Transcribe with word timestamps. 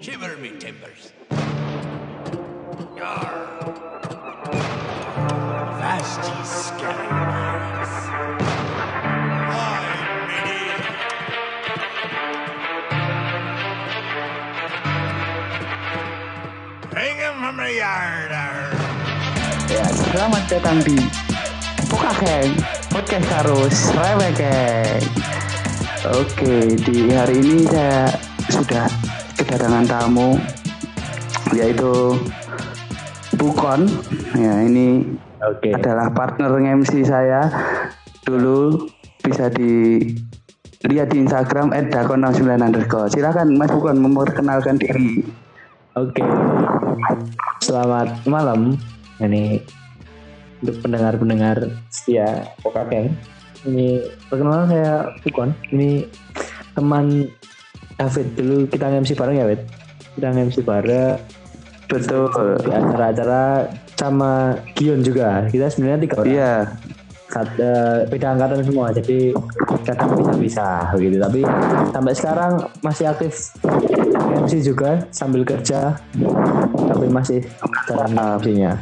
Shiver 0.00 0.34
me 0.38 0.56
timbers. 0.56 1.12
Yar. 2.96 3.36
The 17.60 17.76
yard. 17.76 18.32
arr. 18.32 18.72
Ya, 19.68 19.84
selamat 19.84 20.42
datang 20.48 20.80
di 20.82 20.96
Pokakeng 21.86 22.56
Podcast 22.88 23.28
harus 23.30 23.76
Rewekeng 23.94 25.04
Oke, 26.08 26.74
di 26.88 27.14
hari 27.14 27.38
ini 27.44 27.68
saya 27.68 28.10
sudah 28.50 28.89
kedatangan 29.50 29.86
tamu 29.90 30.38
Yaitu 31.50 32.14
Bukon 33.34 33.90
Ya, 34.38 34.62
ini 34.62 35.18
Oke. 35.42 35.74
adalah 35.74 36.06
partner 36.14 36.54
MC 36.54 37.02
saya 37.02 37.50
Dulu 38.22 38.86
bisa 39.26 39.50
dilihat 39.50 41.10
di 41.10 41.26
Instagram 41.26 41.74
@dakon69 41.90 42.46
underscore 42.62 43.10
Silakan 43.10 43.58
Mas 43.58 43.74
Bukon 43.74 43.98
memperkenalkan 43.98 44.78
diri 44.78 45.26
Oke. 45.98 46.22
Selamat 47.58 48.22
malam. 48.22 48.78
Ini 49.18 49.58
untuk 50.62 50.86
pendengar-pendengar 50.86 51.66
setia 51.90 52.46
Pokakeng. 52.62 53.10
Ini 53.66 53.98
perkenalan 54.30 54.70
saya 54.70 55.10
Bukon. 55.26 55.50
Ini 55.74 56.06
teman 56.78 57.26
David 58.00 58.26
dulu 58.32 58.56
kita 58.64 58.88
MC 58.88 59.12
bareng 59.12 59.36
ya, 59.36 59.44
Wid? 59.44 59.60
Kita 60.16 60.32
MC 60.32 60.56
bareng. 60.64 61.20
Betul. 61.84 62.56
Di 62.64 62.70
acara-acara 62.72 63.68
sama 63.92 64.56
Gion 64.72 65.04
juga. 65.04 65.44
Kita 65.44 65.68
sebenarnya 65.68 66.00
tiga 66.00 66.16
orang. 66.24 66.32
Iya. 66.32 66.54
Sat- 67.30 67.60
eh, 67.62 68.10
beda 68.10 68.34
angkatan 68.34 68.66
semua 68.66 68.90
jadi 68.90 69.30
kadang 69.86 70.18
bisa-bisa 70.18 70.90
begitu. 70.90 71.20
Tapi 71.20 71.40
sampai 71.92 72.14
sekarang 72.16 72.52
masih 72.82 73.06
aktif 73.06 73.54
MC 74.34 74.66
juga 74.66 75.06
sambil 75.14 75.46
kerja 75.46 75.94
tapi 76.90 77.06
masih 77.06 77.38
jalan 77.86 78.10
MC-nya 78.34 78.72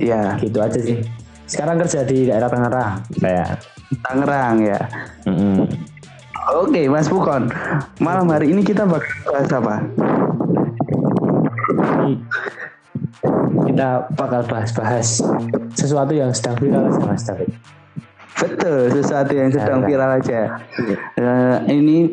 Iya. 0.00 0.40
Gitu 0.40 0.58
aja 0.64 0.80
sih. 0.80 1.04
Sekarang 1.44 1.76
kerja 1.76 2.00
di 2.08 2.24
daerah 2.24 2.48
Tangerang 2.48 3.04
saya 3.20 3.44
Tangerang 4.00 4.56
ya. 4.64 4.80
Mm-mm. 5.28 5.68
Oke, 6.42 6.90
Mas 6.90 7.06
Bukon. 7.06 7.46
Malam 7.98 8.26
hari 8.26 8.50
ini 8.50 8.66
kita 8.66 8.82
bakal 8.82 9.06
bahas 9.24 9.50
apa? 9.52 9.74
Kita 13.62 13.88
bakal 14.12 14.42
bahas-bahas 14.44 15.22
sesuatu 15.72 16.10
yang 16.10 16.34
sedang 16.34 16.58
viral 16.58 16.82
aja 16.84 17.00
Mas 17.00 17.22
David 17.22 17.50
Betul, 18.34 18.90
sesuatu 18.90 19.30
yang 19.30 19.50
sedang 19.50 19.80
Nah, 19.80 19.86
viral 19.86 20.10
aja. 20.18 20.40
Eh, 21.14 21.56
ini 21.70 22.10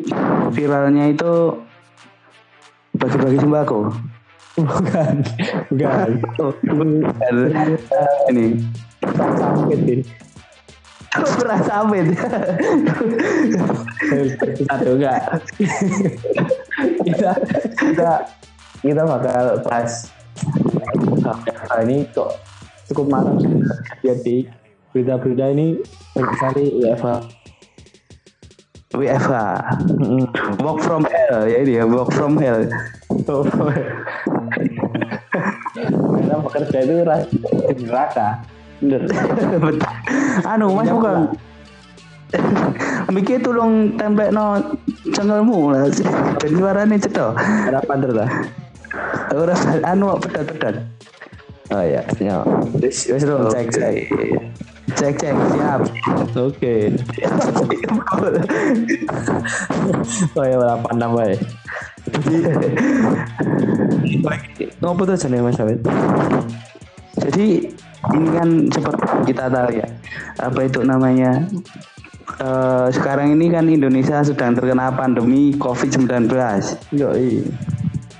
viralnya 0.50 1.10
itu 1.10 1.58
bagi-bagi 2.92 3.38
sembako. 3.40 3.90
bukan 4.52 5.14
bukan 5.72 6.08
Oh, 6.36 6.52
bukan. 6.60 7.34
ini 8.28 8.46
sampai 9.16 9.74
ini 9.74 9.94
beras 11.38 11.62
sawit. 11.68 12.06
satu 14.68 14.90
enggak. 14.96 15.20
Kita 17.04 17.30
kita 17.78 18.10
kita 18.80 19.02
bakal 19.04 19.60
Nah, 21.20 21.80
ini 21.84 22.08
kok 22.10 22.32
cukup 22.90 23.06
malam. 23.12 23.36
Jadi 24.00 24.48
berita-berita 24.90 25.52
ini 25.52 25.78
banyak 26.16 26.32
sekali 26.34 26.64
WFH 26.82 27.08
WFH. 28.90 29.34
Work 30.58 30.78
from 30.82 31.06
hell. 31.06 31.46
Ya 31.46 31.62
ini 31.62 31.78
ya, 31.78 31.84
work 31.86 32.10
from 32.10 32.34
hell. 32.42 32.66
karena 35.70 36.36
bekerja 36.42 36.78
itu 36.82 36.94
neraka 37.86 38.42
Bener. 38.80 39.00
Betul. 39.60 39.76
Anu, 40.44 40.66
Mas 40.72 40.88
Bukon. 40.88 41.20
Mikir 43.14 43.42
tolong 43.42 43.98
templek 43.98 44.30
no 44.30 44.58
cengelmu 45.10 45.74
lah. 45.74 45.90
Dan 46.38 46.50
suaranya 46.54 46.96
cetok. 46.96 47.34
harapan 47.38 47.96
terus 48.02 48.16
lah 48.16 48.30
Ora 49.30 49.54
anu 49.86 50.18
pedat-pedat. 50.18 50.82
oh 51.70 51.82
ya 51.86 52.02
siap 52.18 52.42
wis 52.82 53.06
wis 53.06 53.22
dong 53.22 53.46
cek 53.46 53.70
cek 53.70 54.10
Cek 54.98 55.14
cek 55.22 55.34
siap. 55.54 55.80
oke 56.34 56.74
oh 60.34 60.42
ya 60.42 60.56
harapan 60.58 60.94
nambah 60.98 61.24
ya 61.30 61.38
ngopo 64.82 65.06
tuh 65.06 65.14
jane 65.14 65.38
Mas 65.38 65.54
Jadi 67.20 67.70
ini 68.10 68.28
kan 68.32 68.48
seperti 68.68 69.04
kita 69.28 69.44
tahu 69.46 69.68
ya 69.76 69.86
apa 70.38 70.60
itu 70.62 70.80
namanya 70.80 71.44
eh, 72.38 72.86
sekarang 72.90 73.34
ini 73.34 73.48
kan 73.48 73.68
Indonesia 73.68 74.24
sedang 74.24 74.56
terkena 74.56 74.88
pandemi 74.90 75.52
COVID-19. 75.54 76.28
yo 76.92 77.12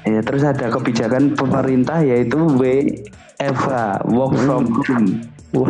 Ya, 0.01 0.25
terus 0.25 0.41
ada 0.41 0.73
kebijakan 0.73 1.37
pemerintah 1.37 2.01
yaitu 2.01 2.41
WFH, 2.57 3.69
work 4.09 4.33
from 4.35 4.65
home. 4.81 5.09
Wah, 5.53 5.69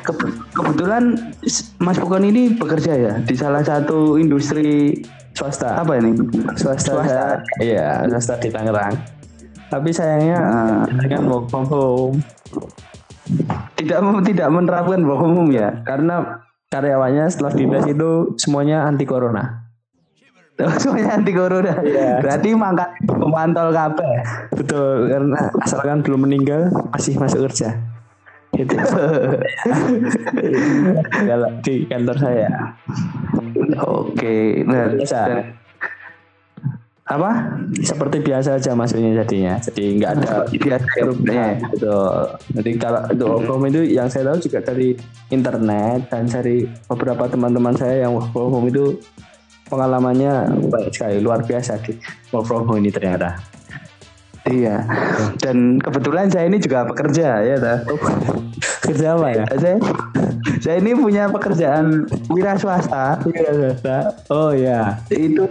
Ke- 0.00 0.32
kebetulan 0.50 1.20
Mas 1.76 2.00
Pukon 2.00 2.24
ini 2.24 2.56
bekerja 2.56 2.96
ya 2.96 3.12
di 3.20 3.36
salah 3.36 3.60
satu 3.60 4.16
industri 4.16 5.04
swasta 5.36 5.78
apa 5.78 6.00
ini? 6.00 6.16
swasta, 6.56 6.96
Swasta. 6.96 7.24
iya 7.60 8.02
swasta 8.08 8.34
di 8.38 8.48
Tangerang 8.48 8.94
tapi 9.68 9.88
sayangnya 9.90 10.38
Ah. 10.38 10.82
kan 11.08 11.22
work 11.26 11.46
from 11.48 11.64
home 11.66 12.16
Tidak 13.78 13.98
tidak 14.26 14.48
menerapkan 14.50 15.00
from 15.02 15.34
home 15.34 15.50
ya. 15.54 15.82
karena 15.86 16.42
karyawannya 16.70 17.30
setelah 17.30 17.52
dites 17.54 17.86
itu 17.86 18.34
semuanya 18.40 18.86
anti 18.88 19.04
corona 19.06 19.62
Semuanya 20.82 21.16
anti 21.16 21.32
corona. 21.32 21.72
Iya. 21.80 22.20
Berarti 22.20 22.48
mangkat 22.54 22.88
memantau 23.08 23.72
kabeh. 23.72 24.12
betul 24.52 25.08
karena 25.10 25.48
asalkan 25.64 26.04
belum 26.04 26.28
meninggal 26.28 26.68
masih 26.92 27.16
masuk 27.18 27.48
kerja 27.50 27.72
gitu 28.52 28.76
di 31.64 31.88
kantor 31.88 32.16
saya 32.20 32.76
Oke, 33.80 34.60
nah, 34.68 34.92
biasa 34.92 35.18
dan- 35.24 35.56
apa? 37.02 37.58
seperti 37.82 38.22
biasa 38.22 38.62
aja 38.62 38.78
masuknya 38.78 39.26
jadinya 39.26 39.58
jadi 39.58 39.82
nggak 39.98 40.10
ada 40.16 40.28
Biasa 40.46 40.86
ya. 40.94 41.50
betul 41.66 42.14
jadi 42.54 42.70
kalau 42.78 43.00
untuk 43.10 43.26
work 43.26 43.42
from 43.42 43.58
home 43.58 43.66
itu 43.68 43.80
yang 43.90 44.06
saya 44.06 44.30
tahu 44.30 44.38
juga 44.38 44.58
dari 44.62 44.94
internet 45.28 46.06
dan 46.08 46.30
dari 46.30 46.62
beberapa 46.86 47.26
teman-teman 47.26 47.74
saya 47.74 48.06
yang 48.06 48.14
work 48.14 48.30
from 48.30 48.54
home 48.54 48.70
itu 48.70 49.02
pengalamannya 49.66 50.62
baik 50.70 50.94
sekali 50.94 51.18
luar 51.18 51.42
biasa 51.42 51.82
di 51.82 51.98
work 52.30 52.46
from 52.46 52.64
home 52.64 52.78
ini 52.78 52.94
ternyata 52.94 53.34
Iya. 54.42 54.82
Dan 55.38 55.78
kebetulan 55.78 56.26
saya 56.26 56.50
ini 56.50 56.58
juga 56.58 56.82
pekerja 56.82 57.46
ya, 57.46 57.56
ta. 57.62 57.74
kerja 58.82 59.14
apa 59.14 59.28
ya 59.30 59.44
Saya, 59.54 59.78
saya 60.58 60.76
ini 60.82 60.98
punya 60.98 61.30
pekerjaan 61.30 62.10
wira 62.26 62.58
swasta. 62.58 63.22
oh 64.26 64.50
ya 64.50 64.98
Itu 65.14 65.46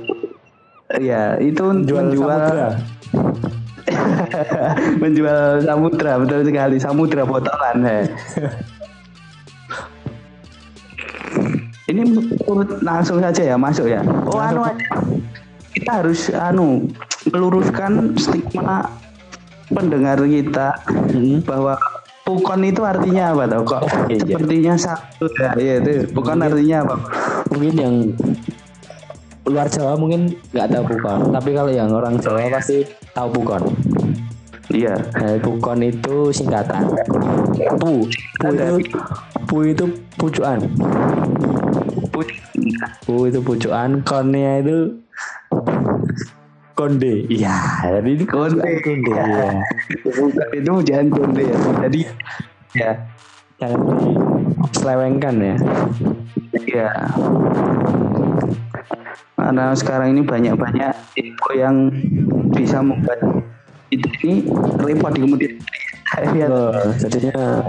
ya, 1.00 1.38
itu 1.40 1.64
jual 1.86 2.12
menjual 2.12 2.28
samudra 2.28 2.70
menjual 5.02 5.64
samudra 5.64 6.12
betul 6.20 6.42
sekali 6.44 6.76
samudra 6.80 7.24
botolan 7.24 7.78
ya. 7.84 8.00
Ini 11.92 12.08
menurut 12.08 12.80
langsung 12.88 13.20
saja 13.20 13.44
ya 13.44 13.56
masuk 13.60 13.92
ya. 13.92 14.00
Oh 14.32 14.40
anu 14.40 14.64
aja. 14.64 14.80
kita 15.72 16.04
harus 16.04 16.32
anu 16.32 16.88
meluruskan 17.32 18.16
stigma 18.16 18.88
pendengar 19.72 20.20
kita 20.24 20.76
bahwa 21.44 21.80
pukon 22.28 22.64
itu 22.68 22.84
artinya 22.84 23.32
apa 23.32 23.44
tau 23.48 23.64
kok 23.64 23.84
Iya. 24.12 24.20
sepertinya 24.20 24.74
satu 24.76 25.26
ya 25.40 25.52
iya 25.56 25.74
itu 25.80 26.12
pukon 26.12 26.44
artinya 26.44 26.84
apa 26.86 26.96
mungkin 27.56 27.74
yang 27.80 27.96
luar 29.50 29.68
Jawa 29.68 29.98
mungkin 29.98 30.34
nggak 30.54 30.70
tahu 30.70 30.84
bukon 30.96 31.20
tapi 31.34 31.50
kalau 31.58 31.72
yang 31.74 31.90
orang 31.90 32.18
Jawa 32.22 32.46
pasti 32.54 32.86
tahu 33.16 33.42
bukon 33.42 33.74
iya 34.70 34.96
nah, 35.18 35.36
bukon 35.42 35.82
itu 35.82 36.30
singkatan 36.30 36.86
pu 37.82 38.06
pu 38.52 38.52
itu 38.54 38.78
pu 39.50 39.58
itu 39.66 39.86
pucuan 40.18 40.60
Put- 42.12 42.38
pu 43.08 43.32
itu 43.32 43.40
pucuan 43.40 44.04
konnya 44.04 44.60
itu 44.60 45.00
konde. 46.76 47.30
Iya, 47.30 47.56
jadi 47.86 48.10
ini 48.10 48.26
Konde. 48.26 48.58
konde. 48.82 49.12
Iya. 49.14 49.54
Bukan, 50.02 50.48
itu 50.50 50.70
pujaan 50.72 51.08
konde 51.14 51.44
ya. 51.46 51.58
Jadi 51.86 52.00
ya 52.74 52.92
Jangan 53.62 53.82
diselewengkan 53.94 55.36
ya. 55.38 55.56
ya 56.66 56.90
karena 59.36 59.74
sekarang 59.74 60.14
ini 60.14 60.22
banyak-banyak 60.22 60.94
info 61.18 61.50
yang 61.58 61.90
bisa 62.54 62.84
membuat 62.84 63.20
itu 63.92 64.08
ini 64.24 64.48
repot 64.80 65.12
di 65.12 65.20
kemudian 65.26 65.54
hari. 66.12 66.44
Oh, 66.48 66.92
jadinya 67.00 67.64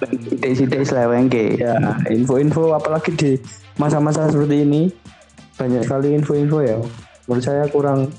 sidik-sidik 0.00 0.82
selewengke 0.86 1.58
ya 1.58 1.74
info-info 2.10 2.74
apalagi 2.74 3.10
di 3.14 3.30
masa-masa 3.78 4.30
seperti 4.30 4.62
ini 4.62 4.90
banyak 5.58 5.82
sekali 5.84 6.14
info-info 6.16 6.58
ya. 6.64 6.78
Menurut 7.28 7.44
saya 7.44 7.64
kurang 7.70 8.10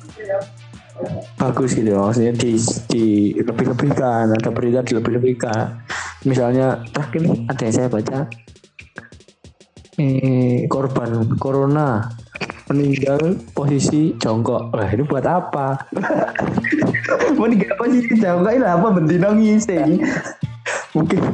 bagus 1.36 1.76
gitu 1.76 1.92
maksudnya 1.98 2.32
di 2.38 2.56
di 2.88 3.06
lebih-lebihkan 3.36 4.30
ada 4.30 4.50
berita 4.54 4.80
dilebih-lebihkan 4.86 5.84
misalnya 6.24 6.80
terakhir 6.94 7.34
ada 7.50 7.62
yang 7.66 7.76
saya 7.76 7.88
baca 7.90 8.18
eh, 10.00 10.64
korban 10.72 11.28
corona 11.36 12.08
meninggal 12.72 13.36
posisi 13.52 14.16
jongkok. 14.20 14.72
Lah 14.72 14.88
ini 14.92 15.04
buat 15.04 15.26
apa? 15.28 15.76
Meninggal 17.40 17.76
posisi 17.76 18.16
jauh 18.16 18.40
kok 18.44 18.54
ini 18.56 18.64
apa 18.64 18.88
bendino 18.94 19.34
ngising 19.36 20.00
mungkin 20.94 21.26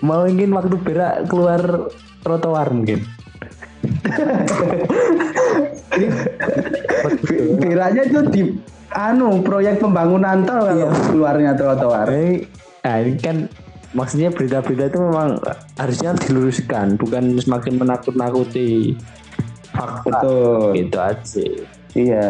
mau 0.00 0.24
mungkin 0.24 0.54
waktu 0.56 0.76
berak 0.80 1.28
keluar 1.28 1.92
trotoar 2.24 2.72
mungkin. 2.72 3.04
Biranya 7.60 8.08
tuh 8.08 8.24
di 8.32 8.56
anu 8.94 9.42
proyek 9.44 9.82
pembangunan 9.82 10.46
tol 10.46 10.64
kalau 10.64 10.88
keluarnya 11.12 11.52
trotoar. 11.58 12.08
Nah 12.80 12.96
ini 13.04 13.20
kan 13.20 13.44
maksudnya 13.92 14.30
berita-berita 14.30 14.94
itu 14.94 14.98
memang 15.02 15.42
harusnya 15.76 16.14
diluruskan 16.16 16.96
bukan 16.96 17.36
semakin 17.36 17.76
menakut-nakuti 17.76 18.96
fakta 19.80 20.20
Betul. 20.20 20.60
gitu 20.76 20.98
aja 21.00 21.44
Iya. 21.90 22.26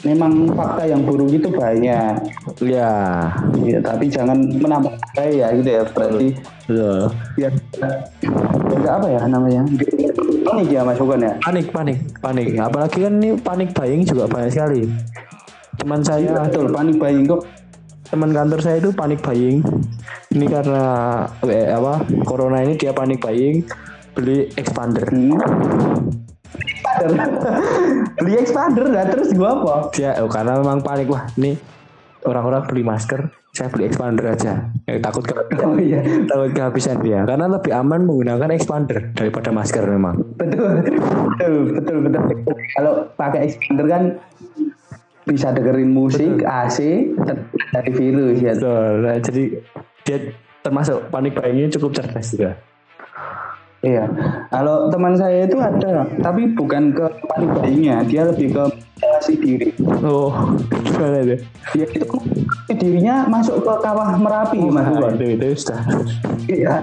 Memang 0.00 0.46
fakta 0.54 0.86
yang 0.86 1.02
buruk 1.02 1.28
itu 1.28 1.50
banyak. 1.50 2.22
ya 2.62 2.86
Iya, 3.58 3.78
tapi 3.82 4.06
jangan 4.06 4.38
menambah 4.54 4.94
ya 5.18 5.50
gitu 5.52 5.68
ya. 5.68 5.82
Berarti 5.90 6.28
betul 6.68 7.08
biar 7.34 7.52
enggak 8.70 8.94
apa 8.94 9.06
ya 9.08 9.20
namanya? 9.26 9.62
Panik 10.44 10.68
ya 10.68 10.80
Mas 10.84 10.96
Bukan 10.96 11.18
ya? 11.18 11.32
panik 11.40 11.66
panik 11.68 11.98
panik 12.20 12.46
apalagi 12.54 12.98
kan 13.02 13.12
ini 13.18 13.30
panik 13.36 13.68
buying 13.72 14.02
juga 14.04 14.24
banyak 14.24 14.52
sekali 14.52 14.82
teman 15.74 16.00
saya 16.00 16.46
Betul, 16.46 16.70
panik 16.70 16.96
buying 16.96 17.24
kok. 17.24 17.42
teman 18.08 18.30
kantor 18.32 18.60
saya 18.60 18.76
itu 18.78 18.90
panik 18.90 19.20
buying 19.20 19.60
ini 20.30 20.46
karena 20.46 20.82
eh, 21.42 21.68
apa 21.68 22.00
corona 22.22 22.62
ini 22.62 22.72
dia 22.74 22.90
panik 22.90 23.18
buying 23.18 23.64
beli 24.18 24.50
expander. 24.58 25.06
Expander. 25.06 25.50
Beli 28.18 28.34
expander 28.34 28.90
lah 28.90 29.06
terus 29.06 29.30
gua 29.30 29.62
apa? 29.62 29.94
dia 29.94 30.18
oh, 30.18 30.26
karena 30.26 30.58
memang 30.58 30.82
panik 30.82 31.06
wah 31.06 31.22
ini 31.38 31.54
orang-orang 32.26 32.66
beli 32.66 32.82
masker 32.82 33.30
saya 33.54 33.70
beli 33.70 33.86
expander 33.86 34.34
aja 34.34 34.66
Eh, 34.90 34.98
takut 34.98 35.22
ke, 35.22 35.38
Oh 35.62 35.78
iya. 35.78 36.02
takut 36.30 36.50
kehabisan 36.50 36.98
dia 37.04 37.22
karena 37.22 37.46
lebih 37.46 37.70
aman 37.70 38.02
menggunakan 38.02 38.50
expander 38.50 39.14
daripada 39.14 39.54
masker 39.54 39.86
memang 39.86 40.18
Betul. 40.34 40.82
Betul, 41.38 41.78
betul, 41.78 41.96
betul. 42.10 42.24
Kalau 42.74 43.06
pakai 43.14 43.46
expander 43.46 43.86
kan 43.86 44.02
bisa 45.28 45.52
dengerin 45.52 45.92
musik, 45.92 46.40
AC, 46.40 47.12
dari 47.70 47.90
virus 47.92 48.40
ya. 48.40 48.56
Betul. 48.56 48.92
Nah, 49.04 49.16
jadi 49.20 49.44
dia 50.08 50.18
termasuk 50.64 51.12
panik 51.12 51.36
buyingnya 51.36 51.68
cukup 51.76 52.00
cerdas 52.00 52.32
juga 52.32 52.56
Iya. 53.78 54.10
Kalau 54.50 54.90
teman 54.90 55.14
saya 55.14 55.46
itu 55.46 55.54
ada, 55.54 56.02
tapi 56.18 56.50
bukan 56.58 56.90
ke 56.90 57.06
panik 57.30 57.50
buyingnya, 57.62 58.02
dia 58.10 58.26
lebih 58.26 58.50
ke 58.50 58.64
isolasi 58.98 59.32
diri. 59.38 59.68
oh 60.02 60.34
gimana 60.82 61.22
itu 61.22 61.36
Dia 61.78 61.86
itu 61.86 62.06
dirinya 62.74 63.30
masuk 63.30 63.62
ke 63.62 63.74
kawah 63.78 64.18
merapi, 64.18 64.58
mas 64.66 64.82
nah, 64.90 64.98
Buan. 64.98 65.14
itu 65.22 65.46
sudah 65.54 65.80
Iya. 66.50 66.82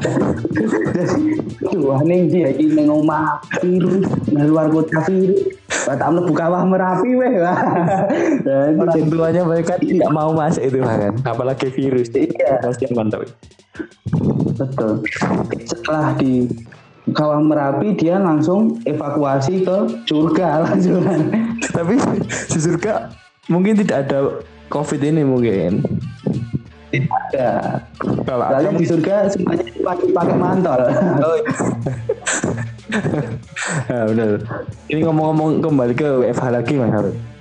Jadi, 0.95 1.75
wah 1.83 1.99
ning 1.99 2.31
dia 2.31 2.55
iki 2.55 2.71
ning 2.71 2.87
omah 2.87 3.43
virus, 3.59 4.07
luar 4.31 4.71
kota 4.71 5.03
virus. 5.03 5.51
Tak 5.83 5.99
mlebu 5.99 6.31
kawah 6.31 6.63
merapi 6.63 7.11
weh. 7.11 7.43
Orang 7.43 9.11
tuanya 9.11 9.41
mereka 9.43 9.75
tidak 9.75 10.09
mau 10.15 10.31
masuk 10.31 10.63
itu 10.63 10.79
bahkan 10.79 11.11
apalagi 11.27 11.67
virus 11.75 12.07
Iya. 12.15 12.63
pasti 12.63 12.87
mantap 12.95 13.27
Betul. 14.55 15.03
Setelah 15.67 16.15
di 16.15 16.47
Kawah 17.13 17.37
Merapi 17.37 17.93
dia 17.93 18.17
langsung 18.17 18.81
evakuasi 18.81 19.61
ke 19.61 19.77
surga 20.09 20.47
langsung. 20.65 21.05
tapi 21.69 22.01
di 22.49 22.59
surga 22.59 23.13
mungkin 23.45 23.77
tidak 23.77 24.09
ada 24.09 24.41
covid 24.73 25.01
ini 25.05 25.21
mungkin 25.21 25.85
Tidak 26.89 27.11
ada. 27.11 27.49
kalau 28.23 28.45
ada 28.47 28.71
di 28.71 28.85
surga 28.87 29.27
semuanya 29.29 29.67
pakai 29.83 30.07
pakai 30.15 30.35
mantol. 30.39 30.79
Oh, 31.19 31.35
ya, 33.91 33.99
benar. 34.07 34.39
Ini 34.87 34.99
ngomong-ngomong 35.03 35.59
kembali 35.59 35.93
ke 35.93 36.07
WFH 36.23 36.45
lagi 36.55 36.73
Mas 36.79 36.95
Harun. 36.95 37.34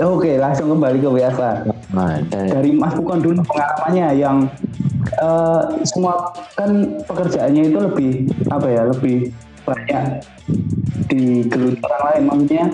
Oke, 0.00 0.36
langsung 0.36 0.68
kembali 0.70 0.98
ke 0.98 1.08
WFA. 1.08 1.52
Nah, 1.90 2.16
dan- 2.26 2.48
Dari 2.48 2.70
Mas 2.72 2.94
Pukon 2.94 3.20
dulu 3.20 3.40
pengalamannya 3.44 4.06
yang 4.16 4.36
eh, 5.12 5.60
semua 5.82 6.12
kan 6.54 6.70
pekerjaannya 7.04 7.62
itu 7.66 7.78
lebih 7.78 8.10
apa 8.48 8.66
ya, 8.66 8.82
lebih 8.86 9.32
banyak 9.60 10.22
digeluti 11.06 11.78
orang 11.82 12.02
lain 12.06 12.22
maksudnya 12.24 12.64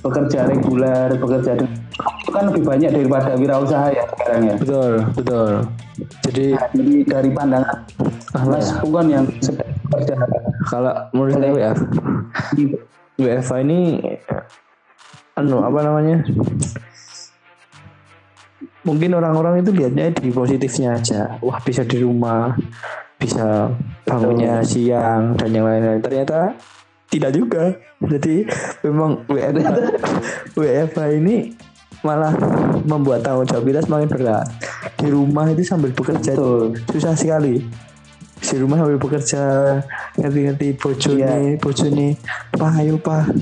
bekerja 0.00 0.40
reguler, 0.46 1.08
bekerja 1.16 1.52
dengan 1.54 1.74
itu 1.96 2.30
kan 2.30 2.44
lebih 2.46 2.62
banyak 2.62 2.90
daripada 2.92 3.30
wirausaha 3.34 3.86
ya 3.88 4.04
sekarang 4.08 4.40
ya. 4.44 4.54
betul, 4.56 4.92
betul. 5.14 5.50
Jadi 6.22 6.46
Nah, 6.52 6.68
jadi 6.70 6.94
dari 7.06 7.30
pandangan 7.32 7.78
Ah, 8.34 8.44
Mas 8.44 8.68
ya. 8.68 9.00
Yang 9.08 9.26
sedang 9.40 9.70
bekerja 9.82 10.14
kalau 10.66 10.92
menurut 11.10 11.32
saya 11.32 11.50
WF, 11.50 11.78
WFH 13.16 13.50
ini 13.64 13.78
anu 15.36 15.60
apa 15.60 15.78
namanya? 15.84 16.24
Mungkin 18.86 19.10
orang-orang 19.18 19.66
itu 19.66 19.70
lihatnya 19.74 20.14
di 20.14 20.30
positifnya 20.30 20.94
aja. 20.94 21.20
Wah, 21.42 21.58
bisa 21.58 21.82
di 21.82 21.98
rumah, 22.00 22.54
bisa 23.18 23.66
bangunnya 24.06 24.62
siang 24.62 25.34
dan 25.34 25.50
yang 25.50 25.66
lain-lain. 25.66 25.98
Ternyata 25.98 26.54
tidak 27.10 27.34
juga. 27.34 27.74
Jadi 27.98 28.46
memang 28.86 29.26
WFH, 29.26 29.68
WFH 30.58 30.98
ini 31.18 31.50
malah 32.06 32.30
membuat 32.86 33.26
tanggung 33.26 33.48
jawab 33.50 33.66
kita 33.66 33.80
semakin 33.82 34.06
berat. 34.06 34.46
Di 34.94 35.08
rumah 35.10 35.50
itu 35.50 35.66
sambil 35.66 35.90
bekerja 35.90 36.38
Betul. 36.38 36.78
susah 36.94 37.18
sekali. 37.18 37.58
Di 38.38 38.56
rumah 38.62 38.78
sambil 38.78 39.02
bekerja 39.02 39.42
ngerti-ngerti 40.14 40.78
bojo 40.78 41.10
Iya. 41.18 41.26
nih, 41.34 41.58
bojo 41.58 41.86
nih, 41.90 42.12
pak 42.54 42.70
ayo 42.78 42.94
pak, 43.02 43.34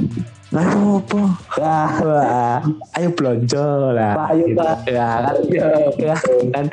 ayo 0.55 1.03
apa? 1.03 1.23
Wah, 1.59 2.61
ayo 2.95 3.09
belanja 3.15 3.65
lah. 3.91 4.13
Pak, 4.15 4.27
ayo, 4.35 4.45
Gitu. 4.47 4.59
Pak. 4.61 4.79
Ya 4.87 5.07
kan, 5.19 5.35
Iya. 5.51 5.67
ya, 5.99 6.15
kan 6.55 6.67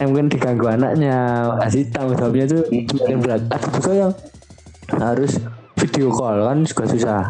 yang 0.00 0.08
mungkin 0.12 0.28
diganggu 0.28 0.66
anaknya, 0.66 1.16
kasih 1.62 1.86
tanggung 1.94 2.18
jawabnya 2.18 2.44
itu 2.50 2.58
semakin 2.90 3.18
berat. 3.22 3.42
Ada 3.48 3.68
juga 3.78 3.92
yang 3.94 4.12
harus 4.98 5.32
video 5.78 6.08
call 6.10 6.38
kan 6.42 6.58
juga 6.66 6.84
susah. 6.90 7.22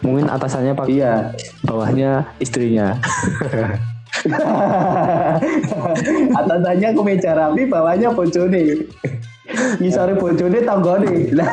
Mungkin 0.00 0.30
atasannya 0.30 0.72
pak, 0.72 0.86
iya. 0.88 1.34
bawahnya 1.66 2.24
istrinya. 2.38 2.96
Atasannya 6.40 6.88
kemeja 6.96 7.36
rapi, 7.36 7.62
bawahnya 7.68 8.08
bojone. 8.14 8.86
Ngisore 9.78 10.14
bojone 10.18 10.58
tanggane. 10.64 11.30
Lah. 11.36 11.50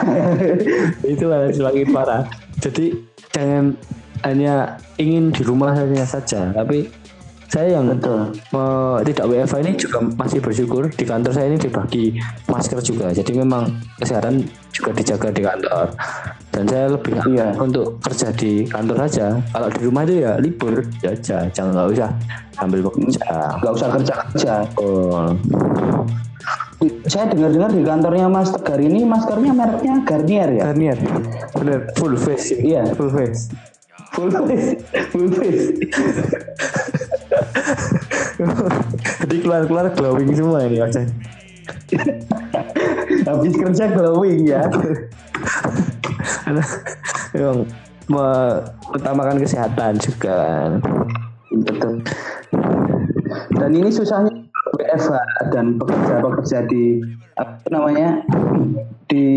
itu 1.05 1.23
malah 1.27 1.51
semakin 1.51 1.87
parah. 1.91 2.23
Jadi 2.63 2.95
jangan 3.33 3.73
hanya 4.23 4.53
ingin 4.95 5.33
di 5.33 5.41
rumah 5.43 5.75
saja 5.75 6.05
saja, 6.07 6.41
tapi 6.53 6.87
saya 7.49 7.77
yang 7.77 7.85
Betul. 7.85 8.33
me- 8.49 9.01
tidak 9.05 9.25
WFH 9.29 9.55
ini 9.61 9.71
juga 9.77 10.01
masih 10.17 10.41
bersyukur 10.41 10.89
di 10.89 11.05
kantor 11.05 11.29
saya 11.29 11.53
ini 11.53 11.57
dibagi 11.59 12.17
masker 12.49 12.81
juga. 12.81 13.13
Jadi 13.13 13.29
memang 13.35 13.69
kesehatan 14.01 14.41
juga 14.73 14.89
dijaga 14.89 15.29
di 15.29 15.41
kantor. 15.45 15.85
Dan 16.49 16.63
saya 16.65 16.85
lebih 16.89 17.13
Iya. 17.29 17.53
untuk 17.53 18.01
kerja 18.01 18.33
di 18.33 18.65
kantor 18.65 19.05
saja. 19.05 19.37
Kalau 19.53 19.69
di 19.69 19.79
rumah 19.85 20.01
itu 20.01 20.25
ya 20.25 20.33
libur 20.37 20.81
ya 21.01 21.13
aja, 21.13 21.37
jangan 21.49 21.71
nggak 21.77 21.89
usah 21.93 22.09
sambil 22.53 22.79
bekerja. 22.81 23.29
Gak 23.61 23.73
usah 23.73 23.87
kerja 23.91 24.13
kerja. 24.33 24.53
Oh, 24.81 25.29
Saya 27.05 27.31
dengar-dengar 27.31 27.71
di 27.71 27.83
kantornya 27.83 28.27
Mas 28.27 28.51
Tegar 28.51 28.79
ini 28.79 29.05
maskernya 29.05 29.51
mereknya 29.55 30.03
Garnier 30.03 30.49
ya. 30.51 30.61
Garnier, 30.71 30.97
bener 31.55 31.79
full 31.95 32.15
face. 32.15 32.51
Iya. 32.55 32.91
full 32.95 33.11
face. 33.11 33.49
full 34.13 34.29
face 34.29 34.77
full 35.09 35.25
face 35.33 35.73
Jadi 39.25 39.35
keluar-keluar 39.41 39.89
glowing 39.93 40.29
semua 40.33 40.65
ini 40.65 40.77
wajah. 40.81 41.05
habis 43.23 43.53
kerja 43.55 43.85
glowing 43.93 44.49
ya 44.49 44.65
Memang 47.33 47.65
mengutamakan 48.09 49.37
kesehatan 49.41 49.97
juga 50.01 50.33
kan. 50.33 50.71
betul 51.53 52.01
dan 53.53 53.71
ini 53.71 53.89
susahnya 53.93 54.32
WFH 54.83 55.11
dan 55.55 55.79
pekerja-pekerja 55.79 56.67
di 56.67 56.99
apa 57.39 57.67
namanya 57.71 58.21
di 59.07 59.27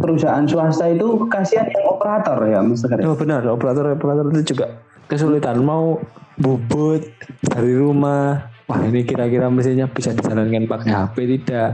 perusahaan 0.00 0.48
swasta 0.48 0.88
itu 0.88 1.28
kasihan 1.28 1.68
yang 1.68 1.84
operator 1.92 2.40
ya 2.48 2.64
Mas. 2.64 2.80
Oh 3.04 3.16
benar, 3.16 3.44
operator-operator 3.44 4.26
itu 4.32 4.56
juga 4.56 4.80
kesulitan 5.06 5.60
mau 5.60 6.00
bubut 6.40 7.04
dari 7.44 7.76
rumah. 7.76 8.48
Wah 8.64 8.80
ini 8.86 9.04
kira-kira 9.04 9.50
mesinnya 9.52 9.90
bisa 9.90 10.14
dijalankan 10.14 10.64
pakai 10.64 10.90
HP 10.94 11.16
tidak? 11.26 11.70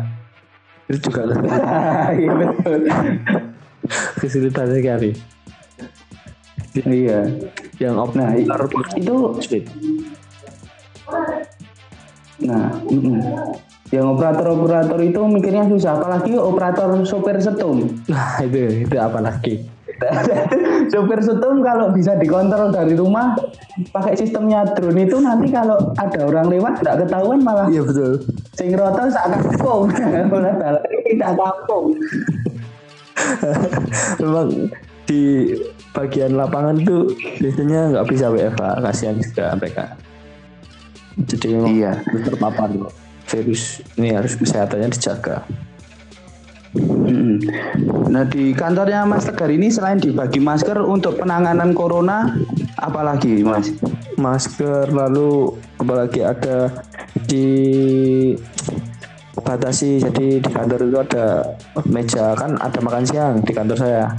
Itu 0.90 0.98
juga 1.12 1.28
Iya 2.18 2.32
kesulitan 4.18 4.66
sekali. 4.72 5.10
Iya. 6.76 7.20
Yang 7.80 7.94
Nah, 7.94 8.32
operator 8.32 8.66
itu 8.96 9.16
sulit. 9.40 9.64
Nah, 12.42 12.68
mm-mm. 12.84 13.16
yang 13.94 14.12
operator-operator 14.12 14.98
itu 15.00 15.20
mikirnya 15.24 15.64
susah 15.70 15.96
apalagi 16.00 16.36
operator 16.36 16.92
sopir 17.06 17.38
setum. 17.40 17.86
Nah 18.10 18.42
itu 18.44 18.84
itu 18.84 18.96
apa 18.98 19.20
lagi? 19.22 19.64
sopir 20.92 21.20
setum 21.24 21.64
kalau 21.64 21.88
bisa 21.96 22.12
dikontrol 22.20 22.68
dari 22.68 22.92
rumah 22.92 23.32
pakai 23.96 24.12
sistemnya 24.12 24.68
drone 24.76 25.08
itu 25.08 25.16
nanti 25.16 25.48
kalau 25.48 25.96
ada 25.96 26.20
orang 26.28 26.52
lewat 26.52 26.84
nggak 26.84 27.08
ketahuan 27.08 27.40
malah 27.40 27.64
Iya 27.72 27.80
betul. 27.80 28.20
sing 28.52 28.76
roto 28.76 29.08
sak 29.08 29.32
kampung 29.32 29.88
tidak 31.08 31.32
kampung 31.32 31.96
Memang 34.20 34.48
di 35.06 35.54
bagian 35.94 36.36
lapangan 36.36 36.76
tuh 36.84 37.08
biasanya 37.40 37.94
nggak 37.94 38.06
bisa 38.10 38.26
WFH, 38.28 38.62
kasihan 38.82 39.16
juga 39.16 39.44
mereka. 39.56 39.84
Jadi 41.16 41.46
memang 41.56 41.72
Iya. 41.72 41.92
harus 42.04 42.22
terpapar 42.28 42.68
loh. 42.76 42.92
virus 43.26 43.82
ini 43.98 44.14
harus 44.14 44.38
kesehatannya 44.38 44.86
dijaga. 44.86 45.42
Mm-mm. 46.78 47.42
Nah 48.06 48.22
di 48.22 48.54
kantornya 48.54 49.02
Mas 49.02 49.26
Tegar 49.26 49.50
ini 49.50 49.66
selain 49.66 49.98
dibagi 49.98 50.38
masker 50.38 50.78
untuk 50.78 51.18
penanganan 51.18 51.74
corona, 51.74 52.38
apalagi 52.78 53.42
Mas? 53.42 53.74
Masker 54.14 54.94
lalu 54.94 55.58
apalagi 55.80 56.22
ada 56.22 56.70
di 57.26 57.46
batasi 59.36 59.98
jadi 59.98 60.38
di 60.38 60.50
kantor 60.50 60.86
itu 60.86 60.98
ada 61.02 61.26
meja 61.86 62.34
kan 62.38 62.54
ada 62.62 62.78
makan 62.78 63.04
siang 63.06 63.34
di 63.42 63.52
kantor 63.54 63.76
saya 63.78 64.10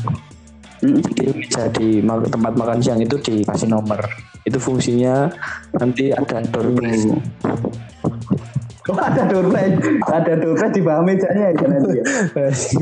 Jadi 0.87 1.23
meja 1.35 1.63
di 1.73 1.99
ma- 1.99 2.23
tempat 2.23 2.53
makan 2.55 2.79
siang 2.79 2.99
itu 3.03 3.15
dikasih 3.19 3.67
nomor 3.67 3.99
itu 4.47 4.57
fungsinya 4.57 5.27
nanti 5.75 6.15
ada 6.15 6.39
door 6.47 6.71
prize. 6.71 7.11
Oh 8.87 8.95
ada 8.95 9.27
doorplay, 9.27 9.75
ada 10.07 10.39
doorplay 10.39 10.71
di 10.71 10.79
bawah 10.79 11.03
mejanya 11.03 11.51
ya 11.51 11.65
nanti 11.67 11.99
ya. 11.99 12.03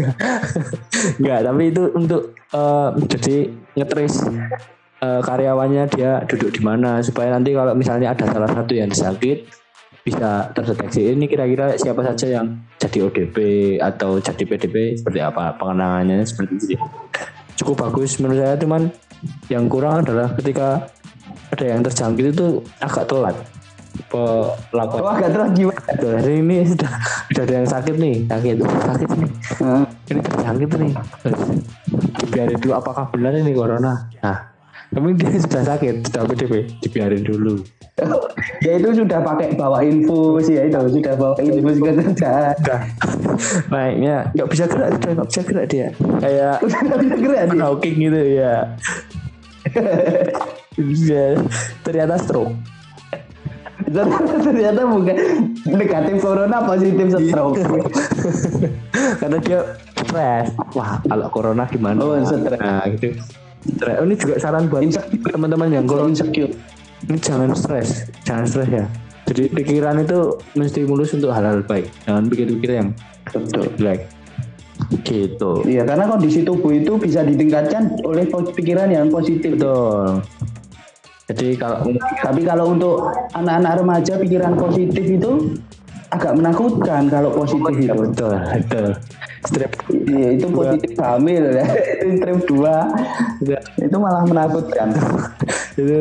Enggak, 1.17 1.39
tapi 1.49 1.63
itu 1.73 1.83
untuk 1.97 2.21
eh, 2.53 2.89
jadi 3.09 3.37
ngetrace 3.73 4.17
eh, 5.01 5.21
karyawannya 5.25 5.83
dia 5.89 6.21
duduk 6.29 6.53
di 6.53 6.61
mana 6.61 7.01
supaya 7.01 7.33
nanti 7.33 7.57
kalau 7.57 7.73
misalnya 7.73 8.13
ada 8.13 8.21
salah 8.29 8.45
satu 8.53 8.77
yang 8.77 8.93
sakit 8.93 9.49
bisa 10.05 10.53
terdeteksi 10.53 11.17
ini 11.17 11.25
kira-kira 11.25 11.73
siapa 11.81 12.05
saja 12.05 12.37
yang 12.37 12.53
jadi 12.77 13.09
ODP 13.09 13.37
atau 13.81 14.21
jadi 14.21 14.45
PDP 14.45 15.01
seperti 15.01 15.17
apa 15.25 15.57
pengenangannya 15.57 16.21
seperti 16.21 16.77
itu. 16.77 16.77
Cukup 17.55 17.87
bagus 17.87 18.19
menurut 18.19 18.43
saya 18.43 18.55
cuman 18.59 18.91
yang 19.47 19.65
kurang 19.71 20.03
adalah 20.03 20.31
ketika 20.35 20.91
ada 21.55 21.65
yang 21.65 21.81
terjangkit 21.81 22.35
itu 22.35 22.61
agak 22.83 23.07
telat. 23.07 23.35
Pelakuan 24.11 25.01
Oh 25.01 25.11
agak 25.11 25.29
terus 25.31 25.49
gimana? 25.55 25.91
Tuh, 25.95 26.11
hari 26.19 26.43
ini 26.43 26.67
sudah 26.67 26.91
sudah 27.31 27.43
ada 27.47 27.53
yang 27.55 27.67
sakit 27.67 27.95
nih 27.95 28.15
sakit 28.27 28.55
sakit 28.59 29.09
nih. 29.15 29.31
Heeh. 29.63 29.83
ini 30.11 30.19
terjangkit 30.19 30.69
nih. 30.75 30.93
Terus 31.23 31.41
dibiarin 32.19 32.57
dulu 32.59 32.73
apakah 32.75 33.05
benar 33.15 33.31
ini 33.39 33.51
corona? 33.55 34.11
Nah 34.19 34.55
tapi 34.95 35.11
dia 35.17 35.27
sudah 35.35 35.63
sakit 35.75 36.07
sudah 36.07 36.21
PDP 36.23 36.53
dibiarin 36.79 37.23
dulu 37.25 37.59
ya 38.59 38.75
itu 38.75 38.89
sudah 38.91 39.23
pakai 39.23 39.55
bawa 39.55 39.79
infus 39.79 40.51
ya 40.51 40.67
itu 40.67 40.99
sudah 40.99 41.15
bawa 41.15 41.39
infus 41.39 41.79
ke 41.79 41.91
kerjaan. 41.95 42.55
udah 42.59 42.81
naiknya 43.71 44.15
nggak 44.35 44.49
bisa 44.51 44.63
gerak 44.67 44.99
sudah 44.99 45.11
nggak 45.15 45.29
bisa 45.31 45.41
gerak 45.47 45.65
dia. 45.71 45.87
Kayak 46.19 46.55
nggak 46.91 46.99
bisa 46.99 47.15
gerak. 47.23 47.45
Hawking 47.55 47.95
gitu 48.03 48.21
ya. 48.35 48.55
Ya, 50.75 51.39
ternyata 51.87 52.19
stroke. 52.19 52.51
Ternyata 53.87 54.43
ternyata 54.43 54.81
bukan 54.83 55.17
negatif 55.63 56.15
corona 56.19 56.57
positif 56.67 57.15
stroke. 57.15 57.63
karena 59.23 59.37
dia 59.39 59.59
stres. 60.03 60.51
Wah 60.75 60.99
kalau 60.99 61.31
corona 61.31 61.63
gimana? 61.71 62.03
Oh, 62.03 62.19
stres. 62.27 62.59
nah 62.59 62.83
gitu. 62.91 63.15
Stres. 63.71 63.95
Oh, 63.95 64.05
ini 64.05 64.19
juga 64.19 64.35
saran 64.35 64.67
buat 64.67 64.83
teman-teman 65.31 65.71
yang 65.71 65.87
corona. 65.87 66.11
Insecure. 66.11 66.74
Ini 67.05 67.17
jangan 67.17 67.51
stres 67.53 68.09
jangan 68.23 68.45
stres 68.45 68.69
ya 68.69 68.85
jadi 69.25 69.49
pikiran 69.49 69.95
itu 69.99 70.19
menstimulus 70.53 71.09
untuk 71.11 71.29
hal-hal 71.29 71.61
baik 71.61 71.89
jangan 72.03 72.29
pikir-pikir 72.29 72.71
yang 72.75 72.89
Betul. 73.25 73.73
jelek 73.75 74.05
gitu 75.01 75.63
Iya 75.63 75.81
karena 75.81 76.05
kondisi 76.05 76.43
tubuh 76.43 76.69
itu 76.69 76.99
bisa 76.99 77.23
ditingkatkan 77.23 77.95
oleh 78.03 78.27
pikiran 78.27 78.91
yang 78.91 79.07
positif. 79.09 79.55
betul 79.55 80.19
jadi 81.25 81.57
kalau 81.57 81.89
Tapi 82.21 82.41
kalau 82.45 82.65
untuk 82.69 83.01
anak-anak 83.33 83.81
remaja 83.81 84.13
pikiran 84.19 84.53
positif 84.53 85.01
itu 85.01 85.57
agak 86.13 86.37
menakutkan 86.37 87.09
kalau 87.09 87.33
positif 87.33 87.73
itu. 87.81 87.95
betul 87.97 88.35
betul 88.37 88.87
strep 89.41 89.71
Iya 90.05 90.27
itu 90.37 90.47
positif 90.49 90.91
hamil 90.99 91.43
ya. 91.49 91.65
itu 91.65 92.07
strip 92.19 92.39
2 92.45 93.81
itu 93.81 93.95
malah 93.97 94.23
menakutkan. 94.23 94.93
itu 95.73 95.97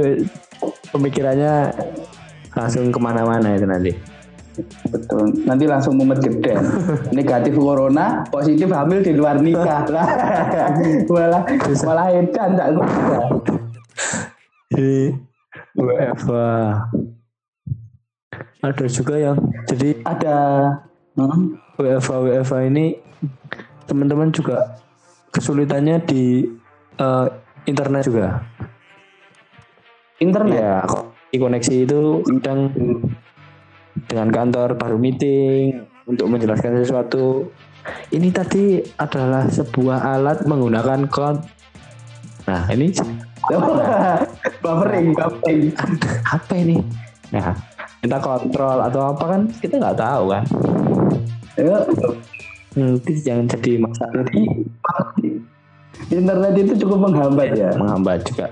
pemikirannya 0.94 1.74
langsung 2.54 2.94
ke 2.94 3.00
mana-mana 3.02 3.58
itu 3.58 3.66
nanti 3.66 3.92
Betul. 4.86 5.34
Nanti 5.50 5.66
langsung 5.66 5.98
mumet 5.98 6.22
geden. 6.22 6.62
Negatif 7.18 7.58
corona, 7.58 8.22
positif 8.30 8.70
hamil 8.70 9.02
di 9.02 9.10
luar 9.10 9.42
nikah. 9.42 9.82
Lah, 9.94 10.06
malah 11.10 11.42
malah 11.82 12.06
edan 12.14 12.54
tak 12.54 12.68
jadi 14.70 15.18
WFA 15.74 16.46
ada 18.62 18.86
juga 18.86 19.14
yang 19.18 19.42
jadi 19.66 19.98
Ada 20.06 20.38
Hmm? 21.14 21.54
WFA 21.78 22.16
WFA 22.26 22.66
ini 22.66 22.98
teman-teman 23.86 24.34
juga 24.34 24.82
kesulitannya 25.30 26.02
di 26.02 26.42
eh, 26.98 27.26
internet 27.70 28.02
juga 28.10 28.42
internet. 30.24 30.56
ya 30.56 30.80
koneksi 31.34 31.74
itu 31.84 32.22
kadang 32.40 32.70
dengan 34.06 34.28
kantor 34.30 34.78
baru 34.78 34.96
meeting 34.98 35.82
untuk 36.06 36.26
menjelaskan 36.30 36.82
sesuatu. 36.82 37.50
Ini 38.08 38.32
tadi 38.32 38.80
adalah 38.96 39.50
sebuah 39.50 40.16
alat 40.16 40.48
menggunakan 40.48 41.04
cloud. 41.10 41.44
Nah 42.48 42.64
ini 42.72 42.96
buffering, 44.64 45.12
buffering. 45.12 45.74
apa 46.24 46.52
ini? 46.56 46.80
Nah 47.28 47.52
kita 48.00 48.18
kontrol 48.20 48.78
atau 48.80 49.12
apa 49.12 49.24
kan? 49.36 49.42
Kita 49.60 49.76
nggak 49.76 49.98
tahu 50.00 50.24
kan? 50.32 50.44
Ya, 51.54 51.76
itu 52.74 53.10
jangan 53.20 53.46
jadi 53.52 53.72
masalah. 53.78 54.24
Jadi 54.32 54.42
internet 56.10 56.52
itu 56.58 56.72
cukup 56.84 57.08
menghambat 57.08 57.56
ya. 57.56 57.70
menghambat 57.78 58.20
juga 58.28 58.50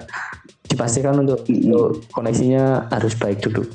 dipastikan 0.72 1.20
untuk, 1.20 1.44
untuk 1.46 2.00
koneksinya 2.16 2.88
harus 2.88 3.12
baik 3.20 3.44
dulu 3.44 3.68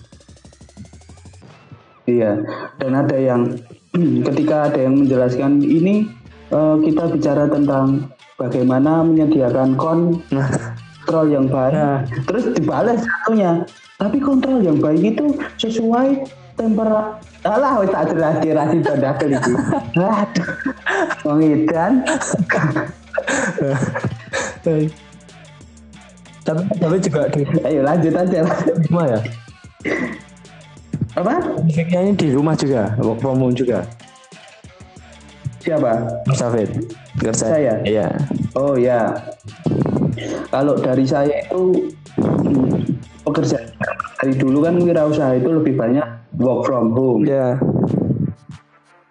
Iya. 2.07 2.39
Dan 2.79 2.95
ada 2.95 3.17
yang 3.19 3.59
ketika 4.31 4.71
ada 4.71 4.79
yang 4.79 5.03
menjelaskan 5.03 5.59
ini 5.59 6.07
eh, 6.49 6.75
kita 6.87 7.11
bicara 7.11 7.51
tentang 7.51 8.07
bagaimana 8.39 9.03
menyediakan 9.03 9.75
nah 10.31 10.47
kontrol 11.03 11.27
yang 11.27 11.51
baik. 11.51 12.07
Terus 12.31 12.55
dibalas 12.55 13.03
satunya. 13.03 13.67
Tapi 13.99 14.17
kontrol 14.23 14.63
yang 14.63 14.79
baik 14.79 15.03
itu 15.15 15.35
sesuai 15.59 16.23
temperatur. 16.55 17.19
Alah, 17.47 17.79
wis 17.79 17.93
tak 17.93 18.11
jelas 18.11 18.35
jelas 18.43 18.69
itu 18.75 18.91
dakel 18.99 19.29
iki. 19.31 19.53
Aduh. 20.03 20.47
Wong 21.23 21.39
edan. 21.43 22.03
Tapi 26.47 26.63
tapi 26.79 26.95
juga 27.03 27.27
di 27.27 27.43
Ayo 27.67 27.83
lanjut 27.83 28.13
aja 28.15 28.39
rumah 28.87 29.05
ya. 29.11 29.19
Apa? 31.19 31.35
Musiknya 31.59 31.99
ini 32.07 32.13
di 32.15 32.27
rumah 32.31 32.55
juga, 32.55 32.95
work 33.03 33.19
from 33.19 33.43
home 33.43 33.51
juga. 33.51 33.83
Siapa? 35.59 36.23
Mas 36.23 36.39
Hafid. 36.39 36.71
Kerja. 37.19 37.35
Saya? 37.35 37.73
Iya. 37.83 38.07
Oh 38.55 38.79
ya. 38.79 39.11
Kalau 40.47 40.79
dari 40.79 41.03
saya 41.03 41.43
itu 41.43 41.91
hmm, 42.15 42.95
pekerjaan 43.27 43.67
dari 44.17 44.33
dulu 44.39 44.63
kan 44.63 44.79
wirausaha 44.79 45.35
itu 45.35 45.49
lebih 45.51 45.75
banyak 45.75 46.07
work 46.39 46.63
from 46.63 46.95
home. 46.95 47.27
Iya. 47.27 47.59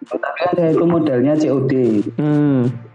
Tapi 0.07 0.37
kan 0.41 0.51
saya 0.57 0.71
itu 0.73 0.85
modelnya 0.89 1.37
COD. 1.37 1.73
Hmm. 2.17 2.86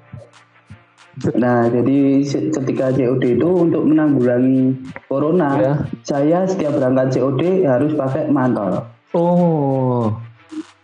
Nah, 1.37 1.69
jadi 1.69 2.25
ketika 2.25 2.88
COD 2.88 3.37
itu 3.37 3.49
untuk 3.52 3.85
menanggulangi 3.85 4.73
corona, 5.12 5.61
Ya. 5.61 5.73
saya 6.09 6.38
setiap 6.49 6.81
berangkat 6.81 7.21
COD 7.21 7.69
harus 7.69 7.92
pakai 7.92 8.33
mantol. 8.33 8.81
Oh. 9.12 10.09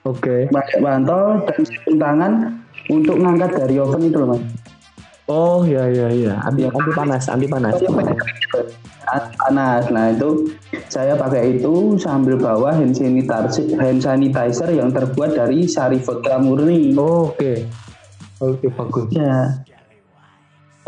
Oke. 0.05 0.53
Pakai 0.53 0.85
mantol 0.85 1.49
dan 1.49 1.61
sarung 1.65 1.97
tangan 1.97 2.33
untuk 2.93 3.17
ngangkat 3.17 3.51
dari 3.57 3.81
oven 3.81 4.05
itu 4.05 4.17
loh, 4.21 4.37
Mas. 4.37 4.43
Oh 5.29 5.61
iya 5.65 5.85
iya 5.89 6.09
iya. 6.09 6.35
Anti, 6.45 6.65
anti 6.65 6.93
panas, 6.93 7.29
anti 7.29 7.45
panas. 7.49 7.77
Anti 7.77 9.33
panas. 9.37 9.83
Nah, 9.93 10.13
itu 10.13 10.53
saya 10.89 11.17
pakai 11.17 11.57
itu 11.61 11.97
sambil 12.01 12.41
bawa 12.41 12.77
hand 12.77 12.97
sanitizer, 12.97 13.65
hand 13.77 14.01
sanitizer 14.01 14.73
yang 14.73 14.93
terbuat 14.93 15.37
dari 15.37 15.69
sari 15.69 16.01
vodka 16.01 16.37
murni. 16.41 16.97
Oh, 16.97 17.33
Oke. 17.33 17.65
Oke 18.41 18.73
bagus. 18.73 19.09
Ya. 19.13 19.68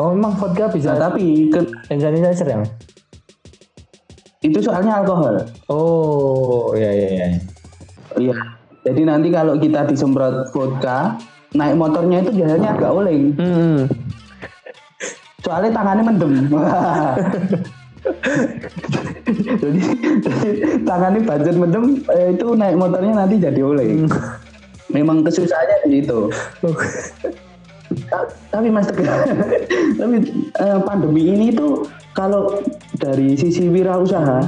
Oh 0.00 0.16
memang 0.16 0.32
vodka 0.32 0.72
bisa 0.72 0.96
Nah, 0.96 1.12
tapi 1.12 1.52
ke- 1.52 1.68
hand 1.92 2.00
sanitizer 2.00 2.48
ya? 2.48 2.64
Itu 4.40 4.64
soalnya 4.64 5.04
alkohol. 5.04 5.44
Oh 5.68 6.72
iya 6.72 6.88
iya 6.88 7.08
iya. 7.12 7.26
Iya. 8.16 8.36
Jadi 8.80 9.04
nanti 9.04 9.28
kalau 9.28 9.60
kita 9.60 9.84
disemprot 9.84 10.48
vodka, 10.56 11.20
naik 11.52 11.76
motornya 11.76 12.24
itu 12.24 12.32
biasanya 12.32 12.72
agak 12.72 12.96
oleng. 12.96 13.36
Hmm. 13.36 13.84
Soalnya 15.44 15.70
tangannya 15.76 16.04
mendem. 16.08 16.32
jadi, 19.60 19.80
jadi 20.24 20.48
tangannya 20.88 21.20
budget 21.20 21.56
mendem, 21.60 21.84
eh, 22.08 22.26
itu 22.32 22.46
naik 22.56 22.76
motornya 22.80 23.12
nanti 23.20 23.36
jadi 23.36 23.60
oleng. 23.60 24.08
Memang 24.88 25.20
kesusahannya 25.20 25.76
di 25.84 26.00
situ. 26.00 26.32
Ta- 28.06 28.30
Tapi 28.50 28.68
Mas 28.68 28.86
Tegar, 28.86 29.26
tapi 29.98 30.16
eh, 30.52 30.78
pandemi 30.80 31.26
ini 31.28 31.50
tuh 31.50 31.84
kalau 32.12 32.62
dari 32.94 33.34
sisi 33.34 33.66
wirausaha 33.66 34.46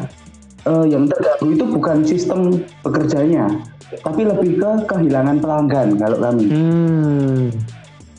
eh, 0.64 0.84
yang 0.86 1.06
terganggu 1.06 1.46
itu 1.50 1.64
bukan 1.66 1.96
sistem 2.02 2.40
bekerjanya, 2.80 3.50
tapi 3.98 4.22
lebih 4.22 4.56
ke 4.56 4.70
kehilangan 4.86 5.38
pelanggan 5.38 5.88
kalau 5.96 6.18
kami. 6.20 6.44
Hmm. 6.46 7.40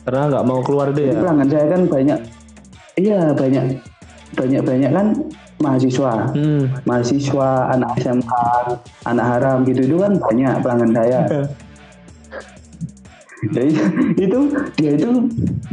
Karena 0.04 0.22
nggak 0.28 0.44
mau 0.44 0.60
keluar 0.60 0.92
deh 0.92 1.08
ya. 1.08 1.16
pelanggan 1.16 1.48
saya 1.48 1.66
kan 1.66 1.82
banyak 1.86 2.18
iya 2.94 3.20
banyak 3.32 3.64
banyak 4.34 4.60
banyak 4.60 4.90
kan 4.92 5.06
mahasiswa 5.56 6.12
Hmm. 6.30 6.68
mahasiswa 6.84 7.48
anak 7.70 7.96
SMK 7.96 8.32
anak 9.04 9.24
haram 9.26 9.64
gitu 9.64 9.80
itu 9.82 9.96
kan 9.96 10.12
banyak 10.18 10.52
pelanggan 10.60 10.92
saya 10.92 11.20
jadi 13.52 13.70
itu 14.24 14.38
dia 14.78 14.90
itu 14.96 15.10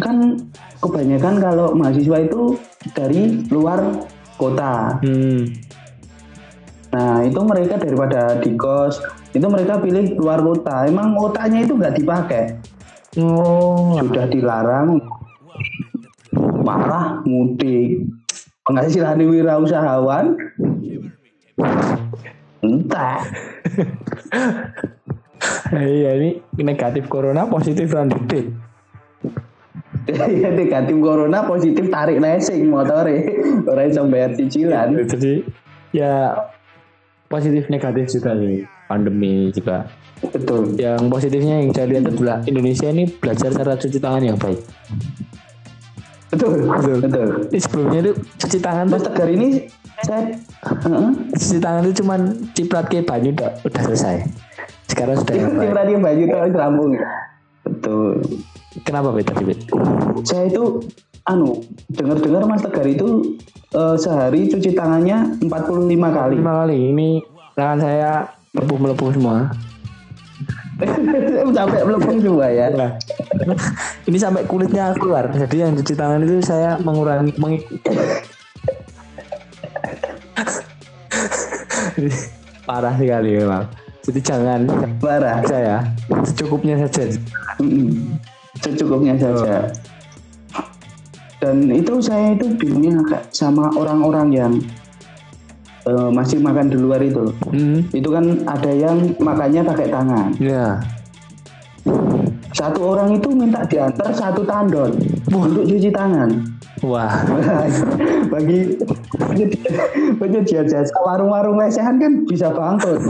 kan 0.02 0.36
kebanyakan 0.82 1.36
kalau 1.40 1.68
mahasiswa 1.78 2.18
itu 2.26 2.58
dari 2.92 3.46
luar 3.48 3.80
kota. 4.36 4.98
Hmm. 5.06 5.46
nah 6.92 7.24
itu 7.24 7.40
mereka 7.40 7.80
daripada 7.80 8.36
di 8.44 8.52
kos 8.60 9.00
itu 9.32 9.48
mereka 9.48 9.80
pilih 9.80 10.18
luar 10.20 10.44
kota. 10.44 10.90
Emang 10.90 11.16
kotanya 11.16 11.64
itu 11.64 11.74
nggak 11.78 11.96
dipakai? 11.96 12.46
Oh. 13.16 13.96
sudah 14.00 14.28
dilarang. 14.28 15.00
Marah 16.64 17.24
mudik. 17.24 18.04
Penghasilan 18.68 19.24
wirausahawan? 19.24 20.36
Entah 22.62 23.24
Iya 25.72 26.12
ini 26.20 26.30
negatif 26.60 27.08
corona 27.08 27.48
positif 27.48 27.88
randik 27.92 28.22
ya 30.10 30.50
negatif 30.52 30.98
corona 30.98 31.46
positif 31.46 31.86
tarik 31.88 32.18
lesing 32.18 32.68
motore 32.68 33.22
orang 33.70 33.88
iso 33.88 34.02
bayar 34.10 34.34
cicilan 34.34 34.98
Jadi 35.06 35.46
ya 35.94 36.34
positif 37.30 37.70
negatif 37.70 38.10
juga 38.12 38.36
sih 38.36 38.66
pandemi 38.90 39.48
juga. 39.56 39.88
betul 40.20 40.76
Yang 40.76 41.02
positifnya 41.08 41.56
yang 41.64 41.72
saya 41.72 41.88
lihat 41.88 42.04
adalah 42.12 42.38
Indonesia 42.44 42.88
ini 42.92 43.08
belajar 43.08 43.50
cara 43.56 43.74
cuci 43.78 43.98
tangan 43.98 44.24
yang 44.26 44.38
baik. 44.38 44.60
betul 46.32 46.64
betul 46.64 46.96
betul 47.04 47.28
Ini 47.52 47.60
sebelumnya 47.60 48.00
itu 48.04 48.12
cuci 48.40 48.58
tangan 48.60 48.86
mas 48.88 49.00
tuh 49.04 49.12
tegar 49.12 49.30
ini 49.32 49.48
saya 50.02 50.34
Heeh. 50.66 51.08
cuci 51.36 51.58
tangan 51.60 51.82
itu 51.88 51.94
cuman 52.04 52.20
ciprat 52.52 52.86
ke 52.90 53.04
banyu 53.06 53.32
udah 53.38 53.82
selesai. 53.86 54.24
Sekarang 54.92 55.16
sudah 55.18 55.34
yang 55.34 55.56
baik. 55.56 55.88
Yang 55.88 56.02
baju 56.04 56.24
tuh 56.28 56.38
rampung 56.54 56.92
betul 57.62 58.18
Kenapa? 58.82 59.14
Bet? 59.14 59.28
saya 60.24 60.48
itu 60.48 60.80
anu 61.24 61.64
dengar-dengar 61.88 62.44
mas 62.44 62.60
tegar 62.60 62.84
itu 62.84 63.40
eh, 63.72 63.96
sehari 63.96 64.48
cuci 64.48 64.74
tangannya 64.74 65.38
45 65.40 66.10
kali 66.10 66.36
Lima 66.36 66.52
kali 66.64 66.78
ini 66.92 67.10
tangan 67.54 67.80
saya 67.80 68.10
melepuh 68.54 68.78
melepuh 68.80 69.10
semua. 69.14 69.38
sampai 71.54 71.80
melepung 71.86 72.18
juga 72.18 72.50
ya 72.50 72.74
Nah, 72.74 72.98
ini 74.04 74.18
sampai 74.18 74.44
kulitnya 74.44 74.92
keluar. 74.98 75.30
Jadi 75.30 75.62
yang 75.62 75.78
cuci 75.78 75.94
tangan 75.94 76.20
itu 76.20 76.42
saya 76.42 76.76
mengurangi 76.82 77.32
meng- 77.38 77.62
parah 82.66 82.98
sekali 82.98 83.38
memang. 83.38 83.70
Jadi 84.02 84.20
jangan 84.22 84.60
parah. 84.98 85.46
saya 85.46 85.86
secukupnya 86.26 86.74
saja. 86.82 87.14
Mm-mm. 87.62 88.18
secukupnya 88.58 89.14
saja. 89.14 89.70
Dan 91.42 91.70
itu 91.74 91.98
saya 92.02 92.38
itu 92.38 92.50
bingungnya 92.58 93.02
agak 93.02 93.22
sama 93.34 93.70
orang-orang 93.74 94.28
yang 94.34 94.54
eh, 95.86 96.10
masih 96.10 96.42
makan 96.42 96.70
di 96.70 96.78
luar 96.78 97.02
itu. 97.02 97.30
Hmm, 97.50 97.86
itu 97.94 98.10
kan 98.10 98.26
ada 98.46 98.72
yang 98.74 98.98
makannya 99.22 99.62
pakai 99.66 99.88
tangan. 99.90 100.30
Ya. 100.42 100.82
satu 102.52 102.94
orang 102.94 103.18
itu 103.18 103.32
minta 103.34 103.66
diantar 103.66 104.14
satu 104.14 104.46
tandon 104.46 104.94
untuk 105.34 105.66
cuci 105.66 105.90
tangan 105.90 106.30
Wah, 106.82 107.14
bagi 108.34 108.74
penyedia 110.18 110.66
jasa 110.66 110.98
warung-warung 111.06 111.62
lesehan 111.62 112.02
kan 112.02 112.26
bisa 112.26 112.50
bangkrut 112.50 113.02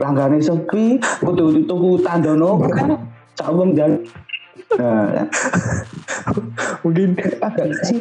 langgane 0.00 0.40
sepi 0.40 0.96
kudu 1.20 1.60
tuku 1.68 2.00
tandono 2.00 2.56
kan 2.64 2.96
sak 3.36 3.52
wong 3.52 3.76
jalan 3.76 4.00
nah, 4.80 5.28
mungkin 6.80 7.20
agak 7.40 7.68
sih 7.84 8.00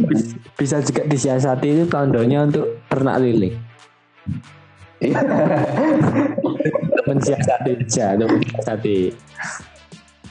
bisa 0.55 0.79
juga 0.83 1.03
disiasati 1.07 1.67
itu 1.75 1.83
tandanya 1.87 2.47
untuk 2.47 2.79
ternak 2.91 3.23
lele. 3.23 3.55
Iya. 4.97 5.21
Mensiasati 7.07 7.71
untuk 8.17 8.29
mensiasati. 8.35 8.97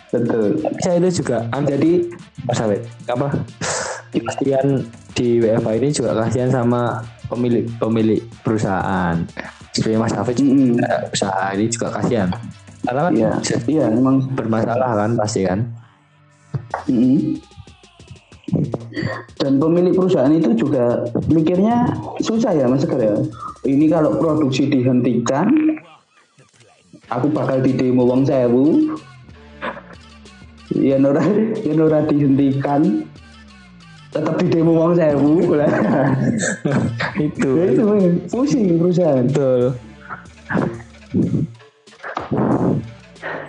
betul 0.07 0.63
Saya 0.81 1.03
itu 1.03 1.21
juga 1.23 1.45
jadi 1.51 1.93
Mas 2.47 2.63
Awet, 2.63 2.83
apa? 3.11 3.29
Kasihan 4.21 4.67
di 5.17 5.41
WFA 5.41 5.73
ini 5.81 5.89
juga 5.93 6.13
kasihan 6.13 6.51
sama 6.53 7.01
pemilik 7.29 7.65
pemilik 7.81 8.21
perusahaan. 8.45 9.17
Seperti 9.73 9.97
Mas 10.01 10.15
Hafid 10.17 10.37
Mm-mm. 10.41 10.77
juga 10.77 10.93
usaha 11.13 11.45
ini 11.53 11.67
juga 11.69 11.89
kasihan. 12.01 12.29
Karena 12.87 13.01
kan 13.09 13.13
iya 13.13 13.33
iya 13.67 13.87
memang 13.91 14.33
bermasalah 14.33 14.93
kan 14.95 15.11
pasti 15.21 15.45
kan. 15.45 15.61
Mm-mm. 16.89 17.41
dan 19.37 19.61
pemilik 19.61 19.93
perusahaan 19.93 20.33
itu 20.33 20.55
juga 20.57 21.05
mikirnya 21.29 21.91
susah 22.23 22.55
ya 22.55 22.65
mas 22.71 22.87
Sekar 22.87 23.03
ya 23.03 23.15
ini 23.69 23.91
kalau 23.91 24.17
produksi 24.17 24.71
dihentikan 24.71 25.51
aku 27.11 27.27
bakal 27.31 27.61
di 27.63 27.75
demo 27.75 28.07
wong 28.07 28.25
sewu 28.25 28.97
ya 30.75 30.97
nora 30.99 31.23
ya 31.63 31.75
nora 31.75 32.03
dihentikan 32.07 33.07
tetap 34.09 34.35
di 34.37 34.47
demo 34.49 34.73
wong 34.73 34.93
sewu 34.93 35.55
lah 35.55 35.69
itu. 37.27 37.49
Ya 37.53 37.65
itu 37.69 37.85
pusing 38.27 38.77
perusahaan 38.77 39.25
Betul. 39.25 39.63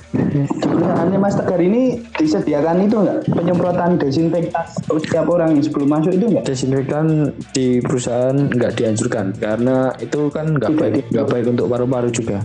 Di 0.07 0.39
perusahaannya 0.49 1.19
Mas 1.19 1.35
Tegar 1.35 1.59
ini 1.59 2.01
disediakan 2.15 2.83
itu 2.83 2.95
enggak 2.97 3.19
penyemprotan 3.27 3.89
desinfektan 3.95 4.65
setiap 4.87 5.25
orang 5.27 5.55
yang 5.55 5.63
sebelum 5.63 5.87
masuk 5.89 6.11
itu 6.11 6.25
enggak? 6.27 6.43
Desinfektan 6.45 7.05
di 7.51 7.67
perusahaan 7.83 8.35
nggak 8.35 8.71
dianjurkan 8.73 9.25
karena 9.35 9.75
itu 9.97 10.19
kan 10.29 10.55
nggak 10.55 10.71
Tidak 10.71 10.79
baik 10.79 10.93
di- 10.95 11.07
nggak 11.11 11.27
baik 11.27 11.45
untuk 11.47 11.65
paru-paru 11.67 12.09
juga. 12.09 12.39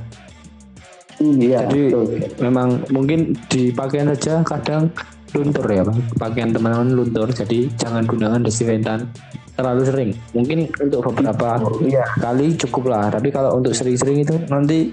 Iya. 1.23 1.71
Jadi 1.71 1.81
betul. 1.87 2.05
memang 2.43 2.69
mungkin 2.91 3.19
di 3.47 3.71
pakaian 3.71 4.11
saja 4.11 4.43
kadang 4.43 4.91
luntur 5.33 5.67
ya 5.69 5.83
Bang. 5.85 5.99
Pakaian 6.17 6.51
teman-teman 6.53 6.89
luntur 6.93 7.29
jadi 7.33 7.69
jangan 7.81 8.05
gunakan 8.05 8.41
desinfektan 8.45 9.09
terlalu 9.53 9.83
sering. 9.85 10.11
Mungkin 10.33 10.59
untuk 10.81 11.13
beberapa 11.13 11.61
Iya. 11.85 12.05
kali 12.21 12.57
cukup 12.57 12.89
lah. 12.89 13.13
Tapi 13.13 13.29
kalau 13.29 13.61
untuk 13.61 13.77
sering-sering 13.77 14.25
itu 14.25 14.37
nanti 14.49 14.93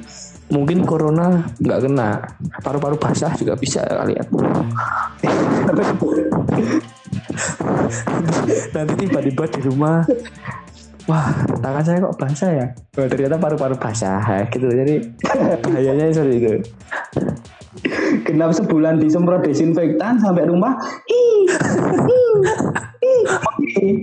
mungkin 0.52 0.84
corona 0.84 1.48
nggak 1.60 1.80
kena. 1.88 2.20
Paru-paru 2.60 3.00
basah 3.00 3.32
juga 3.40 3.56
bisa 3.56 3.84
kalian. 3.88 4.28
nanti 8.76 8.94
tiba-tiba 9.06 9.44
di 9.50 9.60
rumah 9.66 10.04
wah 11.10 11.26
tangan 11.58 11.84
saya 11.84 11.98
kok 12.06 12.18
basah 12.22 12.50
ya 12.54 12.66
oh, 13.02 13.08
ternyata 13.10 13.36
paru-paru 13.42 13.76
basah 13.82 14.22
ya, 14.22 14.42
gitu 14.54 14.68
jadi 14.70 14.96
bahayanya 15.66 16.14
seperti 16.14 16.36
itu 16.38 16.54
Genap 18.26 18.52
sebulan 18.58 18.98
disemprot 18.98 19.46
desinfektan 19.46 20.18
sampai 20.18 20.50
rumah. 20.50 20.74
Ih, 21.06 21.46
ih, 22.10 22.36
ih, 23.06 23.24
ih. 23.78 23.96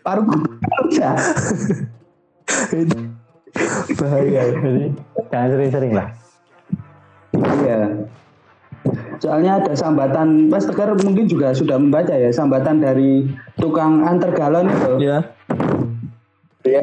Paru 0.00 0.22
ya. 0.96 1.12
Bahaya 3.96 4.42
jadi 4.52 4.92
jangan 5.32 5.48
sering-sering 5.56 5.92
lah 5.96 6.08
Iya. 7.36 7.80
Soalnya 9.20 9.60
ada 9.60 9.72
sambatan, 9.76 10.48
Mas 10.48 10.64
Tegar 10.64 10.92
mungkin 10.96 11.26
juga 11.28 11.52
sudah 11.52 11.76
membaca 11.76 12.14
ya 12.16 12.32
sambatan 12.32 12.80
dari 12.80 13.28
tukang 13.60 14.04
antar 14.06 14.32
galon 14.32 14.70
itu. 14.72 15.04
ya 15.04 15.35
Ya, 16.66 16.82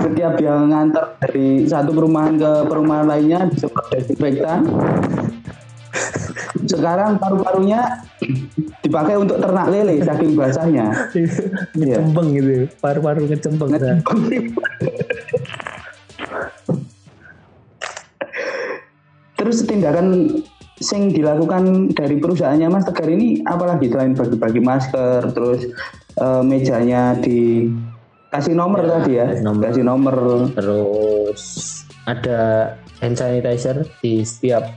setiap 0.00 0.32
dia 0.40 0.56
nganter 0.56 1.20
dari 1.20 1.68
satu 1.68 1.92
perumahan 1.92 2.40
ke 2.40 2.52
perumahan 2.64 3.04
lainnya 3.04 3.52
disemprot 3.52 3.92
desinfektan. 3.92 4.64
Sekarang 6.64 7.20
paru-parunya 7.20 8.00
dipakai 8.80 9.20
untuk 9.20 9.36
ternak 9.38 9.68
lele 9.68 10.00
saking 10.00 10.32
basahnya. 10.32 11.12
Iya. 11.76 12.00
ngecembeng 12.00 12.28
gitu 12.32 12.72
paru-paru 12.80 13.28
ngecembeng. 13.28 13.70
Terus 19.36 19.58
tindakan 19.68 20.06
sing 20.80 21.12
dilakukan 21.12 21.92
dari 21.92 22.16
perusahaannya 22.16 22.72
Mas 22.72 22.88
Tegar 22.88 23.08
ini 23.12 23.44
apalagi 23.44 23.92
selain 23.92 24.16
bagi-bagi 24.16 24.60
masker, 24.64 25.28
terus 25.36 25.68
eh, 26.16 26.42
mejanya 26.44 27.16
di 27.20 27.68
kasih 28.30 28.54
nomor 28.54 28.86
tadi 28.86 29.18
ya, 29.18 29.26
kasih 29.26 29.44
nomor. 29.44 29.62
kasih 29.66 29.84
nomor. 29.84 30.16
terus 30.54 31.42
ada 32.06 32.38
hand 33.02 33.18
sanitizer 33.18 33.82
di 33.98 34.22
setiap 34.22 34.70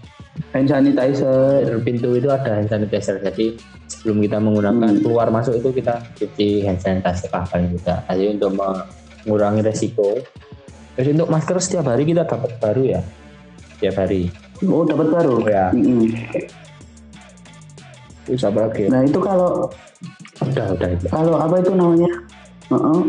hand 0.51 0.67
sanitizer. 0.69 1.69
pintu 1.85 2.17
itu 2.17 2.27
ada 2.33 2.57
hand 2.57 2.69
sanitizer 2.69 3.21
jadi 3.21 3.53
sebelum 3.85 4.25
kita 4.25 4.37
menggunakan 4.41 4.89
Hmm. 4.97 5.01
keluar 5.05 5.29
masuk 5.29 5.61
itu 5.61 5.69
kita 5.69 6.01
cuci 6.17 6.65
hand 6.65 6.81
sanitizer 6.81 7.29
lah 7.29 7.45
paling 7.45 7.77
tidak 7.77 8.01
jadi 8.09 8.25
untuk 8.33 8.51
mengurangi 8.57 9.61
resiko 9.61 10.17
terus 10.97 11.13
untuk 11.13 11.29
masker 11.29 11.57
setiap 11.61 11.85
hari 11.93 12.09
kita 12.09 12.25
dapat 12.25 12.57
baru 12.57 12.97
ya 12.97 13.01
setiap 13.77 14.01
hari 14.01 14.33
Oh 14.63 14.87
dapat 14.87 15.11
baru. 15.11 15.43
Ya. 15.43 15.75
Mm-mm. 15.75 16.07
terus 18.23 18.43
apa 18.47 18.71
lagi 18.71 18.87
Nah 18.87 19.03
itu 19.03 19.19
kalau 19.19 19.67
udah 20.39 20.67
udah 20.71 20.89
itu 20.95 21.05
kalau 21.11 21.35
apa 21.35 21.59
itu 21.59 21.71
namanya? 21.75 22.11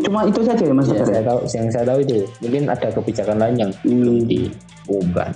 Cuma 0.02 0.20
itu 0.24 0.40
saja 0.42 0.62
ya 0.62 0.72
Mas 0.72 0.88
Ya, 0.88 1.02
saya 1.02 1.20
ya? 1.20 1.22
tahu 1.26 1.38
yang 1.50 1.66
saya 1.70 1.84
tahu 1.86 1.98
itu 2.02 2.16
mungkin 2.40 2.62
ada 2.68 2.88
kebijakan 2.90 3.36
lain 3.40 3.56
yang 3.58 3.70
belum 3.84 4.16
Hmm. 4.20 4.28
diubah 4.28 5.28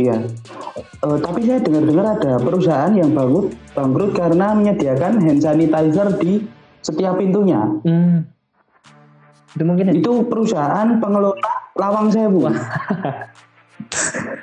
Iya. 0.00 0.16
Eh, 1.04 1.18
tapi 1.20 1.44
saya 1.44 1.60
dengar-dengar 1.60 2.06
ada 2.16 2.32
perusahaan 2.40 2.92
yang 2.96 3.12
bangkrut 3.12 3.52
bangkrut 3.76 4.12
karena 4.16 4.56
menyediakan 4.56 5.20
hand 5.20 5.40
sanitizer 5.40 6.08
di 6.16 6.40
setiap 6.80 7.20
pintunya. 7.20 7.60
Hmm. 7.84 8.24
itu 9.50 9.66
mungkin 9.66 9.92
Itu 9.92 10.24
perusahaan 10.24 10.88
pengelola 11.02 11.34
Lawang 11.74 12.08
Sewu. 12.08 12.46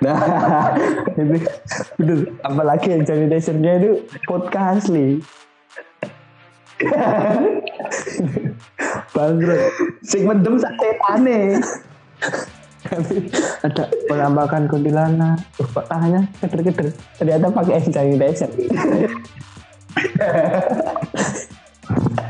nah, 0.04 0.20
itu 1.96 2.14
apalagi 2.44 2.92
yang 2.92 3.04
sanitizernya 3.08 3.72
itu 3.80 3.92
podcast 4.28 4.84
asli 4.86 5.24
bangkrut 9.16 9.64
sing 10.06 10.30
mendem 10.30 10.62
sak 10.62 10.78
setane. 10.78 11.58
ada 13.68 13.84
penampakan 14.08 14.64
kuntilanak 14.72 15.44
uh, 15.60 15.68
kok 15.68 15.92
tangannya 15.92 16.24
keder-keder 16.40 16.88
ternyata 17.20 17.52
pakai 17.52 17.84
sanitizer 17.84 18.48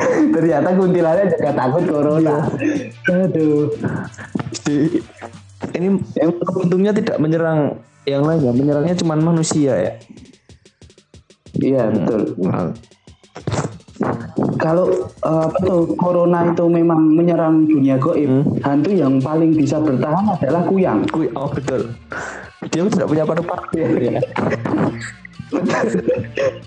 Ternyata 0.07 0.69
kuntilannya 0.77 1.33
juga 1.33 1.49
takut 1.49 1.83
corona. 1.89 2.45
Aduh. 3.09 3.73
Jadi, 4.53 5.01
ini 5.77 5.87
yang 6.17 6.31
untungnya 6.37 6.93
tidak 6.93 7.17
menyerang 7.17 7.81
yang 8.07 8.23
lain 8.23 8.39
ya 8.39 8.53
menyerangnya 8.55 8.95
cuma 8.95 9.19
manusia 9.19 9.73
ya 9.75 9.93
Iya 11.57 11.89
betul. 11.89 12.37
Nah, 12.45 12.69
Kalau 14.57 14.85
eh, 15.03 15.41
apa 15.43 15.57
tuh 15.59 15.97
corona 15.97 16.45
itu 16.45 16.65
memang 16.65 17.01
menyerang 17.13 17.65
dunia 17.65 17.97
goib, 17.97 18.29
hantu 18.61 18.91
yang 18.93 19.17
paling 19.17 19.53
bisa 19.53 19.77
bertahan 19.77 20.25
adalah 20.29 20.61
kuyang. 20.65 21.01
kui- 21.09 21.33
oh 21.33 21.49
betul 21.49 21.89
dia 22.67 22.83
tidak 22.83 23.07
punya 23.07 23.23
paru-paru 23.23 23.69
ya 23.95 24.19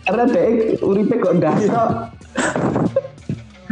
Karena 0.02 0.24
dek 0.26 0.48
uripe 0.80 1.14
kok 1.18 1.34
ndasok. 1.36 1.88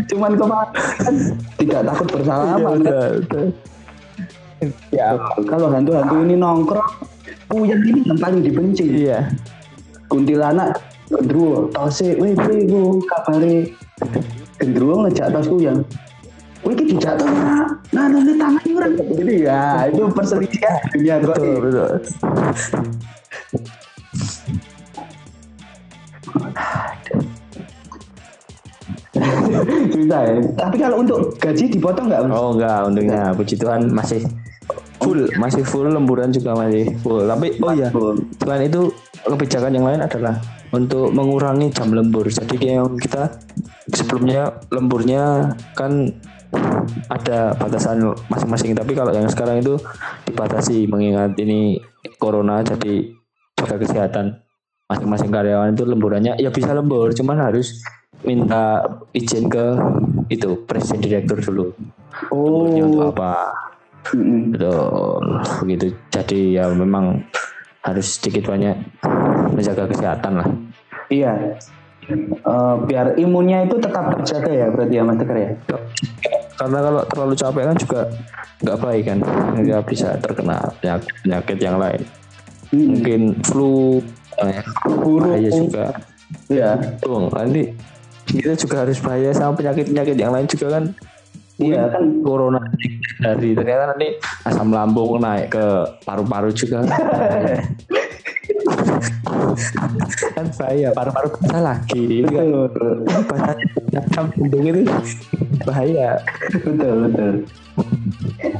Cuman 0.08 0.32
kemarin 0.34 0.72
kan 0.98 1.14
tidak 1.58 1.80
takut 1.84 2.06
Iya, 2.06 2.14
bersalaman. 2.14 2.78
betul, 2.78 3.10
betul. 3.22 3.46
ya 4.90 5.08
Kalau 5.46 5.66
hantu-hantu 5.70 6.14
ini 6.20 6.34
nongkrong, 6.36 6.92
kuyang 7.48 7.82
ini 7.82 8.00
yang 8.04 8.18
paling 8.18 8.40
dibenci. 8.42 8.84
iya 9.04 9.30
Kuntilanak 10.08 10.76
gendruwo, 11.08 11.72
tose, 11.72 12.16
weh 12.20 12.36
weh 12.36 12.60
ku 12.68 13.00
kabare 13.08 13.72
gendruwo 14.60 15.08
ngejak 15.08 15.32
tos 15.32 15.48
kuyang. 15.48 15.80
Wih, 16.66 16.74
dijak 16.76 17.16
tos 17.16 17.30
ora. 17.30 17.64
Nah, 17.96 18.04
nanti 18.12 18.32
tangan 18.36 18.64
ora. 18.76 18.86
Jadi 18.92 19.34
ya, 19.40 19.88
itu 19.88 20.02
perselisihan 20.12 20.76
dunia 20.92 21.14
betul 21.24 21.34
goib. 21.40 21.60
betul 21.64 21.90
Susah 29.88 30.20
ya. 30.22 30.34
Tapi 30.54 30.76
kalau 30.76 31.02
untuk 31.02 31.34
gaji 31.40 31.64
dipotong 31.72 32.06
nggak? 32.12 32.20
Oh 32.30 32.52
enggak 32.54 32.86
untungnya 32.86 33.32
puji 33.34 33.56
Tuhan 33.56 33.90
masih 33.90 34.22
full 35.00 35.24
masih 35.38 35.62
full 35.64 35.88
lemburan 35.88 36.28
juga 36.34 36.52
masih 36.58 36.92
full 37.00 37.24
tapi 37.24 37.56
oh 37.62 37.72
iya 37.72 37.88
selain 38.42 38.68
itu 38.68 38.92
kebijakan 39.24 39.72
yang 39.72 39.86
lain 39.86 40.00
adalah 40.02 40.36
untuk 40.72 41.10
mengurangi 41.12 41.72
jam 41.72 41.92
lembur 41.92 42.28
jadi 42.28 42.78
yang 42.80 42.96
kita 43.00 43.40
sebelumnya 43.92 44.60
lemburnya 44.68 45.54
kan 45.72 46.12
ada 47.12 47.52
batasan 47.56 48.16
masing-masing 48.32 48.72
tapi 48.72 48.96
kalau 48.96 49.12
yang 49.12 49.28
sekarang 49.28 49.60
itu 49.60 49.76
dibatasi 50.28 50.88
mengingat 50.88 51.36
ini 51.36 51.80
corona 52.16 52.64
jadi 52.64 53.12
jaga 53.60 53.76
kesehatan 53.80 54.40
masing-masing 54.88 55.28
karyawan 55.28 55.76
itu 55.76 55.84
lemburannya 55.84 56.40
ya 56.40 56.48
bisa 56.48 56.72
lembur 56.72 57.12
cuman 57.12 57.52
harus 57.52 57.84
minta 58.24 58.82
izin 59.12 59.52
ke 59.52 59.76
itu 60.32 60.64
presiden 60.64 61.04
direktur 61.04 61.38
dulu 61.44 61.66
lemburnya 62.32 62.82
untuk 62.88 63.02
Oh. 63.04 63.12
apa 63.12 63.32
Mm-mm. 64.08 64.56
Betul, 64.56 65.24
begitu. 65.64 65.86
Jadi 66.08 66.56
ya 66.56 66.70
memang 66.72 67.20
harus 67.82 68.06
sedikit 68.18 68.50
banyak 68.50 68.76
menjaga 69.54 69.86
kesehatan 69.90 70.32
lah. 70.42 70.48
Iya. 71.08 71.58
Eh, 72.08 72.74
biar 72.88 73.20
imunnya 73.20 73.68
itu 73.68 73.76
tetap 73.76 74.16
terjaga 74.16 74.48
ya 74.48 74.66
berarti 74.72 74.94
ya 74.96 75.02
Mas 75.04 75.16
Tegar 75.20 75.36
ya. 75.36 75.50
Karena 76.58 76.78
kalau 76.80 77.02
terlalu 77.06 77.34
capek 77.36 77.62
kan 77.68 77.76
juga 77.76 78.00
nggak 78.58 78.78
baik 78.82 79.04
kan, 79.06 79.18
nggak 79.60 79.82
bisa 79.86 80.08
terkena 80.18 80.56
penyakit, 80.80 81.12
penyakit 81.22 81.58
yang 81.60 81.76
lain. 81.76 82.00
Mm. 82.72 82.86
Mungkin 82.96 83.20
flu, 83.44 84.00
eh, 84.40 84.64
Burung. 84.88 85.36
bahaya 85.36 85.50
juga. 85.52 85.86
Iya. 86.48 86.70
Tuh, 86.98 87.28
nanti 87.28 87.62
kita 88.28 88.52
juga 88.56 88.76
harus 88.84 88.98
bahaya 89.00 89.30
sama 89.32 89.52
penyakit-penyakit 89.56 90.16
yang 90.16 90.32
lain 90.32 90.48
juga 90.48 90.66
kan. 90.80 90.84
Iya 91.58 91.90
kan. 91.90 92.22
Corona 92.22 92.62
dari 93.18 93.50
ternyata 93.50 93.90
nanti 93.90 94.14
asam 94.46 94.70
lambung 94.70 95.18
naik 95.18 95.50
ke 95.50 95.66
paru-paru 96.06 96.54
juga. 96.54 96.86
kan 100.34 100.46
bahaya 100.54 100.88
paru-paru 100.94 101.28
basah 101.34 101.62
lagi. 101.62 102.22
Betul. 102.22 102.70
Hidung 104.38 104.64
itu 104.70 104.82
bahaya. 105.66 106.22
Betul 106.54 106.94
betul. 107.10 107.34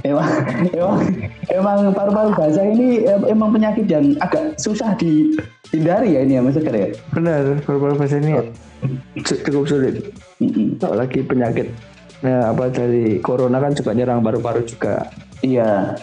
Emang 0.02 0.26
emang 0.74 0.98
emang 1.48 1.78
paru-paru 1.94 2.30
basah 2.34 2.66
ini 2.66 3.06
em- 3.06 3.28
emang 3.28 3.54
penyakit 3.54 3.86
yang 3.86 4.18
agak 4.18 4.58
susah 4.58 4.98
dihindari 4.98 6.18
ya 6.18 6.26
ini 6.26 6.34
ya 6.34 6.42
mas 6.42 6.58
Tegar 6.58 6.74
ya? 6.74 6.90
Benar 7.14 7.62
paru-paru 7.62 7.94
basah 7.94 8.18
ini 8.18 8.32
cu- 9.22 9.42
cukup 9.46 9.64
sulit. 9.66 9.94
Mm-mm. 10.38 10.78
apalagi 10.78 11.26
penyakit 11.26 11.66
Nah, 12.18 12.50
apa 12.50 12.66
dari 12.66 13.22
corona 13.22 13.62
kan 13.62 13.78
juga 13.78 13.94
nyerang 13.94 14.22
paru-paru 14.26 14.66
juga. 14.66 15.06
iya 15.38 15.94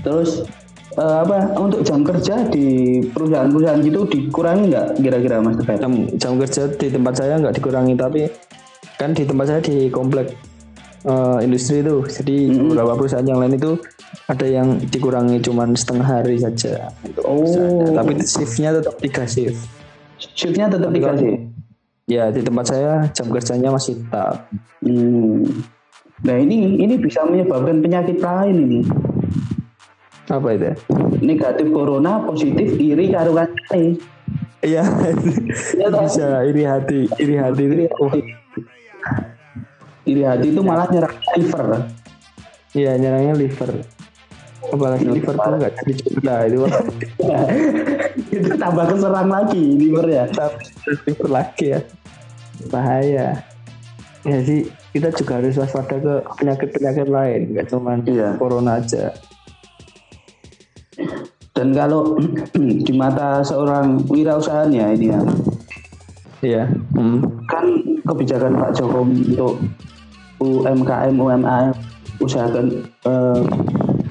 terus 0.00 0.48
eh, 0.96 1.16
apa 1.20 1.52
untuk 1.60 1.84
jam 1.84 2.00
kerja 2.00 2.48
di 2.48 2.98
perusahaan-perusahaan 3.12 3.84
gitu 3.84 4.08
dikurangi 4.08 4.72
nggak 4.72 4.86
kira-kira 4.96 5.44
mas 5.44 5.60
Tegar 5.60 5.76
Jam, 5.76 5.92
jam 6.16 6.32
kerja 6.40 6.62
di 6.72 6.88
tempat 6.88 7.14
saya 7.20 7.36
nggak 7.36 7.54
dikurangi 7.60 7.94
tapi 8.00 8.32
kan 8.96 9.12
di 9.12 9.28
tempat 9.28 9.44
saya 9.44 9.60
di 9.60 9.92
komplek 9.92 10.32
eh, 11.04 11.38
industri 11.44 11.84
itu. 11.84 12.00
Jadi 12.08 12.36
beberapa 12.56 12.96
perusahaan 12.96 13.28
yang 13.28 13.44
lain 13.44 13.60
itu 13.60 13.76
ada 14.28 14.46
yang 14.48 14.80
dikurangi 14.80 15.36
cuman 15.44 15.76
setengah 15.76 16.06
hari 16.06 16.40
saja. 16.40 16.88
untuk 17.04 17.24
Oh. 17.28 17.92
Tapi 17.92 18.24
shiftnya 18.24 18.80
tetap 18.80 18.96
tiga 19.04 19.24
shift. 19.28 19.60
shiftnya 20.22 20.70
tetap 20.70 20.94
dikasih 20.94 21.51
Ya 22.10 22.28
di 22.34 22.42
tempat 22.42 22.66
saya 22.66 23.06
jam 23.14 23.30
kerjanya 23.30 23.70
masih 23.70 24.02
tetap. 24.02 24.50
Hmm. 24.82 25.46
Nah 26.22 26.36
ini 26.38 26.78
ini 26.82 26.98
bisa 26.98 27.22
menyebabkan 27.22 27.78
penyakit 27.82 28.18
lain 28.18 28.56
ini. 28.58 28.80
Apa 30.26 30.54
itu? 30.54 30.72
Negatif 31.22 31.66
corona, 31.70 32.22
positif 32.26 32.78
iri 32.78 33.10
karo 33.10 33.34
kancane. 33.34 33.98
Iya, 34.62 34.86
Iya, 35.74 35.90
bisa 35.90 36.46
iri 36.46 36.62
hati, 36.62 37.10
iri 37.18 37.34
hati 37.34 37.62
itu. 37.66 37.86
Oh, 37.98 38.14
Iri 40.06 40.22
hati 40.22 40.54
itu 40.54 40.62
malah 40.62 40.86
nyerang 40.90 41.14
liver. 41.34 41.86
iya 42.72 42.94
nyerangnya 42.94 43.34
liver. 43.38 43.70
Apalagi 44.70 45.06
liver 45.10 45.34
tuh 45.34 45.58
nggak 45.58 45.74
jadi 45.82 45.92
cedera 45.98 46.36
itu. 46.46 46.58
itu 48.36 48.48
tambah 48.54 48.84
keserang 48.94 49.28
lagi 49.28 49.62
liver 49.74 50.06
ya. 50.06 50.24
Tapi 50.30 50.62
liver 51.08 51.28
lagi 51.32 51.64
ya, 51.74 51.80
bahaya. 52.70 53.28
Ya 54.22 54.38
sih 54.46 54.70
kita 54.94 55.10
juga 55.10 55.42
harus 55.42 55.58
waspada 55.58 55.98
ke 55.98 56.14
penyakit-penyakit 56.38 57.08
lain, 57.10 57.40
nggak 57.56 57.66
cuma 57.72 57.98
Iya. 58.06 58.38
corona 58.38 58.78
aja. 58.78 59.10
Dan 61.52 61.74
kalau 61.74 62.16
di 62.86 62.92
mata 62.94 63.42
seorang 63.42 64.04
wirausahaan 64.06 64.70
ya 64.70 64.86
ini 64.94 65.10
ya, 65.10 65.20
Iya. 66.42 66.64
Hmm. 66.98 67.22
kan 67.46 67.66
kebijakan 68.02 68.58
Pak 68.58 68.74
Jokowi 68.74 69.34
untuk 69.34 69.62
UMKM 70.42 71.14
UMKM 71.14 71.70
usahakan 72.18 72.66
eh, 73.06 73.40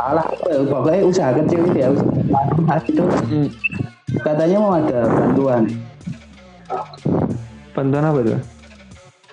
alah 0.02 0.26
ya, 0.50 0.58
pokoknya 0.66 1.02
usaha 1.06 1.30
kecil 1.36 1.62
itu 1.66 1.78
ya 1.78 1.90
usaha 1.92 2.76
itu 2.82 3.04
Hmm. 3.30 3.48
katanya 4.22 4.58
mau 4.58 4.74
ada 4.76 5.00
bantuan 5.08 5.64
Bantuan 7.72 8.04
apa 8.04 8.20
tuh? 8.22 8.40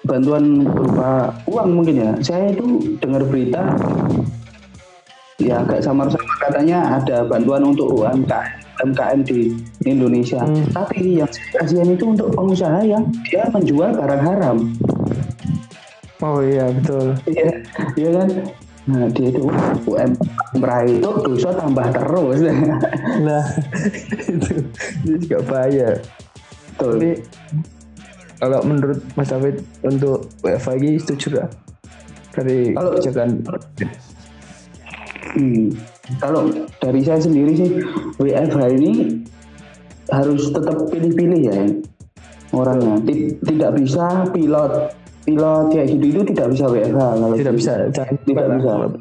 bantuan 0.06 0.64
berupa 0.64 1.08
uang 1.44 1.68
mungkin 1.74 1.94
ya 2.00 2.10
saya 2.24 2.48
itu 2.48 2.64
dengar 2.96 3.20
berita 3.28 3.60
ya 5.36 5.60
agak 5.60 5.84
samar-samar 5.84 6.36
katanya 6.40 6.96
ada 6.96 7.28
bantuan 7.28 7.60
untuk 7.66 7.92
UMKM 7.92 8.48
UMKM 8.78 9.20
di 9.26 9.52
Indonesia 9.84 10.40
Hmm. 10.40 10.64
tapi 10.72 11.20
yang 11.20 11.28
kasihan 11.52 11.92
itu 11.92 12.04
untuk 12.08 12.32
pengusaha 12.32 12.80
yang 12.82 13.04
dia 13.26 13.44
menjual 13.52 13.90
barang 13.92 14.22
haram 14.22 14.56
Oh 16.18 16.42
iya 16.42 16.66
betul. 16.72 17.14
iya 17.28 17.50
iya 17.94 18.08
kan 18.10 18.28
nah 18.88 19.04
dia 19.06 19.28
itu 19.28 19.44
UMKM 19.84 20.88
itu 20.88 21.10
dosa 21.22 21.52
tambah 21.52 21.86
terus 21.88 22.40
Nah 23.20 23.44
itu, 24.24 24.64
itu 25.04 25.16
juga 25.22 25.38
bahaya. 25.44 25.88
betul 26.70 26.96
Tapi 26.96 27.10
kalau 28.38 28.58
menurut 28.62 28.98
Mas 29.12 29.28
David 29.28 29.60
untuk 29.82 30.30
WFH 30.40 30.68
ini 30.74 30.90
setuju 30.96 31.26
gak? 31.36 31.50
Dari 32.32 32.72
Kalau- 32.72 32.92
kebijakan 32.94 33.28
Hmm. 35.28 35.68
Kalau 36.16 36.48
dari 36.80 37.04
saya 37.04 37.20
sendiri 37.20 37.52
sih 37.52 37.68
WFH 38.16 38.58
ini 38.72 39.20
harus 40.08 40.48
tetap 40.48 40.88
pilih-pilih 40.88 41.40
ya 41.44 41.58
orangnya. 42.50 42.96
Ti- 43.04 43.36
Tidak 43.38 43.70
bisa 43.76 44.24
pilot 44.26 44.72
pilot 45.28 45.64
kayak 45.68 45.86
gitu 45.92 46.04
itu 46.08 46.20
tidak 46.32 46.46
bisa 46.56 46.64
WFH 46.66 46.96
kalau 46.96 47.36
tidak 47.36 47.52
gitu. 47.52 47.60
bisa 47.60 47.72
Tidak 47.92 48.06
lah. 48.40 48.56
bisa. 48.56 48.68
Kalau- 48.72 48.92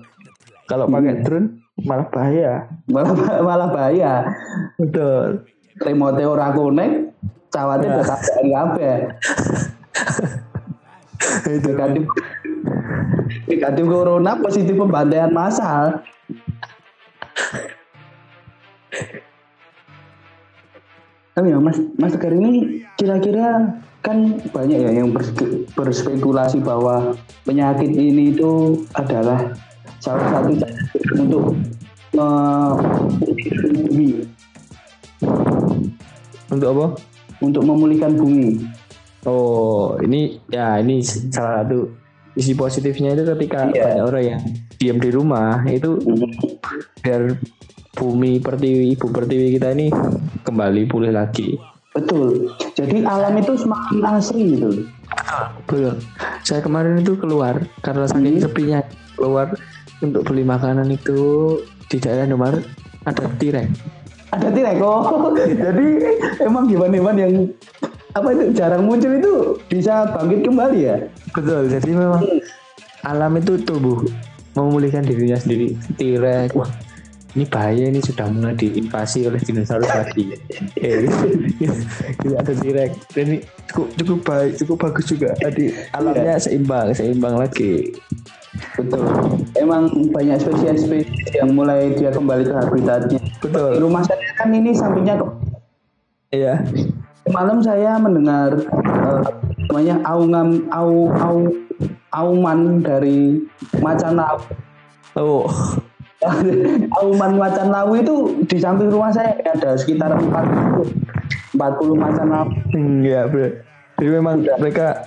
Kalau 0.67 0.85
pakai 0.91 1.23
drone 1.23 1.47
malah 1.79 2.07
bahaya. 2.11 2.53
malah 2.91 3.11
malah 3.39 3.69
bahaya. 3.71 4.13
Betul. 4.75 5.47
Remote 5.77 6.23
ora 6.25 6.51
connect, 6.51 7.15
cawatnya 7.47 7.87
udah 7.95 8.05
kabeh 8.05 8.49
kabeh. 8.51 8.97
itu 11.47 11.69
Negatif 11.71 12.03
negatif 13.47 13.85
corona, 13.85 14.31
positif 14.37 14.75
pembantaian 14.75 15.31
massal. 15.31 16.01
Tapi 21.31 21.53
ya 21.53 21.61
Mas 21.61 21.77
Mas 21.95 22.11
Tegar 22.17 22.33
ini 22.33 22.81
kira-kira 22.97 23.77
kan 24.07 24.39
banyak 24.55 24.79
ya 24.87 24.91
yang 25.03 25.11
berspekulasi 25.75 26.63
bahwa 26.63 27.11
penyakit 27.43 27.91
ini 27.91 28.31
itu 28.31 28.79
adalah 28.95 29.51
salah 29.99 30.23
satu 30.31 30.55
cara 30.55 30.79
untuk 31.19 31.51
eh, 32.15 32.71
bumi, 33.83 34.09
untuk 36.47 36.67
apa? 36.71 36.85
untuk 37.43 37.63
memulihkan 37.67 38.15
bumi. 38.15 38.63
Oh 39.27 39.99
ini 39.99 40.39
ya 40.47 40.79
ini 40.79 41.03
salah 41.03 41.67
satu 41.67 41.91
isi 42.39 42.55
positifnya 42.55 43.11
itu 43.11 43.27
ketika 43.35 43.67
Iya. 43.75 43.83
banyak 43.91 44.03
orang 44.07 44.23
yang 44.23 44.41
diam 44.79 44.97
di 45.03 45.09
rumah 45.11 45.67
itu 45.67 45.99
biar 47.03 47.35
bumi 47.97 48.39
pertiwi 48.39 48.93
ibu 48.95 49.11
pertiwi 49.11 49.57
kita 49.59 49.75
ini 49.75 49.91
kembali 50.47 50.87
pulih 50.87 51.11
lagi. 51.11 51.76
Betul. 51.97 52.53
Jadi 52.77 53.01
alam 53.01 53.33
itu 53.41 53.57
semakin 53.57 53.97
asri 54.05 54.53
gitu. 54.53 54.85
Betul. 55.65 55.97
Saya 56.45 56.61
kemarin 56.61 57.01
itu 57.01 57.17
keluar 57.17 57.57
karena 57.81 58.05
saking 58.05 58.37
sepinya 58.37 58.79
keluar 59.17 59.57
untuk 60.05 60.21
beli 60.29 60.45
makanan 60.45 60.93
itu 60.93 61.57
di 61.89 61.97
daerah 61.97 62.29
Indomaret 62.29 62.61
ada 63.09 63.25
tirai. 63.41 63.65
Ada 64.29 64.53
tirek 64.53 64.77
oh. 64.83 65.33
Jadi 65.65 65.87
emang 66.43 66.69
hewan-hewan 66.69 67.15
yang 67.17 67.33
apa 68.13 68.33
itu 68.33 68.43
jarang 68.53 68.85
muncul 68.85 69.13
itu 69.17 69.33
bisa 69.65 70.05
bangkit 70.13 70.45
kembali 70.45 70.79
ya. 70.85 70.97
Betul. 71.33 71.65
Jadi 71.73 71.89
memang 71.97 72.21
alam 73.01 73.33
itu 73.41 73.57
tumbuh 73.65 74.05
memulihkan 74.53 75.01
dirinya 75.01 75.37
sendiri. 75.39 75.73
Tirai. 75.97 76.49
Wah, 76.53 76.69
ini 77.35 77.43
bahaya 77.49 77.83
ini 77.91 77.99
sudah 77.99 78.31
mulai 78.31 78.55
diinvasi 78.55 79.27
oleh 79.27 79.41
dinosaurus 79.43 79.91
lagi. 79.91 80.37
Eh, 80.79 81.03
ini 82.23 82.33
ada. 82.37 82.53
Dan 82.53 83.23
ini 83.27 83.37
cukup 83.67 83.87
cukup 83.99 84.19
baik, 84.23 84.51
cukup 84.63 84.77
bagus 84.87 85.05
juga. 85.11 85.35
Tadi 85.41 85.73
alamnya 85.91 86.39
seimbang, 86.39 86.95
seimbang 86.95 87.35
lagi. 87.35 87.91
Betul. 88.79 89.05
Emang 89.59 89.91
banyak 90.09 90.39
spesies-spesies 90.39 91.35
yang 91.35 91.53
mulai 91.53 91.93
dia 91.93 92.09
kembali 92.09 92.47
ke 92.47 92.53
habitatnya. 92.55 93.19
Di 93.19 93.29
Betul. 93.43 93.71
rumah 93.83 94.01
saya 94.05 94.23
kan 94.39 94.49
ini 94.53 94.71
sampingnya 94.73 95.19
ke- 95.19 95.35
Iya. 96.33 96.59
malam 97.27 97.59
saya 97.59 97.99
mendengar 97.99 98.55
eh, 98.55 99.21
namanya 99.67 99.99
aungam 100.07 100.63
au 100.71 101.11
au 101.11 101.37
auman 102.15 102.79
dari 102.81 103.43
macan 103.83 104.15
lawu. 104.15 104.39
Oh. 105.19 105.45
auman 106.97 107.37
macan 107.37 107.69
lawu 107.69 108.01
itu 108.01 108.15
di 108.49 108.57
samping 108.57 108.89
rumah 108.89 109.13
saya 109.13 109.37
ada 109.53 109.77
sekitar 109.77 110.17
40 110.17 110.89
40 111.53 111.93
macan 111.93 112.27
lawu. 112.29 112.49
Iya, 113.05 113.29
bro. 113.29 113.47
Jadi 113.97 114.09
memang 114.13 114.35
mereka 114.57 115.05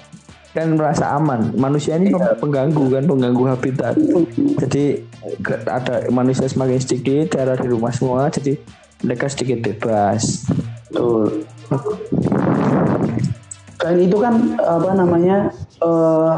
kan 0.50 0.74
merasa 0.74 1.14
aman. 1.14 1.54
Manusia 1.54 1.94
ini 1.94 2.10
Iya. 2.10 2.34
pengganggu 2.38 2.84
kan, 2.90 3.02
pengganggu 3.06 3.42
habitat. 3.54 3.94
Jadi 4.58 5.06
ke- 5.42 5.62
ada 5.66 6.06
manusia 6.10 6.46
semakin 6.50 6.78
sedikit, 6.82 7.38
daerah 7.38 7.54
di 7.54 7.70
rumah 7.70 7.94
semua, 7.94 8.26
jadi 8.30 8.58
mereka 9.06 9.30
sedikit 9.30 9.62
bebas. 9.62 10.46
Betul. 10.90 11.46
Selain 13.78 13.98
itu 14.02 14.16
kan 14.18 14.34
apa 14.58 14.90
namanya 14.92 15.54
eh, 15.80 16.34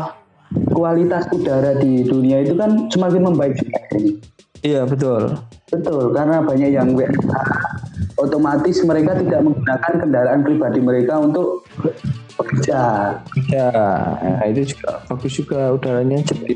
kualitas 0.76 1.24
udara 1.32 1.80
di 1.80 2.04
dunia 2.04 2.44
itu 2.44 2.52
kan 2.54 2.88
semakin 2.92 3.32
membaik 3.32 3.56
ini. 3.96 4.20
Iya 4.62 4.86
betul. 4.86 5.34
Betul, 5.74 6.14
karena 6.14 6.38
banyak 6.38 6.70
yang 6.70 6.94
WFH, 6.94 7.34
otomatis 8.14 8.78
mereka 8.86 9.18
tidak 9.18 9.40
menggunakan 9.42 9.92
kendaraan 9.98 10.40
pribadi 10.46 10.78
mereka 10.78 11.18
untuk 11.18 11.66
bekerja. 12.38 12.80
Ya, 13.50 13.70
nah, 14.22 14.46
itu 14.46 14.76
juga 14.76 15.02
bagus 15.10 15.32
juga 15.34 15.74
udaranya 15.74 16.22
jadi 16.22 16.54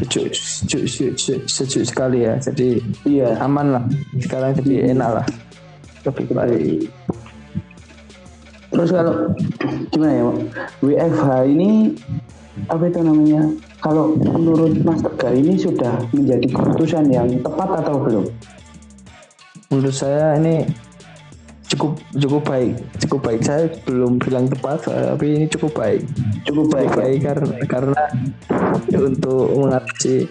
sejuk, 0.00 0.32
sejuk, 0.32 0.84
sejuk, 0.88 1.12
sejuk, 1.20 1.40
sejuk 1.44 1.84
sekali 1.84 2.24
ya. 2.24 2.40
Jadi 2.40 2.80
Iya. 3.04 3.36
aman 3.44 3.66
lah. 3.76 3.84
Sekarang 4.16 4.56
jadi 4.56 4.96
enak 4.96 5.10
lah. 5.20 5.26
Lebih 6.08 6.32
baik. 6.32 6.80
Terus 8.72 8.88
kalau 8.88 9.14
gimana 9.92 10.12
ya, 10.16 10.24
WFH 10.80 11.28
ini 11.44 11.92
apa 12.72 12.88
itu 12.88 13.00
namanya? 13.04 13.42
Kalau 13.82 14.14
menurut 14.14 14.78
Mas 14.86 15.02
Tegar 15.02 15.34
ini 15.34 15.58
sudah 15.58 16.06
menjadi 16.14 16.46
keputusan 16.54 17.10
yang 17.10 17.26
tepat 17.42 17.82
atau 17.82 17.98
belum? 17.98 18.24
Menurut 19.74 19.90
saya 19.90 20.38
ini 20.38 20.62
cukup 21.66 21.98
cukup 22.14 22.42
baik, 22.46 22.78
cukup 23.02 23.20
baik. 23.26 23.40
Saya 23.42 23.66
belum 23.82 24.22
bilang 24.22 24.46
tepat, 24.46 24.86
tapi 24.86 25.26
ini 25.34 25.46
cukup 25.50 25.74
baik. 25.74 26.06
Cukup 26.46 26.70
baik. 26.70 26.88
Cukup 26.94 27.02
baik 27.02 27.18
karena 27.26 27.54
karena 27.66 28.02
untuk 28.94 29.46
mengatasi 29.50 30.30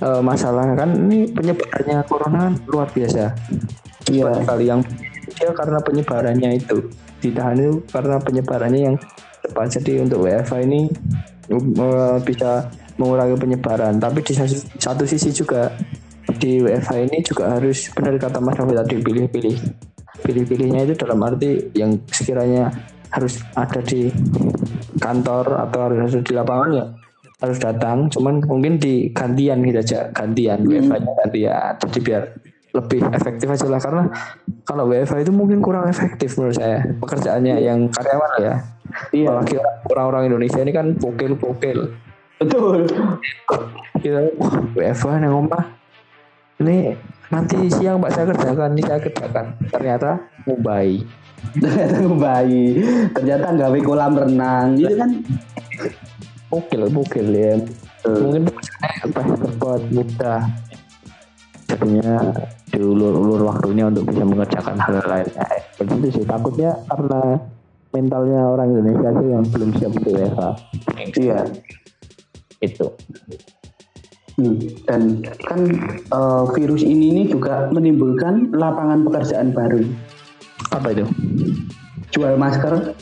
eh, 0.00 0.20
masalah 0.24 0.72
kan 0.72 0.88
ini 0.96 1.28
penyebarannya 1.36 2.00
corona 2.08 2.38
kan 2.48 2.54
luar 2.64 2.88
biasa. 2.88 3.28
Iya. 4.08 4.40
Sekali 4.40 4.64
yang 4.72 4.80
dia 5.36 5.50
karena 5.52 5.78
penyebarannya 5.84 6.50
itu 6.64 6.88
ditahan 7.20 7.60
itu 7.60 7.84
karena 7.92 8.16
penyebarannya 8.24 8.80
yang 8.88 8.96
cepat. 9.44 9.68
Jadi 9.76 10.00
untuk 10.00 10.24
WFH 10.24 10.64
ini 10.64 10.88
bisa 12.22 12.70
mengurangi 12.96 13.36
penyebaran. 13.36 13.98
Tapi 13.98 14.22
di 14.24 14.32
satu, 14.78 15.04
sisi 15.04 15.30
juga 15.34 15.72
di 16.40 16.62
WFH 16.62 16.90
ini 17.04 17.18
juga 17.22 17.58
harus 17.58 17.90
benar 17.92 18.16
kata 18.16 18.38
Mas 18.40 18.56
Rafi 18.56 18.74
tadi 18.74 18.94
pilih-pilih. 19.02 19.56
Pilih-pilihnya 20.24 20.88
itu 20.88 20.94
dalam 20.96 21.20
arti 21.20 21.74
yang 21.76 22.00
sekiranya 22.08 22.70
harus 23.14 23.38
ada 23.54 23.78
di 23.84 24.10
kantor 24.98 25.68
atau 25.68 25.78
harus 25.86 26.16
ada 26.16 26.24
di 26.24 26.34
lapangan 26.34 26.70
ya 26.74 26.86
harus 27.44 27.58
datang 27.60 28.08
cuman 28.08 28.40
mungkin 28.46 28.80
di 28.80 29.12
gantian 29.12 29.60
gitu 29.66 29.78
aja 29.78 30.00
gantian 30.16 30.64
WFH 30.64 30.94
nya 31.02 31.12
gantian 31.22 31.72
jadi 31.76 31.98
biar 32.00 32.22
lebih 32.74 33.00
efektif 33.14 33.46
aja 33.46 33.66
lah. 33.70 33.80
Karena 33.80 34.04
kalau 34.66 34.90
WFH 34.90 35.22
itu 35.22 35.32
mungkin 35.32 35.62
kurang 35.62 35.86
efektif 35.86 36.34
menurut 36.36 36.58
saya 36.58 36.82
pekerjaannya 36.98 37.56
yang 37.62 37.86
karyawan 37.88 38.32
ya. 38.42 38.54
Iya. 39.10 39.26
apalagi 39.32 39.56
orang-orang 39.90 40.22
Indonesia 40.30 40.60
ini 40.60 40.70
kan 40.70 40.94
pokil-pokil 41.00 41.98
Betul. 42.38 42.86
kita 43.98 44.30
wah 44.38 44.54
WFH 44.76 45.24
nih 45.24 45.30
omah 45.32 45.64
ini 46.62 46.94
nanti 47.32 47.66
siang 47.72 47.98
pak 47.98 48.12
saya 48.14 48.30
kerjakan 48.30 48.76
ini 48.76 48.82
saya 48.86 49.00
kerjakan. 49.02 49.46
Ternyata 49.72 50.10
Mumbai 50.46 51.02
Ternyata 51.52 52.08
bayi. 52.16 52.80
Ternyata 53.12 53.46
gawe 53.52 53.78
kolam 53.84 54.12
renang. 54.16 54.78
Gitu 54.78 54.94
kan. 54.96 55.10
pokil 56.52 56.86
pokil 56.86 57.28
ya 57.34 57.58
mungkin 58.06 58.46
pas 59.10 59.26
cepat 59.26 59.82
mudah 59.90 60.40
jadinya 61.66 62.34
diulur-ulur 62.68 63.40
waktunya 63.44 63.86
untuk 63.86 64.04
bisa 64.06 64.22
mengerjakan 64.22 64.76
hal 64.76 65.00
lain. 65.02 65.28
Begitu 65.76 66.20
sih 66.20 66.24
takutnya 66.24 66.76
karena 66.86 67.38
mentalnya 67.90 68.40
orang 68.44 68.68
Indonesia 68.70 69.10
sih 69.14 69.28
yang 69.30 69.44
belum 69.48 69.70
siap 69.74 69.92
untuk 69.92 70.12
WFH 70.12 70.40
Iya. 71.14 71.40
itu. 72.58 72.86
Hmm, 74.34 74.58
Dan 74.82 75.02
kan 75.46 75.60
eh, 76.10 76.44
virus 76.52 76.82
ini 76.82 77.14
nih 77.14 77.26
juga 77.30 77.70
menimbulkan 77.70 78.50
lapangan 78.50 79.06
pekerjaan 79.06 79.54
baru. 79.54 79.82
apa 80.72 80.90
itu? 80.90 81.06
Jual 82.10 82.34
masker, 82.34 82.94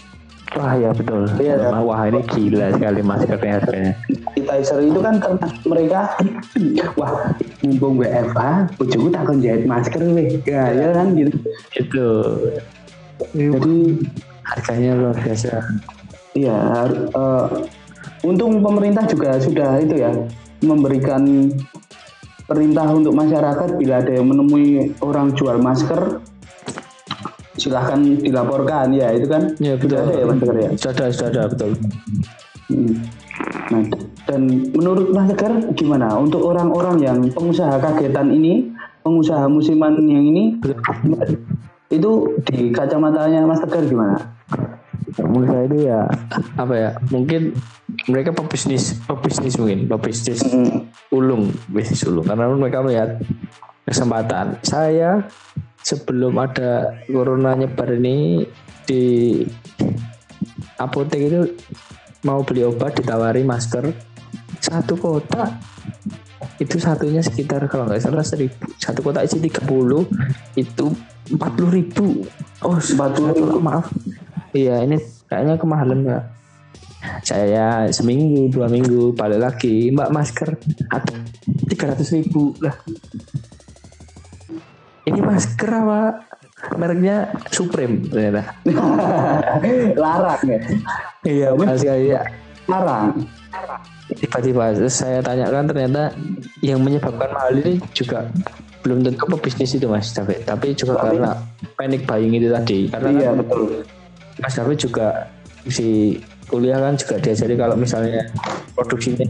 wah 0.57 0.73
ya 0.77 0.91
betul. 0.93 1.25
Iya. 1.41 1.73
wah 1.73 2.03
ini 2.09 2.21
gila 2.29 2.77
sekali 2.77 3.01
maskernya 3.01 3.57
sebenarnya 3.65 3.95
sanitizer 4.43 4.79
itu 4.83 5.01
kan 5.01 5.15
mereka 5.65 6.01
wah 6.99 7.31
mumpung 7.63 7.95
WFH 8.03 8.41
bojoku 8.77 9.09
tak 9.15 9.23
kon 9.27 9.39
jahit 9.39 9.65
masker 9.65 10.03
weh. 10.03 10.29
Ya, 10.43 10.65
ya 10.75 10.89
kan 10.91 11.15
gitu. 11.15 11.37
Itu. 11.79 12.09
Jadi 13.33 13.77
harganya 14.43 14.91
luar 14.99 15.17
biasa. 15.17 15.53
iya 16.33 16.89
eh, 17.13 17.47
untung 18.25 18.65
pemerintah 18.65 19.05
juga 19.05 19.37
sudah 19.37 19.79
itu 19.85 20.01
ya 20.01 20.11
memberikan 20.65 21.53
perintah 22.49 22.89
untuk 22.89 23.13
masyarakat 23.13 23.77
bila 23.77 24.01
ada 24.01 24.11
yang 24.17 24.33
menemui 24.33 24.97
orang 25.05 25.37
jual 25.37 25.61
masker 25.61 26.25
silahkan 27.63 28.03
dilaporkan 28.03 28.91
ya 28.91 29.15
itu 29.15 29.31
kan? 29.31 29.55
Ya 29.63 29.79
betul. 29.79 29.95
sudah 29.95 29.99
ada 30.03 30.13
ya 30.19 30.25
masker 30.27 30.55
ya? 30.59 30.71
Sudah 30.75 30.91
ada 30.91 31.05
sudah 31.15 31.29
ada 31.31 31.43
betul. 31.47 31.71
Hmm. 32.67 32.95
Nah, 33.71 33.83
dan 34.27 34.43
menurut 34.75 35.15
Mas 35.15 35.31
Tegar 35.31 35.53
gimana? 35.79 36.19
Untuk 36.19 36.43
orang-orang 36.43 36.99
yang 36.99 37.19
pengusaha 37.31 37.79
kagetan 37.79 38.35
ini, 38.35 38.71
pengusaha 39.07 39.47
musiman 39.47 39.95
yang 40.03 40.25
ini, 40.27 40.59
itu 41.91 42.11
di 42.51 42.75
kacamatanya 42.75 43.47
Mas 43.47 43.63
Tegar 43.63 43.87
gimana? 43.87 44.19
menurut 45.13 45.49
saya 45.53 45.65
itu 45.69 45.79
ya 45.85 46.01
apa 46.57 46.75
ya? 46.75 46.91
Mungkin 47.13 47.53
mereka 48.09 48.33
pebisnis 48.33 48.97
pebisnis 49.05 49.61
mungkin 49.61 49.85
pebisnis 49.85 50.41
Hmm. 50.49 50.89
ulung 51.13 51.53
bisnis 51.69 52.09
ulung. 52.09 52.25
Karena 52.25 52.49
mereka 52.49 52.81
melihat 52.81 53.21
kesempatan. 53.85 54.57
Saya 54.65 55.29
sebelum 55.83 56.39
ada 56.39 57.03
corona 57.11 57.59
nyebar 57.59 57.91
ini 57.99 58.47
di 58.87 59.39
apotek 60.79 61.21
itu 61.21 61.43
mau 62.23 62.43
beli 62.47 62.63
obat 62.63 62.99
ditawari 62.99 63.43
masker. 63.43 63.91
Satu 64.63 64.95
kotak 64.95 65.59
itu 66.63 66.79
satunya 66.79 67.19
sekitar 67.19 67.67
kalau 67.67 67.91
nggak 67.91 68.03
salah 68.03 68.23
seribu 68.23 68.71
satu 68.79 69.03
kotak 69.03 69.27
isi 69.27 69.43
30 69.43 69.67
itu 70.59 70.87
40 71.35 71.77
ribu. 71.77 72.27
Oh 72.63 72.79
40.000. 72.79 73.59
maaf. 73.59 73.91
Iya 74.55 74.87
ini 74.87 74.99
kayaknya 75.27 75.59
kemahalan 75.59 76.07
mbak. 76.07 76.23
Saya 77.27 77.91
seminggu 77.91 78.47
dua 78.47 78.71
minggu 78.71 79.11
balik 79.19 79.43
lagi 79.43 79.91
mbak 79.91 80.15
masker 80.15 80.55
ada 80.87 81.17
tiga 81.67 81.91
ratus 81.91 82.15
ribu 82.15 82.55
lah 82.63 82.75
ini 85.13 85.21
masker 85.21 85.71
apa 85.71 86.01
mereknya 86.81 87.29
Supreme 87.53 88.07
ternyata 88.09 88.57
Larang 90.03 90.43
ya? 90.49 90.59
iya 91.29 91.49
mas 91.53 91.85
ya 91.85 92.25
Larang. 92.71 93.29
tiba-tiba 94.17 94.73
terus 94.77 94.95
saya 94.97 95.21
tanyakan 95.21 95.69
ternyata 95.69 96.03
yang 96.65 96.81
menyebabkan 96.81 97.29
mahal 97.33 97.53
ini 97.61 97.77
juga 97.93 98.29
belum 98.83 99.07
tentu 99.07 99.25
pebisnis 99.39 99.77
itu 99.79 99.87
mas 99.87 100.11
David 100.11 100.43
tapi 100.49 100.75
juga 100.75 100.99
karena 100.99 101.39
panic 101.79 102.03
buying 102.09 102.35
itu 102.35 102.49
tadi 102.51 102.91
karena 102.91 103.09
Iya 103.13 103.29
kan 103.31 103.37
betul. 103.45 103.63
Mas 104.43 104.55
David 104.59 104.79
juga 104.81 105.07
si 105.71 106.19
kuliah 106.51 106.79
kan 106.83 106.99
juga 106.99 107.15
diajari 107.23 107.55
kalau 107.55 107.77
misalnya 107.79 108.27
produksinya 108.75 109.23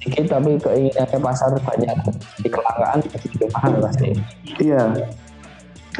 sedikit 0.00 0.32
tapi 0.32 0.56
keinginannya 0.56 1.18
pasar 1.20 1.52
banyak 1.60 1.96
di 2.40 2.48
kelangkaan 2.48 3.04
jadi 3.04 3.46
mahal 3.52 3.72
pasti 3.84 4.16
Iya. 4.56 4.82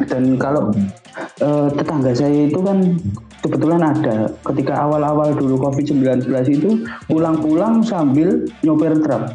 Dan 0.09 0.41
kalau 0.41 0.73
eh, 1.43 1.69
tetangga 1.77 2.17
saya 2.17 2.49
itu 2.49 2.61
kan 2.65 2.97
kebetulan 3.45 3.83
ada. 3.85 4.33
Ketika 4.49 4.89
awal-awal 4.89 5.37
dulu 5.37 5.61
COVID-19 5.69 6.25
itu 6.49 6.89
pulang-pulang 7.11 7.85
sambil 7.85 8.49
nyopir 8.65 8.97
truk. 9.05 9.35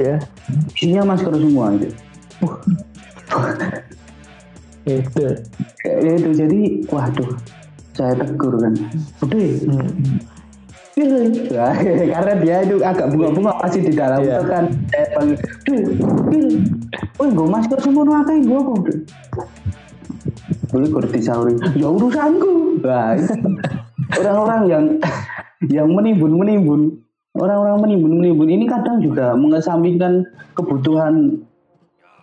ya 0.00 0.18
Isinya 0.74 1.14
masker 1.14 1.32
semua 1.36 1.72
gitu. 1.78 1.96
itu 4.82 5.26
Ya, 5.86 6.12
itu 6.18 6.30
jadi 6.34 6.60
waduh 6.90 7.30
saya 7.94 8.18
tegur 8.18 8.58
kan. 8.58 8.74
Udah 9.22 9.40
Wah, 10.92 11.72
karena 12.12 12.32
dia 12.36 12.56
itu 12.68 12.76
agak 12.84 13.16
bunga-bunga 13.16 13.52
masih 13.64 13.80
di 13.80 13.92
dalam 13.96 14.20
Iya. 14.20 14.44
truk 14.44 14.48
kan. 14.52 14.64
Dil, 16.28 16.52
woi 17.16 17.28
gue 17.32 17.46
masker 17.48 17.78
semua 17.80 18.04
akeh 18.20 18.44
gue 18.44 18.60
kok? 18.60 18.78
Dil." 18.84 18.98
boleh 20.72 20.88
gue 20.88 21.02
disauri 21.12 21.54
ya 21.76 21.84
urusanku. 21.84 22.80
Itu 22.80 24.18
orang-orang 24.24 24.60
yang 24.72 24.84
yang 25.68 25.88
menimbun 25.92 26.32
menimbun 26.32 26.80
orang-orang 27.36 27.76
menimbun 27.84 28.12
menimbun 28.24 28.48
ini 28.48 28.64
kadang 28.64 29.04
juga 29.04 29.36
mengesampingkan 29.36 30.24
kebutuhan 30.56 31.44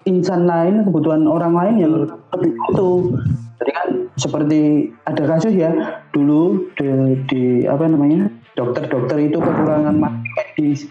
insan 0.09 0.49
lain, 0.49 0.82
kebutuhan 0.89 1.30
orang 1.30 1.53
lain 1.53 1.76
yang 1.78 1.91
lebih 2.34 2.51
butuh. 2.57 3.22
Jadi 3.61 3.72
kan 3.76 3.88
seperti 4.17 4.59
ada 5.05 5.24
kasus 5.30 5.53
ya 5.53 5.70
dulu 6.09 6.72
di, 6.80 6.88
di 7.30 7.41
apa 7.70 7.86
namanya 7.86 8.32
dokter-dokter 8.60 9.18
itu 9.24 9.39
kekurangan 9.39 9.95
masker 9.95 10.28
medis. 10.36 10.82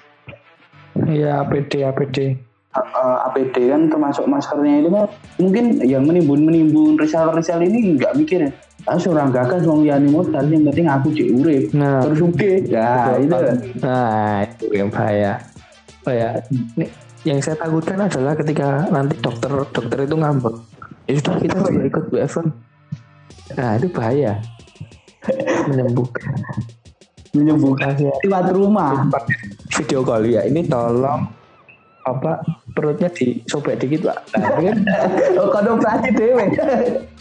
ya 1.05 1.45
APD 1.45 1.85
APD 1.85 2.17
eh, 2.75 3.17
APD 3.29 3.57
kan 3.69 3.93
termasuk 3.93 4.25
maskernya 4.25 4.81
itu 4.81 4.89
kan 4.89 5.05
mungkin 5.37 5.65
yang 5.85 6.09
menimbun 6.09 6.49
menimbun 6.49 6.97
reseller-reseller 6.97 7.69
ini 7.69 8.01
nggak 8.01 8.17
mikir 8.17 8.49
ya 8.49 8.51
ah 8.89 8.97
seorang 8.97 9.29
gagal 9.29 9.69
wong 9.69 9.85
yani 9.85 10.09
modal 10.09 10.49
yang 10.49 10.65
penting 10.65 10.89
aku 10.89 11.13
cek 11.13 11.29
urip 11.37 11.65
Nah. 11.77 12.01
terus 12.01 12.25
oke 12.25 12.51
ya 12.65 13.21
itu 13.21 13.37
Nah, 13.85 14.49
itu 14.49 14.65
yang 14.73 14.89
bahaya. 14.89 15.37
Bahaya. 16.07 16.41
Ini, 16.49 16.87
yang 17.29 17.39
saya 17.45 17.61
takutkan 17.61 18.01
adalah 18.01 18.33
ketika 18.33 18.89
nanti 18.89 19.19
dokter 19.21 19.51
dokter 19.69 19.99
itu 20.09 20.17
ngambek. 20.17 20.55
Ya 21.05 21.15
sudah 21.21 21.37
kita 21.37 21.57
nggak 21.61 21.87
ikut 21.91 22.05
BFM. 22.09 22.47
Nah, 23.59 23.71
itu 23.77 23.87
bahaya. 23.93 24.33
Menyembuhkan. 25.69 26.33
Menyembuhkan 27.35 27.97
Kasih 27.97 28.13
lewat 28.25 28.47
rumah 28.55 29.09
video 29.75 30.01
call 30.05 30.25
ya. 30.29 30.43
Ini 30.47 30.65
tolong 30.69 31.29
apa 32.09 32.41
perutnya 32.73 33.09
disobek 33.13 33.81
dikit 33.81 34.09
pak. 34.09 34.19
Nah, 34.41 34.57
kan 34.57 34.79
oh 35.41 35.49
operasi 35.53 36.09
dewe 36.17 36.45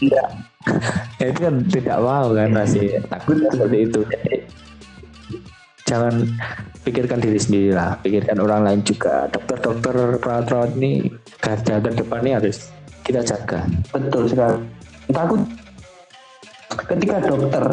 Iya. 0.00 0.24
Ya, 1.18 1.24
itu 1.32 1.40
kan 1.40 1.54
tidak 1.72 1.98
mau 2.00 2.28
kan 2.32 2.48
masih 2.52 3.00
takut 3.08 3.40
seperti 3.40 3.78
itu. 3.88 4.00
Jadi, 4.04 4.34
jangan 5.88 6.14
pikirkan 6.84 7.18
diri 7.24 7.40
sendiri 7.40 7.70
lah, 7.72 7.96
pikirkan 8.04 8.36
orang 8.40 8.64
lain 8.68 8.80
juga. 8.84 9.28
Dokter-dokter 9.32 10.20
perawat-perawat 10.20 10.76
ini 10.76 11.08
garda 11.40 11.80
terdepan 11.80 12.20
ini 12.24 12.32
harus 12.36 12.68
kita 13.08 13.24
jaga. 13.24 13.64
betul 13.88 14.28
sekali 14.28 14.60
takut 15.08 15.40
ketika 16.88 17.16
dokter 17.24 17.64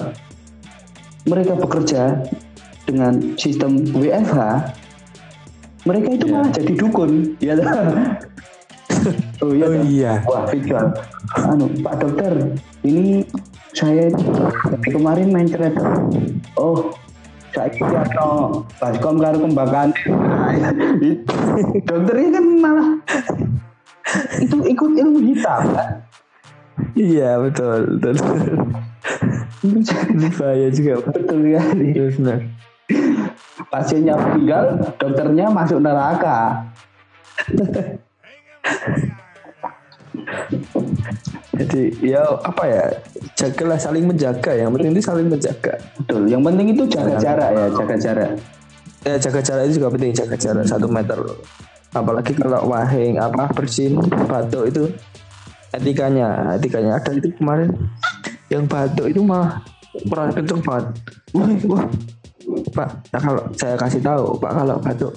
mereka 1.26 1.53
bekerja 1.57 2.21
dengan 2.86 3.34
sistem 3.38 3.82
WFH 3.93 4.38
mereka 5.86 6.09
itu 6.13 6.26
malah 6.30 6.49
jadi 6.53 6.73
dukun 6.78 7.11
ya 7.41 7.53
oh 9.43 9.51
iya 9.53 9.65
toh? 9.65 9.84
iya. 9.86 10.13
wah 10.26 10.45
Fikal 10.49 10.86
anu 11.49 11.65
Pak 11.82 11.93
Dokter 12.01 12.34
ini 12.86 13.26
saya 13.73 14.09
kemarin 14.86 15.34
main 15.34 15.49
kereta 15.49 16.05
oh 16.57 16.93
saya 17.53 17.69
kira 17.73 18.03
no 18.17 18.63
baskom 18.78 19.17
karo 19.17 19.38
kembangan 19.41 19.89
dokternya 21.89 22.30
kan 22.38 22.45
malah 22.61 22.89
itu 24.38 24.55
ikut 24.61 24.91
ilmu 24.93 25.19
hitam 25.34 25.63
kan 25.73 26.05
Iya 26.95 27.39
betul 27.43 27.99
betul. 27.99 28.15
Ini 30.13 30.30
bahaya 30.36 30.68
juga 30.70 30.93
betul 31.03 31.41
sekali. 31.41 31.88
Terus 31.93 32.18
benar. 32.22 32.39
pasiennya 33.74 34.13
meninggal 34.13 34.78
dokternya 35.01 35.49
masuk 35.49 35.82
neraka. 35.82 36.70
Jadi 41.55 41.82
ya 42.03 42.20
apa 42.43 42.63
ya? 42.68 42.84
Jagalah 43.36 43.80
saling 43.80 44.05
menjaga. 44.07 44.51
Yang 44.55 44.70
penting 44.76 44.91
itu 44.91 45.01
saling 45.03 45.28
menjaga. 45.32 45.74
betul. 45.99 46.22
Yang 46.28 46.41
penting 46.51 46.68
itu 46.76 46.84
jaga 46.91 47.16
jarak 47.20 47.49
ya 47.55 47.66
jaga 47.72 47.95
jarak. 47.95 48.32
Ya 49.05 49.16
jaga 49.22 49.39
jarak 49.39 49.63
itu 49.70 49.74
juga 49.80 49.89
penting 49.95 50.11
jaga 50.11 50.36
jarak 50.36 50.66
satu 50.68 50.88
meter. 50.91 51.20
Apalagi 51.95 52.36
kalau 52.36 52.68
wahing 52.68 53.16
apa 53.24 53.47
bersin 53.55 53.95
batuk 54.28 54.68
itu 54.68 54.84
etikanya. 55.72 56.59
Etikanya 56.59 56.99
ada 56.99 57.11
itu 57.16 57.32
kemarin 57.39 57.72
yang 58.50 58.64
batuk 58.70 59.10
itu 59.10 59.22
malah 59.26 59.62
kurang 60.10 60.30
kenceng 60.36 60.62
banget. 60.62 60.86
Wah 61.34 61.50
wah. 61.72 61.86
Pak 62.76 62.89
nah, 63.10 63.22
kalau 63.22 63.43
saya 63.58 63.76
kasih 63.80 64.02
tahu 64.06 64.38
pak 64.38 64.52
kalau 64.54 64.78
batuk 64.78 65.14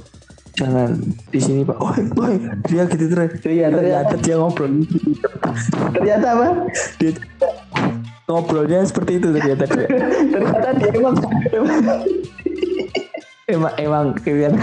jangan 0.57 0.97
di 1.29 1.41
sini 1.43 1.63
pak. 1.67 1.77
Wah 1.77 1.97
wah. 2.17 2.31
Dia 2.67 2.83
gitu 2.89 3.07
terus. 3.11 3.31
Iya, 3.45 3.69
ternyata. 3.69 4.15
ternyata 4.15 4.15
dia 4.23 4.35
ngobrol. 4.39 4.73
Ternyata 5.93 6.27
apa? 6.35 6.47
Dia 7.03 7.11
ngobrolnya 8.29 8.85
seperti 8.85 9.17
itu 9.17 9.33
ternyata 9.33 9.65
dia 9.65 9.89
ternyata 10.29 10.69
dia 10.77 10.91
emang 10.93 11.17
emang 13.49 13.75
emang 13.81 14.07
kelihatan 14.21 14.61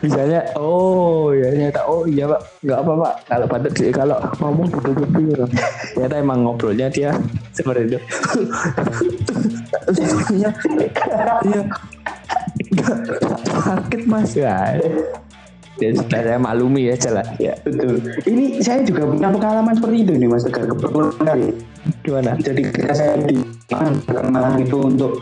misalnya 0.00 0.40
oh 0.56 1.28
ya 1.36 1.52
ternyata 1.52 1.84
oh 1.84 2.08
iya 2.08 2.24
pak. 2.24 2.40
Nggak 2.64 2.78
apa 2.80 2.92
pak. 2.96 3.14
Kalau 3.28 3.46
di 3.68 3.84
kalau 3.92 4.16
ngomong 4.40 4.68
betul 4.72 4.92
betul 4.96 5.44
ternyata 5.92 6.14
emang 6.16 6.38
ngobrolnya 6.48 6.88
dia 6.88 7.12
seperti 7.54 7.82
itu 7.86 7.98
iya. 10.34 10.50
Iya. 11.44 11.62
Nggak, 12.54 12.96
sakit 13.64 14.02
mas. 14.06 14.32
Ya 14.34 14.78
ya 15.82 15.90
sudah 15.90 16.20
saya 16.22 16.38
maklumi 16.38 16.86
ya 16.86 16.94
jalan 16.94 17.26
ya 17.42 17.54
betul. 17.66 17.98
Ini 18.30 18.62
saya 18.62 18.86
juga 18.86 19.10
punya 19.10 19.26
pengalaman 19.26 19.74
seperti 19.74 19.96
itu 20.06 20.12
nih 20.14 20.28
mas 20.30 20.46
Tegar 20.46 20.70
kebetulan 20.70 21.38
gimana? 22.06 22.30
Jadi 22.38 22.60
ketika 22.70 22.94
saya 22.94 23.14
di 23.26 23.42
Malang 24.30 24.62
itu 24.62 24.78
untuk 24.78 25.18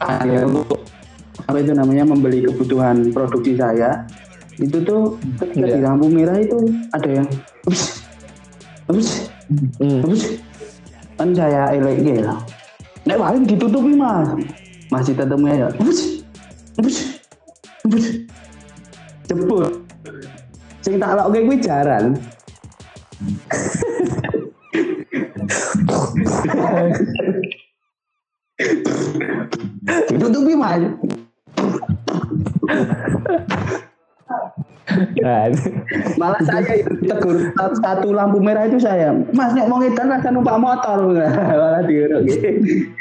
ya, 0.00 0.40
untuk 0.48 0.80
apa 1.44 1.58
itu 1.60 1.72
namanya 1.76 2.04
membeli 2.08 2.48
kebutuhan 2.48 3.12
produksi 3.12 3.60
saya 3.60 4.08
itu 4.56 4.80
tuh 4.80 5.20
ketika 5.36 5.66
Iya. 5.68 5.76
di 5.76 5.80
lampu 5.84 6.06
merah 6.08 6.38
itu 6.40 6.58
ada 6.94 7.10
yang 7.10 7.28
ups 7.68 8.06
ups 8.88 9.28
hmm. 9.82 10.00
ups 10.06 10.22
saya 11.18 11.70
elek 11.74 12.02
gitu 12.02 12.34
nek 13.04 13.20
paling 13.20 13.44
ditutupi 13.44 13.92
mas. 13.92 14.28
Masih 14.88 15.12
tetep 15.16 15.36
ya 15.44 15.68
ups 15.80 16.24
ups 16.80 16.96
ups 17.84 18.06
jebul. 19.28 19.64
Sing 20.80 21.00
tak 21.00 21.16
lokke 21.16 21.44
kuwi 21.44 21.60
jaran. 21.60 22.16
Ditutupi 30.08 30.54
mas 30.56 30.82
nah, 35.24 35.48
malah 36.20 36.42
saya 36.44 36.84
itu 36.84 36.92
tegur 37.08 37.40
satu 37.80 38.12
lampu 38.12 38.36
merah 38.40 38.68
itu 38.68 38.76
saya 38.76 39.16
mas 39.32 39.56
nek 39.56 39.68
mau 39.68 39.80
ngedan 39.80 40.12
rasa 40.12 40.28
numpak 40.28 40.60
motor. 40.60 41.08
Malah 41.60 41.82
diuruk 41.88 42.28
gitu. 42.28 42.48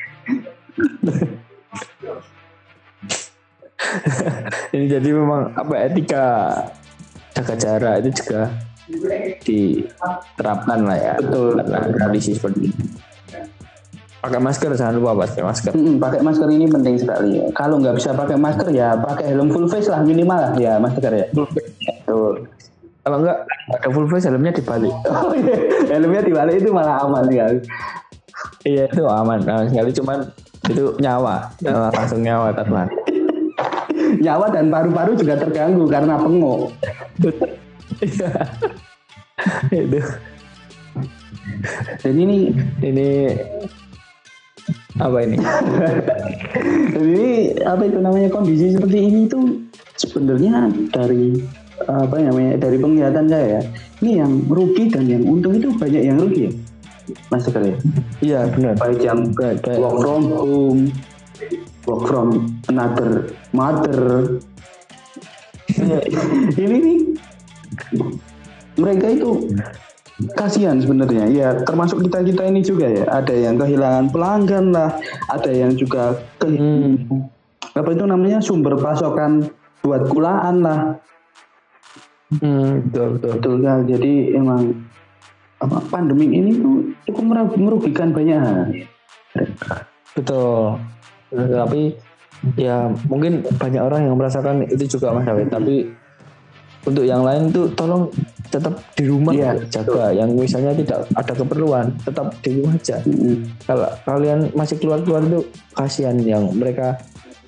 Ini 4.73 4.85
jadi 4.89 5.09
memang 5.11 5.53
apa 5.53 5.75
etika 5.85 6.55
jaga 7.35 7.55
jarak 7.59 7.93
itu 8.01 8.09
juga 8.23 8.49
diterapkan 9.43 10.79
lah 10.87 10.97
ya. 10.97 11.13
Betul. 11.19 11.61
karena 11.61 11.93
kondisi 11.99 12.31
seperti 12.33 12.71
ini 12.71 13.12
pakai 14.23 14.39
masker 14.39 14.71
jangan 14.79 14.95
lupa 14.95 15.27
pakai 15.27 15.43
masker. 15.43 15.71
Mm-mm, 15.75 15.99
pakai 15.99 16.23
masker 16.23 16.47
ini 16.47 16.65
penting 16.71 16.95
sekali. 16.95 17.43
Kalau 17.51 17.75
nggak 17.83 17.99
bisa 17.99 18.15
pakai 18.15 18.39
masker 18.39 18.71
ya 18.71 18.95
pakai 18.95 19.35
helm 19.35 19.51
full 19.51 19.67
face 19.67 19.91
lah 19.91 19.99
minimal 19.99 20.39
lah 20.39 20.55
ya 20.55 20.79
mas 20.79 20.95
Tegar 20.95 21.11
ya 21.11 21.27
Betul. 21.35 22.47
kalau 23.03 23.19
enggak 23.19 23.43
ada 23.43 23.87
full 23.91 24.07
face 24.07 24.31
helmnya 24.31 24.55
dibalik. 24.55 24.95
Oh 25.11 25.35
iya 25.35 25.59
helmnya 25.91 26.23
dibalik 26.23 26.63
itu 26.63 26.71
malah 26.71 27.03
aman 27.03 27.27
ya. 27.27 27.51
Iya 28.63 28.87
itu 28.87 29.03
aman. 29.03 29.43
Aman 29.43 29.67
sekali 29.67 29.91
cuman 29.91 30.19
itu 30.71 30.95
nyawa. 31.03 31.51
Nyawa 31.59 31.91
langsung 31.91 32.23
nyawa 32.23 32.55
terbang 32.55 32.87
nyawa 34.19 34.51
dan 34.51 34.69
paru-paru 34.69 35.15
juga 35.17 35.39
terganggu 35.39 35.87
karena 35.89 36.19
pengok 36.19 36.71
itu. 37.19 37.29
Jadi 42.03 42.19
ini 42.19 42.51
ini 42.83 43.31
apa 45.01 45.17
ini? 45.25 45.37
Jadi 46.95 47.29
apa 47.65 47.81
itu 47.87 47.97
namanya 47.97 48.29
kondisi 48.29 48.77
seperti 48.77 48.97
ini 48.99 49.21
tuh 49.25 49.61
sebenarnya 49.97 50.69
dari 50.93 51.41
apa 51.89 52.15
namanya 52.21 52.61
dari 52.61 52.77
penglihatan 52.77 53.25
saya 53.29 53.47
ya. 53.57 53.61
Ini 54.03 54.11
yang 54.25 54.31
rugi 54.51 54.91
dan 54.91 55.09
yang 55.09 55.23
untung 55.25 55.57
itu 55.57 55.71
banyak 55.73 56.03
yang 56.05 56.19
rugi 56.19 56.51
ya 56.51 56.53
mas 57.31 57.43
Tegar 57.47 57.63
ya? 57.67 57.77
Iya 58.23 58.39
benar. 58.55 58.73
Baik 58.79 58.99
yang 59.03 59.19
baik 59.35 59.59
baik. 59.63 59.79
work 59.79 59.97
from 59.99 60.23
home 60.31 60.81
work 61.83 62.03
from 62.07 62.27
another 62.71 63.27
mother. 63.51 64.39
Ini 66.63 66.77
nih 66.79 66.97
mereka 68.77 69.05
itu 69.09 69.29
kasihan 70.31 70.79
sebenarnya. 70.79 71.27
Ya 71.27 71.49
termasuk 71.67 72.03
kita 72.07 72.23
kita 72.23 72.47
ini 72.47 72.63
juga 72.63 72.87
ya. 72.87 73.05
Ada 73.11 73.35
yang 73.35 73.55
kehilangan 73.59 74.05
pelanggan 74.09 74.65
lah. 74.71 74.95
Ada 75.27 75.51
yang 75.51 75.71
juga 75.75 76.15
kehilangan 76.39 77.03
hmm. 77.11 77.77
apa 77.77 77.89
itu 77.91 78.03
namanya? 78.07 78.39
Sumber 78.39 78.79
pasokan 78.79 79.51
buat 79.83 80.07
kulaan 80.07 80.63
lah. 80.63 80.79
Hmm, 82.39 82.87
betul 82.89 83.07
betul. 83.19 83.31
Betul 83.37 83.55
kan 83.61 83.79
jadi 83.85 84.13
emang 84.39 84.61
apa 85.63 85.79
pandemi 85.87 86.27
ini 86.27 86.59
tuh 86.59 86.91
cukup 87.07 87.23
meru- 87.23 87.59
merugikan 87.59 88.11
banyak 88.11 88.39
hal. 88.39 88.59
Betul. 90.17 90.79
Tapi 91.33 91.81
ya 92.59 92.91
mungkin 93.07 93.41
banyak 93.57 93.81
orang 93.81 94.05
yang 94.05 94.15
merasakan 94.19 94.67
itu 94.67 94.97
juga 94.97 95.15
Mas 95.15 95.25
David. 95.25 95.47
Tapi 95.49 95.75
untuk 96.83 97.03
yang 97.07 97.23
lain 97.23 97.49
tuh 97.49 97.67
tolong 97.73 98.11
tetap 98.51 98.77
di 98.93 99.03
rumah. 99.09 99.33
Iya, 99.33 99.51
jaga 99.71 100.13
yang 100.13 100.29
misalnya 100.37 100.77
tidak 100.77 101.09
ada 101.17 101.33
keperluan 101.33 101.85
tetap 102.05 102.27
di 102.45 102.49
rumah 102.61 102.75
aja. 102.77 102.97
Mm-mm. 103.03 103.35
kalau 103.65 103.89
kalian 104.05 104.39
masih 104.53 104.77
keluar-keluar 104.77 105.25
tuh 105.25 105.43
kasihan 105.73 106.15
yang 106.21 106.45
mereka 106.53 106.99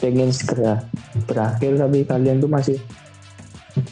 pengen 0.01 0.33
segera 0.33 0.81
berakhir. 1.29 1.77
Tapi 1.77 1.97
kalian 2.07 2.41
tuh 2.41 2.49
masih 2.49 2.77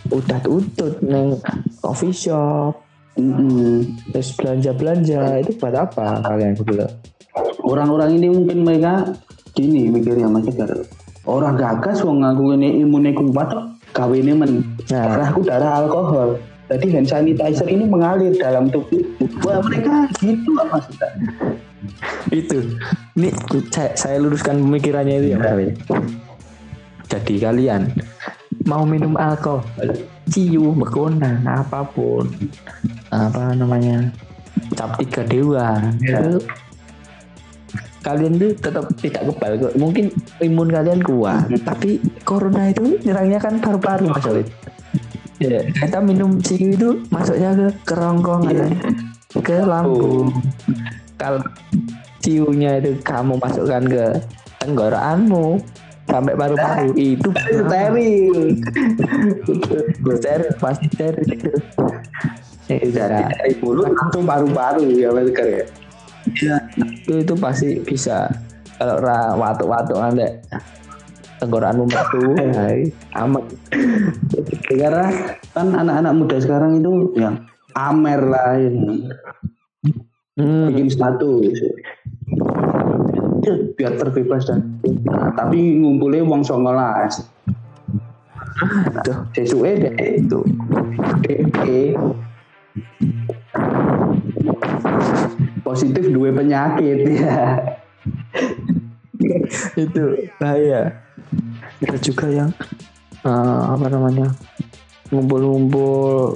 udah 0.09 0.39
tutut 0.41 0.97
neng 1.03 1.37
coffee 1.83 2.15
shop. 2.15 2.79
Mm-mm. 3.13 3.93
terus 4.09 4.33
belanja-belanja 4.33 5.45
itu 5.45 5.53
buat 5.61 5.77
apa 5.77 6.25
kalian 6.25 6.57
gitu 6.57 6.81
orang-orang 7.61 8.17
ini 8.17 8.27
mungkin 8.33 8.65
mereka 8.65 9.05
gini 9.53 9.85
mikirnya 9.93 10.25
mas 10.25 10.49
Tegar 10.49 10.81
orang 11.29 11.53
gagas 11.53 12.01
wong 12.01 12.25
ngaku 12.25 12.57
ini 12.57 12.81
imunnya 12.81 13.13
kuat 13.13 13.53
kok 13.93 14.09
gawe 14.09 14.15
ini 14.17 14.33
men 14.33 14.65
Nah. 14.89 15.05
darahku 15.05 15.45
darah 15.45 15.85
alkohol. 15.85 16.41
Jadi 16.71 16.89
hand 16.89 17.05
sanitizer 17.05 17.69
ini 17.69 17.85
mengalir 17.85 18.33
dalam 18.33 18.73
tubuh. 18.73 19.05
Wah 19.45 19.61
mereka 19.61 20.09
gitu 20.17 20.57
apa 20.57 20.81
mas 20.81 20.87
itu. 22.31 22.59
Ini 23.13 23.29
saya, 23.69 23.93
saya 23.93 24.17
luruskan 24.17 24.57
pemikirannya 24.57 25.21
itu 25.21 25.27
ya 25.35 25.37
Mas. 25.37 25.51
Awi. 25.53 25.67
jadi 27.11 27.35
kalian 27.45 27.93
mau 28.65 28.87
minum 28.89 29.13
alkohol 29.19 29.61
ciu 30.31 30.73
bekona 30.73 31.43
apa 31.45 31.85
pun. 31.85 32.25
Apa 33.13 33.53
namanya? 33.53 34.09
Cap 34.73 34.97
tiga 34.97 35.21
dewa. 35.27 35.77
Itu 36.01 36.41
kalian 38.04 38.36
tuh 38.36 38.51
tetap 38.60 38.86
tidak 38.99 39.24
kebal 39.32 39.51
kok. 39.58 39.74
mungkin 39.80 40.06
imun 40.43 40.70
kalian 40.70 40.99
kuat 41.01 41.47
tapi 41.64 42.04
corona 42.28 42.70
itu 42.70 42.99
nyerangnya 43.01 43.39
kan 43.39 43.58
paru-paru 43.64 44.12
mas 44.12 44.28
Awit 44.28 44.47
ya 45.39 45.64
kita 45.72 45.99
minum 46.04 46.38
ciu 46.43 46.76
itu 46.76 46.89
masuknya 47.10 47.56
ke 47.56 47.68
kerongkongan 47.88 48.76
ke 49.41 49.58
lambung 49.64 50.30
kalau 51.16 51.39
ciunya 52.20 52.80
itu 52.84 52.95
kamu 53.04 53.39
masukkan 53.39 53.84
ke 53.84 54.06
tenggorokanmu 54.64 55.60
sampai 56.08 56.34
paru-paru 56.36 56.91
itu 57.16 57.30
steril. 57.32 58.60
Steril 60.20 60.51
pasti 60.60 60.88
steril. 60.91 61.28
Itu 62.68 62.89
dari 62.95 63.56
mulut 63.60 63.91
langsung 63.91 64.24
paru-paru 64.24 64.88
ya 64.95 65.12
mas 65.12 65.32
ya 66.39 66.62
itu 66.78 67.21
itu 67.21 67.34
pasti 67.38 67.78
bisa 67.82 68.30
kalau 68.82 68.97
ra 68.97 69.38
watuk-watuk 69.38 69.97
anda 70.01 70.30
tenggorokanmu 71.38 71.86
metu 71.86 72.21
aman. 73.21 73.43
Karena 74.71 75.07
kan 75.51 75.67
anak-anak 75.76 76.13
muda 76.15 76.38
sekarang 76.39 76.80
itu 76.80 77.13
yang 77.19 77.43
amer 77.76 78.21
lah 78.24 78.57
ini. 78.57 79.11
Hmm. 80.34 80.74
bikin 80.74 80.89
status 80.89 81.61
Ya, 83.43 83.53
biar 83.78 83.99
terbebas 84.01 84.49
dan 84.49 84.82
nah, 85.05 85.30
tapi 85.36 85.78
ngumpulnya 85.78 86.24
uang 86.24 86.47
songolas. 86.47 87.28
Aduh, 88.88 89.28
sesuai 89.36 89.84
deh. 89.84 89.93
Itu. 90.24 90.39
DP 91.28 91.91
positif 95.64 96.11
dua 96.11 96.30
penyakit. 96.36 96.97
Ya. 99.24 99.80
Itu 99.80 100.28
bahaya. 100.36 100.91
Ada 101.80 101.97
juga 102.03 102.28
yang 102.28 102.51
eh, 103.24 103.61
apa 103.72 103.88
namanya? 103.88 104.28
Ngumpul-ngumpul 105.07 106.36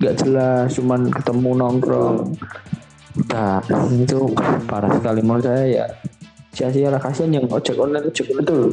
nggak 0.00 0.16
jelas 0.24 0.72
cuman 0.80 1.12
ketemu 1.12 1.50
nongkrong. 1.52 2.32
Nah 3.28 3.60
itu 3.92 4.32
parah 4.64 4.88
sekali 4.96 5.20
menurut 5.20 5.44
saya 5.44 5.64
ya. 5.68 5.86
Sia-sia 6.56 6.88
lah 6.88 6.96
kasihan 6.96 7.36
yang 7.36 7.46
ojek 7.52 7.76
online 7.76 8.08
ojek 8.08 8.32
online 8.32 8.48
tuh 8.48 8.64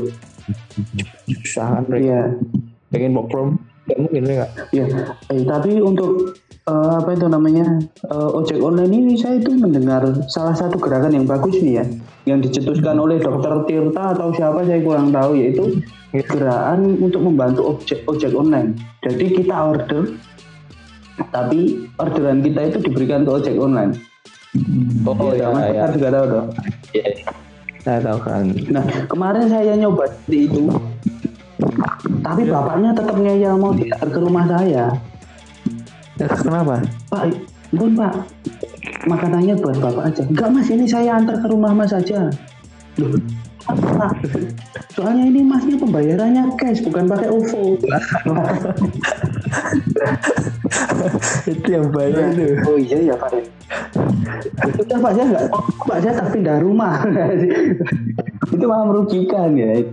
susah 1.44 1.76
kan 1.76 1.84
mereka 1.92 2.08
Iya. 2.08 2.22
Pengen 2.96 3.20
work 3.20 3.28
from 3.28 3.60
mungkin 3.98 4.22
mereka 4.22 4.46
ya 4.70 4.86
eh, 5.34 5.42
tapi 5.50 5.82
untuk 5.82 6.38
eh, 6.70 6.92
apa 7.02 7.10
itu 7.18 7.26
namanya? 7.26 7.66
Eh, 8.06 8.30
ojek 8.38 8.62
online 8.62 8.94
ini 8.94 9.14
saya 9.18 9.42
itu 9.42 9.50
mendengar 9.58 10.06
salah 10.30 10.54
satu 10.54 10.78
gerakan 10.78 11.18
yang 11.18 11.26
bagus 11.26 11.58
nih 11.60 11.82
ya 11.82 11.86
yang 12.30 12.40
dicetuskan 12.46 13.02
oleh 13.02 13.18
dokter 13.18 13.66
Tirta 13.66 14.14
atau 14.14 14.30
siapa 14.38 14.62
saya 14.62 14.86
kurang 14.86 15.10
tahu 15.10 15.34
yaitu 15.34 15.82
gerakan 16.14 17.02
untuk 17.02 17.26
membantu 17.26 17.74
ojek 17.74 18.06
ojek 18.06 18.32
online. 18.38 18.78
Jadi 19.02 19.26
kita 19.42 19.56
order 19.56 20.14
tapi 21.34 21.90
orderan 22.00 22.40
kita 22.46 22.70
itu 22.70 22.78
diberikan 22.86 23.26
ke 23.26 23.32
ojek 23.34 23.56
online. 23.58 23.98
Oh 25.06 25.34
Iya, 25.34 25.50
ya 25.50 25.66
ya 25.74 25.86
Tegar 25.90 25.90
juga 25.94 26.08
tahu 26.14 26.26
dong. 26.30 26.48
Iya. 26.94 27.10
saya 27.80 28.00
tahu 28.04 28.20
kan. 28.22 28.46
Nah 28.70 28.86
kemarin 29.08 29.46
saya 29.48 29.74
nyoba 29.74 30.04
seperti 30.12 30.38
itu 30.52 30.68
tapi 32.20 32.46
bapaknya 32.48 32.92
tetap 32.96 33.16
ngeyel 33.20 33.56
mau 33.60 33.72
diantar 33.76 34.10
ke 34.12 34.20
rumah 34.20 34.46
saya. 34.48 34.68
Ya, 34.70 34.88
kenapa 36.28 36.84
Pak, 37.08 37.32
bun 37.72 37.94
pak, 37.96 38.28
makanannya 39.06 39.56
buat 39.62 39.78
bapak 39.80 40.04
aja. 40.12 40.24
Enggak 40.26 40.50
mas, 40.52 40.68
ini 40.74 40.86
saya 40.90 41.16
antar 41.16 41.40
ke 41.40 41.48
rumah 41.48 41.72
mas 41.72 41.94
aja. 41.94 42.34
Loh, 42.98 43.16
apa? 43.70 44.12
Soalnya 44.98 45.24
ini 45.30 45.46
masnya 45.46 45.78
pembayarannya 45.78 46.58
cash, 46.58 46.82
bukan 46.84 47.06
pakai 47.08 47.30
OVO. 47.30 47.78
itu 51.50 51.68
yang 51.72 51.90
bahaya 51.90 52.30
itu 52.30 52.62
oh 52.68 52.78
iya 52.78 53.14
ya 53.14 53.16
pak. 53.16 53.32
Udah 54.82 54.98
pak, 54.98 55.12
saya 55.14 55.26
enggak, 55.30 55.46
pak 55.86 55.98
saya 56.02 56.14
tak 56.18 56.30
pindah 56.34 56.58
rumah. 56.60 57.06
itu 58.50 58.66
malah 58.66 58.86
merugikan 58.90 59.54
ya. 59.56 59.86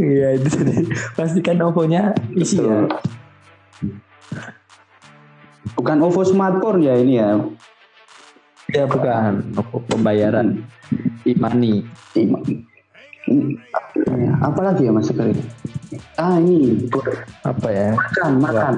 iya 0.00 0.40
itu 0.40 0.48
tadi 0.48 0.88
pastikan 1.16 1.60
OVO-nya 1.60 2.16
isi 2.32 2.60
ya 2.60 2.88
Bukan 5.82 5.98
OVO 5.98 6.22
smartphone 6.22 6.78
ya 6.86 6.94
ini 6.94 7.18
ya. 7.18 7.42
ya 8.70 8.86
bukan. 8.86 9.50
OVO 9.58 9.82
pembayaran. 9.90 10.62
E-money. 11.26 11.82
Iya. 12.14 12.38
Ini- 13.26 13.58
Ya, 14.12 14.34
apalagi 14.44 14.88
ya 14.88 14.92
mas 14.92 15.08
Tegar 15.08 15.28
ini? 15.30 15.42
Ah 16.16 16.36
ini. 16.38 16.86
Apa 17.44 17.68
ya? 17.70 17.90
Makan 17.96 18.32
makan. 18.40 18.74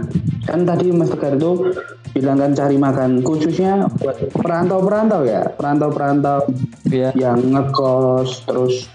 Kan 0.47 0.61
tadi 0.67 0.91
Mas 0.95 1.11
Tegar 1.11 1.35
itu 1.39 1.75
bilang 2.15 2.39
kan 2.39 2.55
cari 2.55 2.77
makan 2.79 3.23
khususnya 3.23 3.87
buat 3.99 4.19
perantau-perantau 4.35 5.27
ya. 5.27 5.49
Perantau-perantau 5.55 6.51
ya 6.91 7.11
yang 7.19 7.41
ngekos 7.41 8.47
terus 8.47 8.87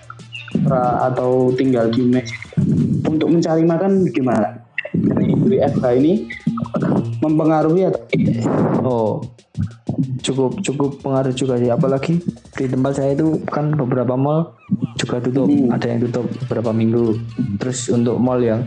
atau 1.03 1.51
tinggal 1.55 1.91
di 1.91 2.07
mes. 2.07 2.29
Untuk 3.07 3.27
mencari 3.31 3.63
makan 3.63 4.07
gimana? 4.11 4.59
Dari 4.95 5.33
WFH 5.35 5.85
ini 5.99 6.27
mempengaruhi 7.19 7.91
atau 7.91 8.01
tidak? 8.09 8.43
oh 8.83 9.21
cukup 10.23 10.59
cukup 10.63 10.89
pengaruh 11.03 11.33
juga 11.35 11.59
sih. 11.59 11.69
Apalagi 11.71 12.13
di 12.55 12.65
tempat 12.67 12.99
saya 12.99 13.15
itu 13.15 13.41
kan 13.49 13.73
beberapa 13.75 14.15
mall 14.15 14.55
juga 14.99 15.19
tutup. 15.23 15.47
Hmm. 15.47 15.73
ada 15.73 15.85
yang 15.87 15.99
tutup 16.07 16.25
beberapa 16.45 16.71
minggu. 16.71 17.19
Terus 17.59 17.89
untuk 17.91 18.15
mall 18.19 18.39
yang 18.43 18.61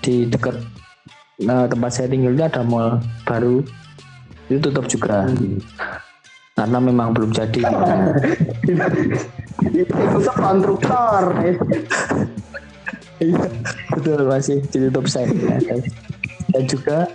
di 0.00 0.28
dekat 0.28 0.56
nah, 1.42 1.66
tempat 1.66 1.90
saya 1.90 2.06
tinggal 2.10 2.34
itu 2.34 2.44
ada 2.44 2.62
mall 2.64 3.02
baru. 3.24 3.64
Itu 4.48 4.58
tutup 4.70 4.88
juga. 4.88 5.28
Karena 6.58 6.78
memang 6.82 7.14
belum 7.14 7.30
jadi. 7.30 7.62
Itu 9.58 10.30
konstruktor. 10.34 11.22
Iya, 13.18 13.50
betul 13.90 14.30
masih 14.30 14.62
ditutup 14.70 15.10
saya. 15.10 15.26
Dan 16.54 16.62
juga 16.70 17.10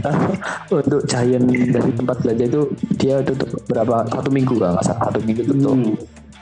untuk 0.72 1.00
Giant 1.06 1.46
dari 1.48 1.90
tempat 1.94 2.16
belanja 2.24 2.44
itu 2.48 2.62
dia 2.96 3.20
tutup 3.22 3.50
berapa 3.68 4.06
satu 4.08 4.28
minggu 4.32 4.54
kan 4.56 4.78
satu 4.80 5.18
minggu 5.22 5.42
tutup. 5.46 5.76
Hmm. 5.76 5.94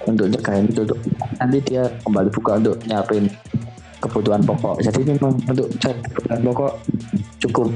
untuk 0.08 0.32
cegahin 0.32 0.64
tutup. 0.72 0.96
Nanti 1.36 1.60
dia 1.60 1.84
kembali 2.00 2.32
buka 2.32 2.56
untuk 2.56 2.80
nyiapin 2.88 3.28
kebutuhan 4.00 4.40
pokok. 4.40 4.80
Jadi 4.80 5.00
memang 5.04 5.36
untuk 5.44 5.68
kebutuhan 5.76 6.40
pokok 6.40 6.72
cukup 7.44 7.68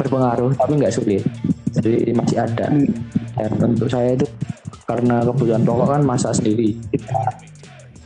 berpengaruh 0.00 0.56
tapi 0.56 0.72
nggak 0.80 0.94
sulit. 0.94 1.20
Jadi 1.76 2.16
masih 2.16 2.40
ada. 2.40 2.72
Dan 3.36 3.76
untuk 3.76 3.92
saya 3.92 4.16
itu 4.16 4.24
karena 4.88 5.20
kebutuhan 5.20 5.60
pokok 5.60 5.86
kan 5.92 6.00
masak 6.00 6.32
sendiri. 6.32 6.80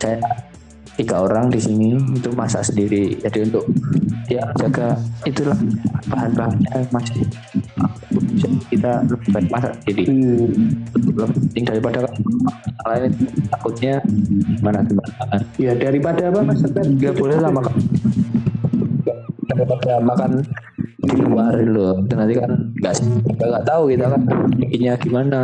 Saya 0.03 0.19
tiga 0.95 1.27
orang 1.27 1.51
di 1.51 1.59
sini 1.59 1.99
itu 2.15 2.31
masak 2.35 2.67
sendiri. 2.67 3.19
Jadi 3.19 3.51
untuk 3.51 3.65
ya 4.31 4.47
jaga 4.59 4.95
itulah 5.27 5.59
bahan-bahannya 6.07 6.79
masih 6.95 7.27
kita 8.71 9.03
lebih 9.07 9.29
baik 9.35 9.49
masak 9.51 9.73
sendiri. 9.83 10.03
Hmm. 10.07 10.47
lebih 10.95 11.27
penting 11.35 11.65
daripada 11.67 11.99
lain 12.85 13.13
takutnya 13.51 13.95
gimana 14.59 14.79
gimana? 14.87 15.37
Ya 15.59 15.73
daripada 15.75 16.23
apa 16.31 16.41
Mas? 16.47 16.63
Nggak 16.63 17.15
boleh 17.19 17.37
lah 17.43 17.51
makan. 17.51 17.75
Daripada 19.51 19.93
makan 20.03 20.31
di 21.05 21.17
luar 21.21 21.55
loh. 21.63 21.95
Itu 22.07 22.15
nanti 22.15 22.35
kan 22.39 22.51
nggak 22.81 22.95
nggak 23.35 23.49
nggak 23.51 23.65
tahu 23.67 23.83
kita 23.91 24.07
kan 24.09 24.23
bikinnya 24.59 24.95
gimana. 25.01 25.41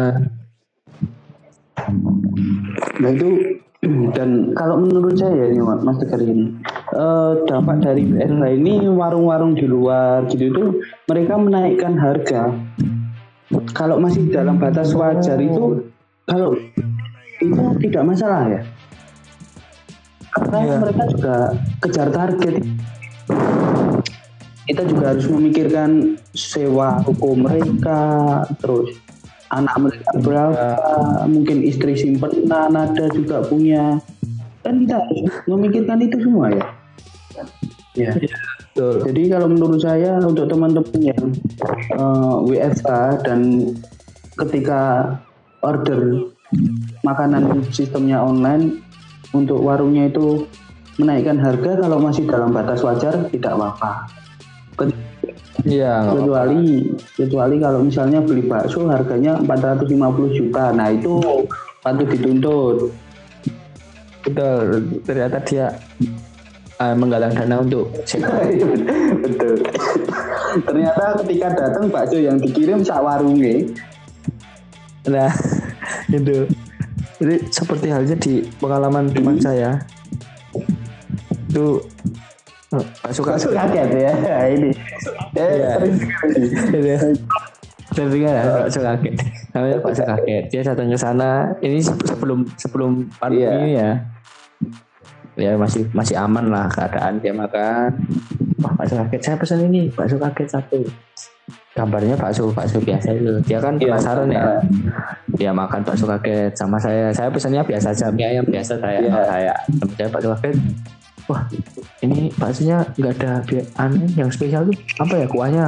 Nah 3.01 3.11
itu 3.11 3.59
dan 3.80 4.52
kalau 4.52 4.76
menurut 4.76 5.16
saya 5.16 5.48
ini 5.48 5.64
Mas 5.64 5.96
Tegar 5.96 6.20
ini 6.20 6.52
eh, 6.92 7.32
dampak 7.48 7.80
dari 7.80 8.04
WFH 8.12 8.44
ini 8.60 8.84
warung-warung 8.92 9.56
di 9.56 9.64
luar 9.64 10.28
gitu 10.28 10.52
itu 10.52 10.64
mereka 11.08 11.40
menaikkan 11.40 11.96
harga. 11.96 12.52
Kalau 13.72 13.96
masih 13.96 14.28
dalam 14.28 14.60
batas 14.60 14.92
wajar 14.92 15.40
itu 15.40 15.80
kalau 16.28 16.54
itu 17.40 17.62
tidak 17.88 18.02
masalah 18.04 18.44
ya. 18.52 18.62
Karena 20.30 20.58
Iya. 20.60 20.76
mereka 20.78 21.02
juga 21.10 21.36
kejar 21.80 22.08
target. 22.12 22.54
Kita 24.68 24.82
juga 24.86 25.04
harus 25.10 25.26
memikirkan 25.26 26.14
sewa 26.30 27.02
ruko 27.02 27.34
mereka, 27.34 27.98
terus 28.62 28.94
anak 29.51 29.74
mereka 29.78 30.11
berapa, 30.22 30.66
mungkin 31.26 31.66
istri 31.66 31.98
simpenan 31.98 32.74
ada 32.74 33.07
juga 33.11 33.42
punya. 33.42 33.98
Kan 34.62 34.86
kita 34.86 35.01
harus 35.01 35.32
memikirkan 35.48 35.98
itu 36.05 36.16
semua 36.22 36.53
ya. 36.53 36.66
Ya. 37.98 38.14
betul 38.14 39.03
Jadi 39.03 39.22
kalau 39.34 39.51
menurut 39.51 39.82
saya 39.82 40.22
untuk 40.22 40.46
teman-teman 40.46 41.01
yang 41.03 41.24
eh, 41.90 42.36
WFH 42.46 43.26
dan 43.26 43.74
ketika 44.38 45.14
order 45.66 46.30
makanan 47.03 47.66
sistemnya 47.74 48.22
online 48.22 48.78
untuk 49.34 49.62
warungnya 49.62 50.11
itu 50.11 50.46
menaikkan 50.98 51.38
harga 51.38 51.82
kalau 51.82 51.98
masih 51.98 52.26
dalam 52.26 52.55
batas 52.55 52.82
wajar 52.86 53.26
tidak 53.30 53.53
apa-apa. 53.59 54.07
Iya. 55.70 56.10
Kecuali 56.10 56.90
kecuali 57.14 57.54
kalau 57.62 57.80
misalnya 57.86 58.18
beli 58.18 58.42
bakso 58.44 58.90
harganya 58.90 59.38
450 59.38 60.36
juta. 60.36 60.74
Nah, 60.74 60.90
itu 60.90 61.46
patut 61.80 62.08
dituntut. 62.10 62.90
betul 64.20 64.84
ternyata 65.08 65.40
dia 65.48 65.72
eh, 66.76 66.92
menggalang 66.92 67.32
dana 67.32 67.64
untuk 67.64 67.88
sewa 68.04 68.36
Betul. 69.24 69.64
Ternyata 70.60 71.24
ketika 71.24 71.48
datang 71.56 71.88
bakso 71.88 72.20
yang 72.20 72.36
dikirim 72.36 72.84
sak 72.84 73.00
warungnya 73.00 73.64
Nah, 75.08 75.32
itu. 76.12 76.44
Jadi 77.20 77.36
seperti 77.52 77.86
halnya 77.92 78.16
di 78.16 78.44
pengalaman 78.60 79.12
teman 79.12 79.36
saya. 79.40 79.80
Itu 81.48 81.84
Pak 82.70 83.10
Suka 83.10 83.34
Masuk 83.34 83.50
kaget 83.50 83.88
ya 83.90 84.14
ini. 84.46 84.70
Eh, 85.34 85.42
Iya. 85.58 85.74
sering 85.74 85.94
sekali. 85.98 86.42
Sering 87.90 88.22
ya, 88.22 88.34
Pak 88.62 88.70
Suka 88.70 88.94
kaget. 88.94 89.14
Namanya 89.50 89.76
Pak 89.82 89.92
Suka 89.92 90.06
kaget. 90.14 90.44
Dia 90.48 90.60
datang 90.62 90.86
ke 90.86 90.94
sana. 90.94 91.30
Ini 91.58 91.82
se- 91.82 91.98
sebelum 92.06 92.46
sebelum 92.54 93.10
pandemi 93.18 93.42
Iya. 93.42 93.50
ini 93.58 93.70
ya. 93.74 93.90
Ya 95.34 95.52
masih 95.56 95.82
masih 95.90 96.14
aman 96.14 96.46
lah 96.46 96.70
keadaan 96.70 97.18
dia 97.18 97.34
makan. 97.34 97.90
Wah 98.62 98.72
Pak 98.78 98.86
Suka 98.86 99.02
kaget. 99.04 99.20
Saya 99.20 99.36
pesan 99.36 99.66
ini 99.66 99.90
bakso 99.90 100.14
kaget 100.14 100.48
satu. 100.48 100.78
Gambarnya 101.74 102.14
bakso 102.14 102.54
bakso 102.54 102.78
biasa 102.78 103.18
itu. 103.18 103.34
Dia 103.42 103.58
kan 103.58 103.74
Iya. 103.74 103.98
penasaran 103.98 104.30
ya. 104.30 104.62
Dia 105.34 105.50
makan 105.50 105.82
bakso 105.82 106.06
kaget 106.06 106.54
sama 106.54 106.78
saya. 106.78 107.10
Saya 107.10 107.26
pesannya 107.26 107.66
biasa 107.66 107.90
aja 107.90 108.06
mie 108.14 108.30
ayam 108.30 108.46
biasa 108.46 108.78
saya. 108.78 109.02
Iya. 109.02 109.10
Saya 109.26 109.54
saya 109.98 110.06
bakso 110.06 110.30
kaget. 110.38 110.54
Wah 111.30 111.46
ini 112.02 112.26
baksonya 112.34 112.82
nggak 112.98 113.14
ada 113.22 113.32
aneh 113.78 114.10
yang 114.18 114.26
spesial 114.34 114.66
tuh 114.66 114.74
apa 114.98 115.14
ya 115.14 115.26
kuahnya? 115.30 115.66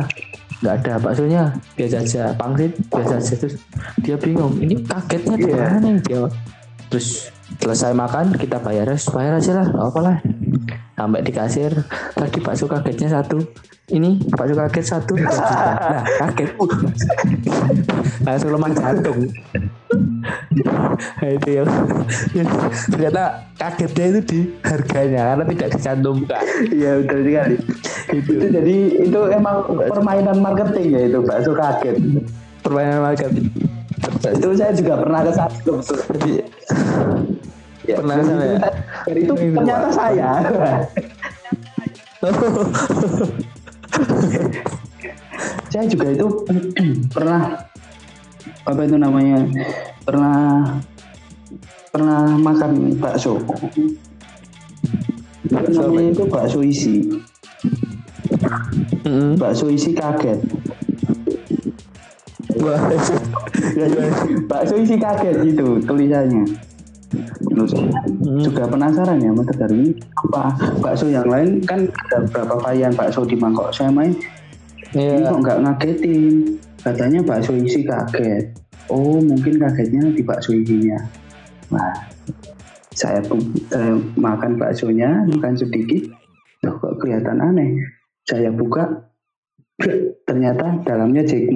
Nggak 0.58 0.74
ada 0.82 0.92
baksonya 0.98 1.42
biasa 1.78 1.96
aja 2.02 2.22
pangsit 2.34 2.72
biasa 2.90 3.14
aja. 3.22 3.34
Terus 3.38 3.54
dia 4.02 4.18
bingung 4.18 4.58
ini 4.58 4.82
kagetnya 4.82 5.38
di 5.38 5.46
Iya. 5.46 5.56
mana 5.78 5.88
dia 6.02 6.26
terus 6.90 7.30
selesai 7.62 7.94
makan 7.94 8.34
kita 8.36 8.58
bayar 8.58 8.90
bayar 9.14 9.38
aja 9.38 9.52
lah 9.62 9.66
nggak 9.70 9.86
apa 9.86 10.00
lah. 10.02 10.16
Sampai 10.98 11.20
di 11.22 11.32
kasir 11.32 11.70
tadi 12.18 12.38
bakso 12.42 12.66
kagetnya 12.66 13.08
satu 13.22 13.38
ini 13.90 14.14
bakso 14.30 14.54
kaget 14.54 14.84
satu 14.86 15.12
nah 15.18 16.06
kaget 16.22 16.54
langsung 18.22 18.54
lemah 18.54 18.70
jantung 18.70 19.18
nah, 21.18 21.28
itu 21.28 21.48
yang 21.58 21.66
ternyata 22.88 23.22
kagetnya 23.58 24.04
itu 24.06 24.20
di 24.22 24.40
harganya 24.62 25.34
karena 25.34 25.44
tidak 25.50 25.68
dicantumkan 25.74 26.44
Iya 26.70 26.90
betul 27.02 27.20
sekali. 27.26 27.56
itu. 28.12 28.32
jadi 28.48 28.76
itu 29.02 29.20
emang 29.34 29.56
permainan 29.90 30.38
marketing 30.38 30.86
ya 30.88 31.00
itu 31.10 31.18
bakso 31.20 31.52
kaget. 31.52 31.96
permainan 32.62 33.02
market 33.02 33.30
Itu 34.22 34.54
saya 34.54 34.70
juga 34.74 34.98
pernah 34.98 35.20
ke 35.22 35.32
sana 35.32 35.50
betul. 35.58 35.78
jadi 36.14 36.32
Ya, 37.82 37.98
Pernah 37.98 38.14
ke 38.14 38.22
sana 38.22 38.42
itu, 38.46 38.54
ya? 38.54 38.70
itu 39.18 39.32
ternyata 39.34 39.88
saya. 39.90 40.30
saya 45.72 45.84
juga 45.88 46.12
itu 46.12 46.26
pernah 47.14 47.64
apa 48.62 48.80
itu 48.86 48.96
namanya 49.00 49.42
pernah 50.04 50.38
pernah 51.92 52.36
makan 52.40 52.96
bakso. 52.96 53.40
Namanya 55.52 56.10
itu 56.12 56.24
bakso 56.28 56.60
isi. 56.64 57.20
Mm-mm. 59.04 59.36
bakso 59.36 59.68
isi 59.68 59.92
kaget. 59.92 60.40
Bakso 64.50 64.76
isi 64.78 64.94
kaget 65.00 65.36
itu 65.42 65.82
tulisannya 65.82 66.71
Terus, 67.12 67.72
juga 68.40 68.64
penasaran 68.64 69.20
ya 69.20 69.30
mas 69.36 69.44
Tegar 69.52 69.68
ini 69.68 69.92
apa? 70.16 70.56
Bakso 70.80 71.06
yang 71.12 71.28
lain 71.28 71.60
kan 71.64 71.84
ada 72.08 72.24
berapa 72.32 72.56
varian 72.60 72.92
bakso 72.96 73.28
di 73.28 73.36
Mangkok 73.36 73.68
saya 73.72 73.92
main. 73.92 74.16
Ini 74.92 75.20
Iya. 75.20 75.28
kok 75.32 75.38
nggak 75.44 75.58
ngagetin? 75.64 76.56
Katanya 76.80 77.20
bakso 77.24 77.52
isi 77.56 77.84
kaget. 77.84 78.56
Oh 78.88 79.20
mungkin 79.20 79.60
kagetnya 79.60 80.12
di 80.12 80.22
bakso 80.24 80.52
isinya 80.56 80.98
nah 81.72 81.88
saya 82.92 83.24
saya 83.72 83.96
makan 84.20 84.60
baksonya 84.60 85.24
makan 85.32 85.56
sedikit. 85.56 86.12
Loh 86.64 86.76
kok 86.76 87.00
kelihatan 87.00 87.40
aneh? 87.40 87.80
Saya 88.28 88.52
buka 88.52 89.08
ternyata 90.28 90.78
dalamnya 90.84 91.24
Jack 91.24 91.48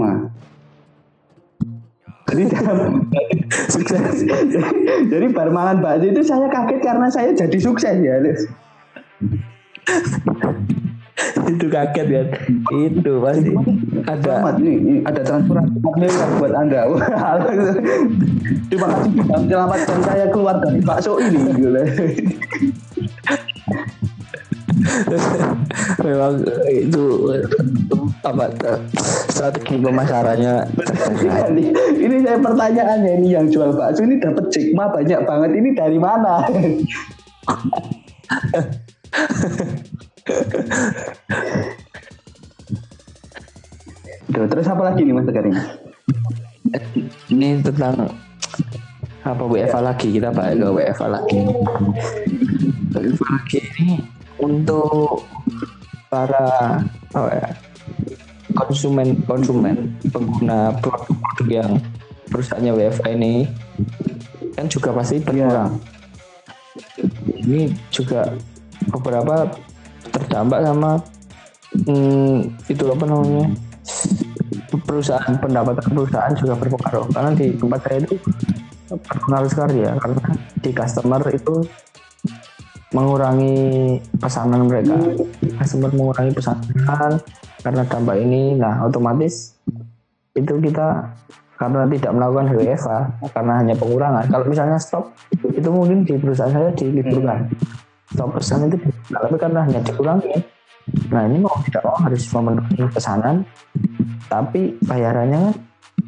Jadi 2.27 2.43
dalam 2.51 3.07
sukses 3.75 4.27
jadi 5.07 5.27
bar 5.31 5.55
mangan 5.55 5.79
bakso 5.79 6.11
itu 6.11 6.27
saya 6.27 6.51
kaget 6.51 6.81
karena 6.83 7.07
saya 7.07 7.31
jadi 7.33 7.59
sukses 7.63 7.97
ya 8.03 8.19
itu 11.47 11.67
kaget 11.71 12.07
kan 12.11 12.27
itu 12.75 13.13
pasti 13.23 13.55
ada 14.05 14.21
Selamat 14.21 14.61
nih, 14.61 14.77
ini 14.77 14.95
ada 15.07 15.23
transfer 15.23 15.57
miliar 15.97 16.29
buat 16.39 16.55
anda. 16.55 16.83
Terima 18.71 18.87
kasih 18.91 19.11
sudah 19.15 19.39
menyelamatkan 19.41 20.03
saya 20.05 20.27
keluar 20.31 20.61
dari 20.61 20.81
bakso 20.83 21.19
ini. 21.23 21.39
Gitu. 21.55 21.71
memang 26.07 26.47
itu 26.71 27.03
apa 28.23 28.47
strategi 29.31 29.83
pemasarannya 29.83 30.55
ini, 31.51 31.75
ini 31.99 32.17
saya 32.23 32.39
pertanyaannya 32.39 33.13
ini 33.23 33.29
yang 33.35 33.51
jual 33.51 33.75
bakso 33.75 34.07
ini 34.07 34.23
dapat 34.23 34.47
jekma 34.55 34.87
banyak 34.95 35.21
banget 35.27 35.51
ini 35.59 35.75
dari 35.75 35.99
mana? 35.99 36.47
Duh, 44.27 44.47
terus 44.51 44.67
apa 44.67 44.83
lagi 44.91 45.07
nih 45.07 45.15
Mas 45.15 45.27
Tegar 45.27 45.47
ini? 45.47 45.63
ini 47.31 47.63
tentang 47.63 48.11
apa 49.27 49.43
WFA 49.43 49.81
lagi 49.83 50.15
kita 50.15 50.31
balik 50.31 50.63
ke 50.63 50.69
WFA 50.71 51.07
lagi 51.11 51.39
WFA 52.95 53.27
lagi 53.27 53.59
ini 53.83 53.99
untuk 54.39 55.27
para 56.09 56.81
apa 57.13 57.31
ya, 57.33 57.49
konsumen 58.57 59.21
konsumen 59.27 59.93
pengguna 60.11 60.73
produk-produk 60.81 61.47
yang 61.49 61.71
perusahaannya 62.31 62.73
WFA 62.75 63.09
ini 63.15 63.35
kan 64.57 64.67
juga 64.67 64.91
pasti 64.97 65.21
berkurang. 65.21 65.79
Ini 67.47 67.71
juga 67.93 68.33
beberapa 68.91 69.53
terdampak 70.11 70.61
sama 70.65 70.93
hmm, 71.87 72.37
itu 72.67 72.85
apa 72.89 73.05
namanya 73.05 73.47
perusahaan 74.83 75.35
pendapatan 75.39 75.87
perusahaan 75.93 76.35
juga 76.35 76.55
berpengaruh. 76.57 77.07
Karena 77.13 77.31
di 77.37 77.47
tempat 77.55 77.81
saya 77.85 77.99
itu 78.03 78.17
berpengaruh 78.87 79.51
sekali 79.51 79.77
ya 79.83 79.93
karena 79.99 80.23
di 80.63 80.71
customer 80.71 81.23
itu 81.35 81.55
mengurangi 82.97 84.01
pesanan 84.17 84.65
mereka. 84.65 84.97
Customer 85.61 85.93
mengurangi 85.93 86.33
pesanan 86.33 87.21
karena 87.61 87.83
dampak 87.85 88.17
ini. 88.25 88.57
Nah 88.57 88.89
otomatis 88.89 89.61
itu 90.33 90.53
kita 90.65 91.13
karena 91.57 91.89
tidak 91.89 92.13
melakukan 92.13 92.47
WFA 92.57 92.99
karena 93.37 93.53
hanya 93.61 93.75
pengurangan. 93.77 94.25
Kalau 94.33 94.45
misalnya 94.49 94.81
stop 94.81 95.13
itu 95.53 95.69
mungkin 95.69 96.09
di 96.09 96.17
perusahaan 96.17 96.53
saya 96.53 96.73
diliburkan 96.73 97.53
stop 98.13 98.33
pesan 98.33 98.73
itu 98.73 98.77
tapi 99.13 99.37
karena 99.37 99.61
hanya 99.65 99.81
dikurangi. 99.85 100.33
Nah 101.13 101.29
ini 101.29 101.43
mau 101.43 101.53
tidak 101.69 101.83
mau 101.85 101.97
harus 102.01 102.25
memenuhi 102.33 102.89
pesanan 102.89 103.45
tapi 104.33 104.77
bayarannya 104.85 105.53
kan 105.53 105.55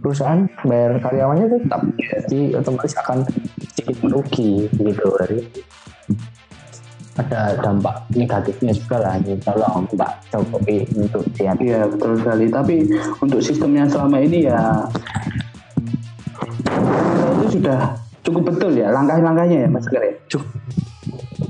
perusahaan 0.00 0.40
bayar 0.64 1.00
karyawannya 1.02 1.46
tetap. 1.48 1.80
Jadi 1.96 2.40
otomatis 2.54 2.94
akan 2.96 3.18
sedikit 3.72 3.96
merugi 4.06 4.68
gitu. 4.70 5.06
Dari 5.18 5.38
ada 7.18 7.58
dampak 7.58 8.06
negatifnya 8.14 8.72
juga 8.72 8.96
lah. 9.02 9.18
Ini 9.18 9.34
tolong 9.42 9.84
Pak 9.90 10.30
Jokowi 10.30 10.86
untuk 10.94 11.26
diambil 11.34 11.66
Iya 11.68 11.84
betul 11.84 12.12
sekali. 12.16 12.46
Tapi 12.48 12.74
untuk 13.20 13.40
sistemnya 13.44 13.84
selama 13.90 14.18
ini 14.22 14.48
ya 14.48 14.86
itu 17.38 17.60
sudah 17.60 17.98
cukup 18.24 18.54
betul 18.54 18.72
ya 18.72 18.88
langkah-langkahnya 18.88 19.66
ya 19.66 19.68
Mas 19.68 19.84
ya. 19.92 20.00
cukup 20.30 20.48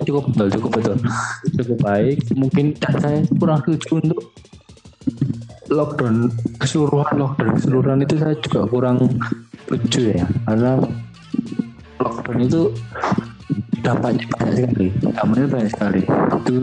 cukup 0.02 0.22
betul 0.32 0.46
cukup 0.58 0.70
betul. 0.80 0.96
Cukup 1.58 1.78
baik. 1.84 2.18
Mungkin 2.34 2.66
saya 2.80 3.20
kurang 3.36 3.60
setuju 3.62 4.00
untuk 4.00 4.20
lockdown 5.68 6.32
keseluruhan 6.56 7.14
lockdown 7.20 7.50
keseluruhan 7.60 7.98
itu 8.02 8.14
saya 8.16 8.34
juga 8.40 8.60
kurang 8.66 8.96
setuju 9.68 10.16
ya. 10.16 10.26
Karena 10.48 10.80
lockdown 12.00 12.38
itu 12.40 12.60
dampaknya 13.88 14.24
banyak 14.28 14.54
sekali. 14.68 14.86
Dampaknya 15.00 15.46
banyak 15.48 15.70
sekali. 15.72 16.02
Itu 16.36 16.54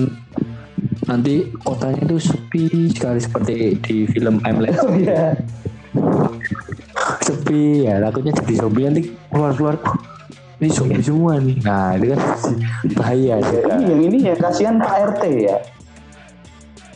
nanti 1.10 1.34
kotanya 1.62 2.00
itu 2.06 2.18
sepi 2.22 2.64
sekali 2.94 3.20
seperti 3.20 3.54
di 3.82 3.96
film 4.10 4.38
Hamlet. 4.46 4.78
Oh 4.86 4.94
iya. 4.94 5.34
sepi 7.28 7.90
ya. 7.90 7.98
Takutnya 8.06 8.34
jadi 8.38 8.54
zombie 8.62 8.86
nanti 8.86 9.04
keluar 9.34 9.52
keluar 9.58 9.76
ini 10.62 10.70
zombie 10.70 11.02
semua 11.02 11.42
nih. 11.42 11.58
Nah 11.66 11.98
itu 11.98 12.06
kan 12.14 12.22
bahaya. 12.94 13.36
Ya, 13.42 13.60
ini 13.76 13.84
yang 13.90 14.02
ini 14.06 14.18
ya 14.30 14.36
kasihan 14.38 14.78
Pak 14.78 14.94
RT 15.18 15.24
ya. 15.42 15.58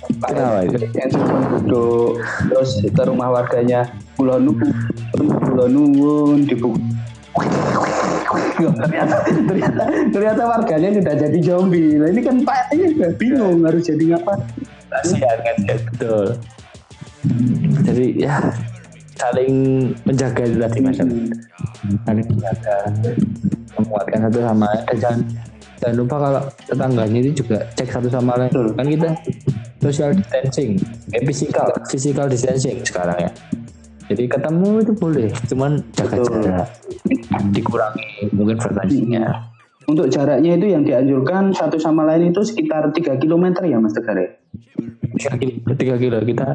Pak 0.10 0.30
Kenapa 0.34 0.60
itu? 0.66 0.78
yang 0.98 1.10
cuma 1.14 1.38
duduk 1.54 2.18
terus 2.50 2.82
ke 2.82 3.04
rumah 3.06 3.30
warganya 3.30 3.86
pulau 4.18 4.42
nuwun 4.42 4.74
pulau 5.14 5.70
nuwun 5.70 6.50
dibuka 6.50 6.82
ternyata 8.60 9.16
ternyata 9.26 9.84
ternyata 10.14 10.42
warganya 10.46 10.90
tidak 11.02 11.16
jadi 11.28 11.40
zombie. 11.42 11.98
Nah 11.98 12.08
ini 12.14 12.22
kan 12.22 12.36
Pak 12.46 12.74
-nya 12.74 12.86
juga 12.94 13.08
bingung 13.18 13.66
harus 13.66 13.84
jadi 13.86 14.04
ngapa 14.16 14.34
kasihan 14.90 15.38
kan 15.42 15.56
ya. 15.66 15.76
Betul. 15.94 16.28
Jadi 17.84 18.06
ya 18.22 18.36
saling 19.20 19.54
menjaga 20.08 20.42
itu 20.48 20.58
tadi 20.58 20.80
mas. 20.80 20.98
Saling 22.06 22.26
menjaga 22.30 22.76
menguatkan 23.78 24.20
satu 24.28 24.40
sama 24.44 24.66
lain. 24.70 24.82
Dan 24.88 24.98
jangan 25.00 25.22
jangan 25.80 25.96
lupa 25.96 26.16
kalau 26.20 26.42
tetangganya 26.68 27.20
itu 27.24 27.32
juga 27.44 27.58
cek 27.76 27.90
satu 27.92 28.08
sama 28.12 28.34
lain. 28.40 28.52
Kan 28.52 28.88
kita 28.88 29.10
social 29.80 30.12
distancing 30.12 30.76
eh, 31.16 31.24
physical 31.24 31.68
physical 31.88 32.28
distancing 32.28 32.84
sekarang 32.84 33.16
ya 33.16 33.32
jadi 34.10 34.24
ketemu 34.26 34.70
itu 34.82 34.94
boleh 34.98 35.30
cuman 35.54 35.72
jaga 35.94 36.18
Betul. 36.18 36.42
jarak. 36.42 36.70
Dikurangi 37.54 38.34
mungkin 38.34 38.58
frekuensinya. 38.58 39.26
Untuk 39.86 40.10
jaraknya 40.10 40.58
itu 40.58 40.66
yang 40.70 40.82
dianjurkan 40.86 41.54
satu 41.54 41.78
sama 41.78 42.06
lain 42.06 42.30
itu 42.34 42.42
sekitar 42.46 42.90
3 42.94 43.22
km 43.22 43.46
ya 43.66 43.78
Mas 43.78 43.94
Tegar 43.94 44.18
ya? 44.18 44.30
Tiga 45.18 45.34
kilo 45.38 45.74
tiga 45.78 45.96
kilo. 45.98 46.18
Kita 46.22 46.48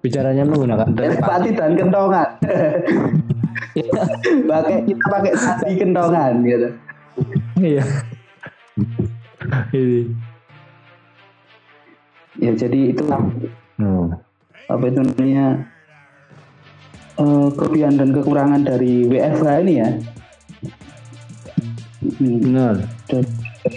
bicaranya 0.00 0.44
menggunakan 0.44 0.88
telepati 0.92 1.50
dan 1.56 1.76
kentongan. 1.76 2.28
Pakai 4.48 4.76
kita 4.88 5.04
pakai 5.06 5.32
tadi 5.36 5.72
kentongan 5.76 6.32
gitu. 6.44 6.68
Iya. 7.60 7.84
Ini. 9.72 10.00
Ya 12.38 12.52
jadi 12.54 12.80
itulah 12.94 13.22
Hmm. 13.78 14.10
apa 14.66 14.90
itu 14.90 14.98
namanya 14.98 15.70
eh, 17.18 17.48
kelebihan 17.54 17.94
dan 17.98 18.08
kekurangan 18.14 18.62
dari 18.62 19.04
WFH 19.06 19.46
ini 19.66 19.74
ya? 19.78 19.90
Hmm, 21.98 22.36
benar. 22.42 22.74
Dan 23.10 23.24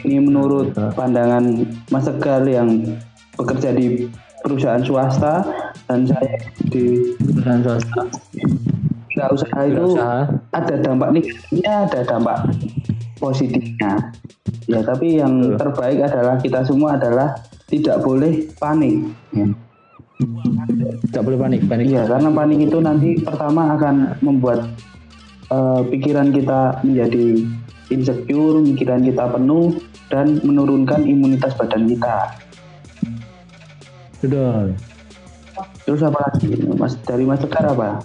ini 0.05 0.17
menurut 0.21 0.77
pandangan 0.95 1.65
Mas 1.89 2.05
Tegar 2.05 2.45
yang 2.45 2.97
bekerja 3.35 3.73
di 3.73 4.07
perusahaan 4.45 4.81
swasta 4.81 5.45
dan 5.89 6.05
saya 6.05 6.37
di 6.69 7.13
perusahaan 7.17 7.61
swasta. 7.65 8.01
Usaha 9.11 9.27
usaha 9.35 9.61
itu 9.67 9.85
usaha. 9.91 10.23
ada 10.55 10.75
dampak 10.79 11.09
negatifnya 11.11 11.73
ada 11.89 11.99
dampak 12.07 12.37
positifnya. 13.19 14.13
Ya 14.69 14.79
tapi 14.85 15.19
yang 15.19 15.57
terbaik 15.59 15.99
adalah 16.05 16.39
kita 16.39 16.63
semua 16.63 16.95
adalah 16.95 17.35
tidak 17.67 17.99
boleh 18.01 18.47
panik 18.57 19.11
ya. 19.35 19.47
Tidak 21.09 21.23
boleh 21.25 21.39
panik 21.41 21.61
panik 21.65 21.85
Iya, 21.89 22.03
karena 22.05 22.29
panik 22.29 22.59
itu 22.61 22.77
nanti 22.77 23.09
pertama 23.21 23.73
akan 23.73 23.95
membuat 24.21 24.69
eh, 25.49 25.81
pikiran 25.89 26.29
kita 26.29 26.85
menjadi 26.85 27.25
insecure, 27.91 28.61
pikiran 28.61 29.01
kita 29.03 29.23
penuh 29.33 29.81
dan 30.11 30.39
menurunkan 30.43 31.07
imunitas 31.07 31.55
badan 31.57 31.87
kita. 31.87 32.35
betul 34.21 34.77
Terus 35.81 36.01
apa 36.05 36.19
lagi? 36.29 36.55
Mas 36.77 36.93
dari 37.03 37.25
Mas 37.25 37.41
Tegar 37.41 37.73
apa? 37.73 37.99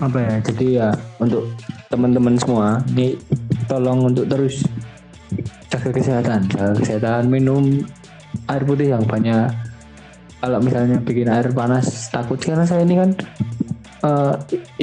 apa 0.00 0.18
ya 0.18 0.34
jadi 0.52 0.66
ya 0.68 0.88
untuk 1.20 1.48
teman-teman 1.92 2.34
semua 2.40 2.82
ini 2.92 3.14
tolong 3.70 4.10
untuk 4.10 4.26
terus 4.26 4.64
jaga 5.70 5.90
kesehatan 5.92 6.50
jaga 6.50 6.74
kesehatan 6.80 7.30
minum 7.30 7.84
air 8.50 8.62
putih 8.66 8.96
yang 8.96 9.04
banyak 9.06 9.52
kalau 10.44 10.60
misalnya 10.60 11.00
bikin 11.00 11.32
air 11.32 11.48
panas 11.56 12.12
takut 12.12 12.36
karena 12.36 12.68
saya 12.68 12.84
ini 12.84 13.00
kan 13.00 13.10
eh, 14.04 14.34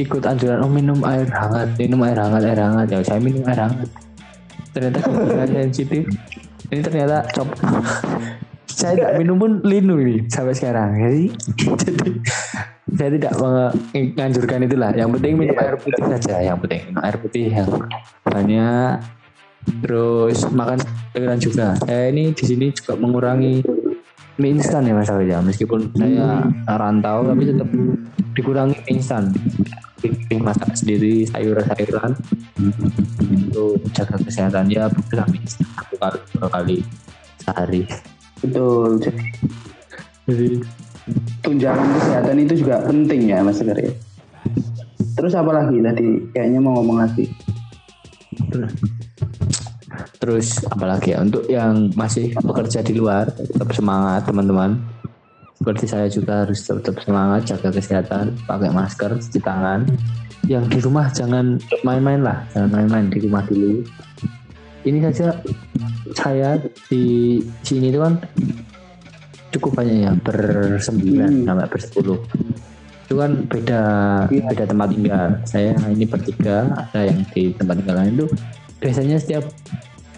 ikut 0.01 0.25
anjuran 0.25 0.65
oh 0.65 0.71
minum 0.73 0.97
air 1.05 1.29
hangat 1.29 1.77
minum 1.77 2.01
air 2.01 2.17
hangat 2.17 2.41
air 2.49 2.57
hangat. 2.57 2.89
Ya 2.89 2.99
saya 3.05 3.21
minum 3.21 3.45
air 3.45 3.69
hangat. 3.69 3.89
Ternyata 4.73 4.97
kebetulan 5.05 5.49
sensitif 5.53 6.03
ini 6.73 6.81
ternyata 6.81 7.29
cop. 7.37 7.49
Saya 8.71 8.97
tidak 8.97 9.13
minum 9.21 9.35
pun 9.37 9.51
linu 9.61 9.99
ini 9.99 10.25
sampai 10.31 10.57
sekarang. 10.57 10.95
Jadi 10.95 11.23
jadi 11.85 12.09
saya 12.97 13.09
tidak 13.19 13.33
menganjurkan 13.37 14.65
itulah. 14.65 14.89
Yang 14.95 15.09
penting 15.19 15.33
minum 15.37 15.57
air 15.59 15.75
putih 15.77 16.01
saja 16.07 16.35
yang 16.41 16.57
penting. 16.57 16.89
Minum 16.89 17.03
air 17.03 17.17
putih 17.19 17.45
yang 17.51 17.69
banyak 18.25 18.95
terus 19.85 20.47
makan 20.49 20.81
sayuran 21.13 21.37
juga. 21.37 21.67
Saya 21.83 22.09
ini 22.09 22.33
di 22.33 22.43
sini 22.47 22.65
juga 22.73 22.97
mengurangi 22.97 23.61
mie 24.39 24.55
instan 24.55 24.87
ya 24.87 24.93
mas 24.95 25.11
Awil 25.11 25.27
ya 25.31 25.39
meskipun 25.43 25.91
saya 25.97 26.45
rantau 26.67 27.27
tapi 27.27 27.43
tetap 27.49 27.69
dikurangi 28.37 28.77
mie 28.87 28.99
instan 28.99 29.33
bikin 30.01 30.41
masak 30.41 30.73
sendiri 30.73 31.27
sayuran-sayuran 31.29 32.11
untuk 33.29 33.77
jaga 33.91 34.17
kesehatan 34.21 34.71
ya 34.71 34.87
bukan 34.87 35.27
mie 35.31 35.43
instan 35.43 35.67
satu 35.75 35.95
kali 35.99 36.19
dua 36.35 36.47
kali 36.49 36.77
sehari 37.41 37.83
Betul. 38.41 38.97
Jadi 38.97 39.21
jadi 40.25 40.47
tunjangan 41.45 41.87
kesehatan 41.97 42.37
itu 42.41 42.53
juga 42.65 42.81
penting 42.85 43.29
ya 43.29 43.45
Mas 43.45 43.61
Tegar 43.61 43.77
ya. 43.77 43.93
Terus 45.17 45.33
apa 45.37 45.51
lagi 45.53 45.77
tadi? 45.81 46.05
Kayaknya 46.33 46.59
mau 46.61 46.81
ngomong 46.81 47.05
lagi. 47.05 47.29
Terus 48.49 48.73
apalagi 50.71 51.13
ya 51.13 51.19
untuk 51.21 51.43
yang 51.51 51.91
masih 51.95 52.31
bekerja 52.39 52.79
di 52.81 52.95
luar 52.95 53.27
tetap 53.31 53.69
semangat 53.75 54.25
teman-teman. 54.27 54.79
Seperti 55.61 55.85
saya 55.85 56.09
juga 56.09 56.41
harus 56.41 56.65
tetap 56.65 56.97
semangat 57.05 57.53
jaga 57.53 57.69
kesehatan, 57.69 58.33
pakai 58.49 58.73
masker, 58.73 59.13
cuci 59.21 59.39
tangan. 59.45 59.85
Yang 60.49 60.65
di 60.73 60.79
rumah 60.81 61.05
jangan 61.13 61.61
main-main 61.85 62.25
lah, 62.25 62.41
jangan 62.49 62.81
main-main 62.81 63.13
di 63.13 63.21
rumah 63.21 63.45
dulu. 63.45 63.85
Ini 64.81 64.97
saja 65.05 65.37
saya 66.17 66.57
di 66.89 67.37
sini 67.61 67.93
itu 67.93 68.01
kan 68.01 68.17
cukup 69.53 69.77
banyak 69.77 69.97
ya 70.01 70.11
bersembilan 70.25 71.29
Hmm. 71.29 71.45
sampai 71.45 71.67
bersepuluh. 71.69 72.19
Itu 73.05 73.19
kan 73.19 73.31
beda 73.45 73.83
beda 74.31 74.63
tempat 74.65 74.87
tinggal. 74.89 75.27
Saya 75.45 75.77
ini 75.91 76.09
bertiga, 76.09 76.73
ada 76.73 76.99
yang 77.05 77.21
di 77.35 77.53
tempat 77.53 77.77
tinggal 77.77 78.01
lain 78.01 78.17
itu 78.17 78.27
biasanya 78.81 79.21
setiap 79.21 79.45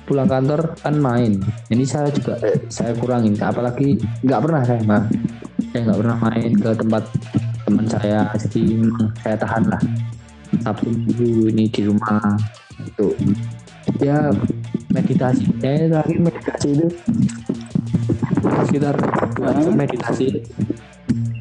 pulang 0.07 0.27
kantor 0.27 0.75
kan 0.79 0.95
main. 0.99 1.39
Ini 1.67 1.83
saya 1.83 2.07
juga 2.11 2.39
eh, 2.43 2.59
saya 2.71 2.95
kurangin. 2.95 3.35
Apalagi 3.39 3.99
nggak 4.23 4.39
pernah 4.39 4.63
saya 4.63 4.79
mah 4.87 5.03
saya 5.71 5.87
nggak 5.89 5.99
pernah 5.99 6.17
main 6.23 6.51
ke 6.55 6.69
tempat 6.75 7.03
teman 7.67 7.87
saya. 7.87 8.31
Jadi 8.39 8.87
saya 9.19 9.35
tahan 9.35 9.67
lah. 9.67 9.81
Sabtu 10.63 10.91
minggu 10.91 11.51
ini 11.51 11.67
di 11.67 11.81
rumah. 11.87 12.37
Itu. 12.83 13.15
Ya 13.99 14.31
meditasi. 14.91 15.47
Saya 15.59 15.91
terakhir 15.91 16.19
meditasi 16.23 16.67
itu. 16.71 16.87
Sekitar 18.63 18.95
dua 19.35 19.51
jam 19.59 19.75
meditasi. 19.75 20.39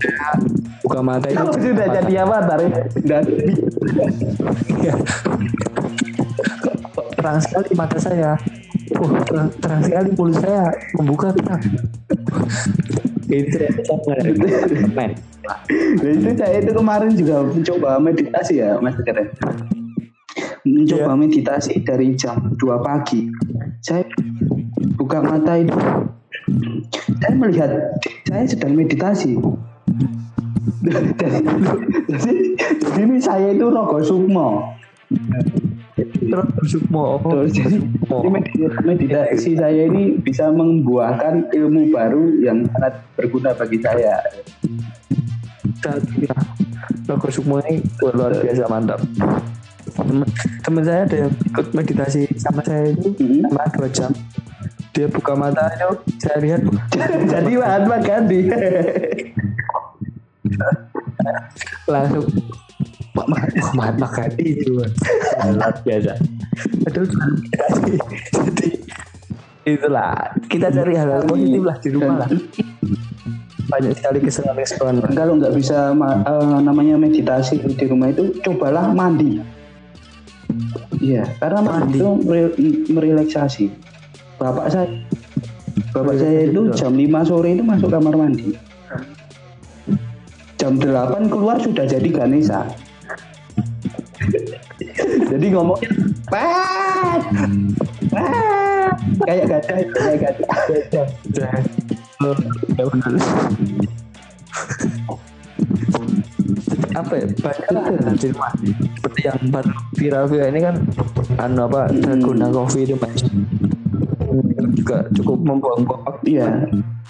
Saya 0.02 0.34
buka 0.82 1.00
mata 1.02 1.30
itu. 1.30 1.70
Sudah 1.70 1.86
jadi 2.02 2.26
avatar 2.26 2.58
ya? 2.66 2.82
Dan. 3.06 3.22
terang 7.22 7.38
sekali 7.38 7.70
mata 7.78 7.98
saya 8.02 8.34
Wah, 8.98 9.22
terang, 9.22 9.48
terang 9.62 9.80
sekali 9.86 10.10
mulut 10.18 10.36
saya 10.42 10.74
membuka 10.98 11.30
terang 11.30 11.62
itu 13.32 13.56
Nah, 14.92 15.08
itu 16.04 16.30
saya 16.36 16.56
itu 16.60 16.70
kemarin 16.76 17.12
juga 17.16 17.42
mencoba 17.48 17.96
meditasi 17.96 18.60
ya 18.60 18.76
Mas 18.78 18.94
Keren. 19.02 19.32
Mencoba 20.62 21.10
Iya. 21.10 21.18
meditasi 21.18 21.82
dari 21.82 22.14
jam 22.14 22.54
2 22.60 22.78
pagi. 22.84 23.32
Saya 23.82 24.06
buka 24.94 25.24
mata 25.24 25.58
itu 25.58 25.74
saya 27.18 27.34
melihat 27.34 27.70
saya 28.28 28.44
sedang 28.46 28.76
meditasi. 28.76 29.34
jadi, 30.82 31.10
jadi, 32.22 32.44
jadi 32.78 33.00
ini 33.02 33.18
saya 33.18 33.54
itu 33.54 33.66
Rogo 33.66 33.98
Sukmo. 34.02 34.76
Terus 35.92 36.68
sukmo 36.72 37.20
meditasi, 38.82 39.52
saya 39.60 39.84
ini 39.92 40.16
bisa 40.16 40.48
membuahkan 40.48 41.52
ilmu 41.52 41.92
baru 41.92 42.32
yang 42.40 42.64
sangat 42.72 43.04
berguna 43.12 43.52
bagi 43.52 43.76
saya. 43.84 44.16
ya. 46.16 46.36
Logo 47.10 47.28
Sukmo 47.28 47.58
ini 47.66 47.82
luar 48.00 48.32
biasa 48.38 48.70
mantap 48.70 49.02
temen, 49.92 50.24
temen 50.62 50.82
saya 50.86 51.00
ada 51.04 51.16
yang 51.26 51.32
ikut 51.52 51.66
meditasi 51.74 52.22
sama 52.38 52.62
saya 52.64 52.94
itu 52.94 53.12
Hmm. 53.18 53.44
selama 53.50 53.68
dua 53.76 53.88
jam 53.92 54.10
dia 54.92 55.06
buka 55.08 55.32
mata 55.34 55.64
itu 55.72 55.88
saya 56.20 56.36
lihat 56.40 56.60
jadi 57.32 57.52
Mahatma 57.58 57.96
Gandhi. 58.00 58.40
langsung 61.88 62.26
Mahatma 63.12 64.08
Gandhi 64.08 64.56
itu 64.56 64.72
luar 64.72 65.74
biasa. 65.84 66.16
Aduh 66.88 67.04
jadi 68.32 68.68
itulah. 69.68 70.32
Kita 70.48 70.72
cari 70.72 70.96
hal-hal 70.96 71.22
positif 71.28 71.60
lah 71.60 71.76
di 71.76 71.88
rumah 71.92 72.16
lah. 72.24 72.30
Banyak 73.68 73.92
sekali 73.96 74.18
kesenangan-kesenangan 74.20 74.96
Dan 75.00 75.12
kalau 75.16 75.32
nggak 75.40 75.54
bisa 75.56 75.92
eh, 75.92 76.58
namanya 76.64 76.96
meditasi 76.96 77.60
di 77.60 77.84
rumah 77.84 78.12
itu 78.12 78.32
cobalah 78.40 78.92
mandi. 78.96 79.40
Iya. 81.00 81.28
Karena 81.36 81.60
mandi 81.60 82.00
itu 82.00 82.08
mere- 82.24 82.56
merelaksasi. 82.88 83.68
Bapak 84.40 84.72
saya 84.72 84.88
bapak 85.92 86.16
saya 86.16 86.48
itu 86.48 86.72
jam 86.72 86.96
5 86.96 87.28
sore 87.28 87.52
itu 87.52 87.64
masuk 87.64 87.92
kamar 87.92 88.16
mandi. 88.16 88.56
Jam 90.56 90.80
8 90.80 91.28
keluar 91.28 91.60
sudah 91.60 91.84
jadi 91.84 92.08
Ganesha 92.08 92.64
jadi 95.30 95.46
ngomongnya 95.52 95.90
Pat 96.30 97.22
Pat 98.12 98.98
kayak 99.26 99.44
gajah 99.50 99.76
kayak 99.90 100.34
gajah 100.40 101.52
Oh, 102.22 102.38
ya 102.78 102.86
benar. 102.86 103.18
apa 106.94 107.12
ya? 107.18 107.26
Banyak 107.34 107.68
lah 107.74 107.82
rumah. 107.90 108.52
Seperti 108.94 109.20
yang 109.26 109.40
baru 109.50 109.74
viral 109.98 110.24
viral 110.30 110.48
ini 110.54 110.60
kan 110.62 110.76
anu 111.42 111.66
apa 111.66 111.90
Dalgona 111.90 112.46
Coffee 112.54 112.86
itu 112.86 112.94
mas 112.94 113.26
juga 114.82 115.06
cukup 115.18 115.38
membuang-buang 115.42 116.02
waktu. 116.06 116.38
Iya. 116.38 116.48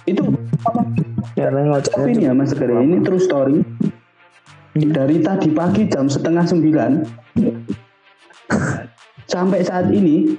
Itu 0.08 0.22
apa? 0.64 0.80
Ini 1.36 2.28
ya 2.28 2.32
Mas 2.32 2.52
Tegar, 2.52 2.80
ini 2.84 3.00
true 3.04 3.20
story. 3.20 3.60
Dari 4.73 5.20
tadi 5.20 5.49
pagi 5.53 5.85
jam 5.85 6.09
setengah 6.09 6.49
sembilan 6.49 6.93
sampai 9.29 9.61
saat 9.61 9.93
ini 9.93 10.33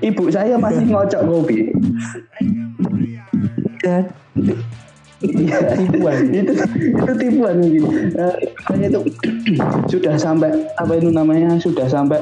ibu 0.00 0.24
saya 0.32 0.56
masih 0.56 0.88
ngocok 0.88 1.22
kopi. 1.28 1.68
ya, 3.84 4.08
Iya, 5.22 5.78
Tipuan. 5.78 6.34
itu 6.34 6.52
itu 6.74 7.12
tipuan 7.14 7.54
mungkin. 7.62 7.82
Eh, 8.18 8.34
Makanya 8.66 8.86
itu 8.90 9.00
sudah 9.86 10.18
sampai 10.18 10.50
apa 10.74 10.98
itu 10.98 11.14
namanya 11.14 11.54
sudah 11.62 11.86
sampai 11.86 12.18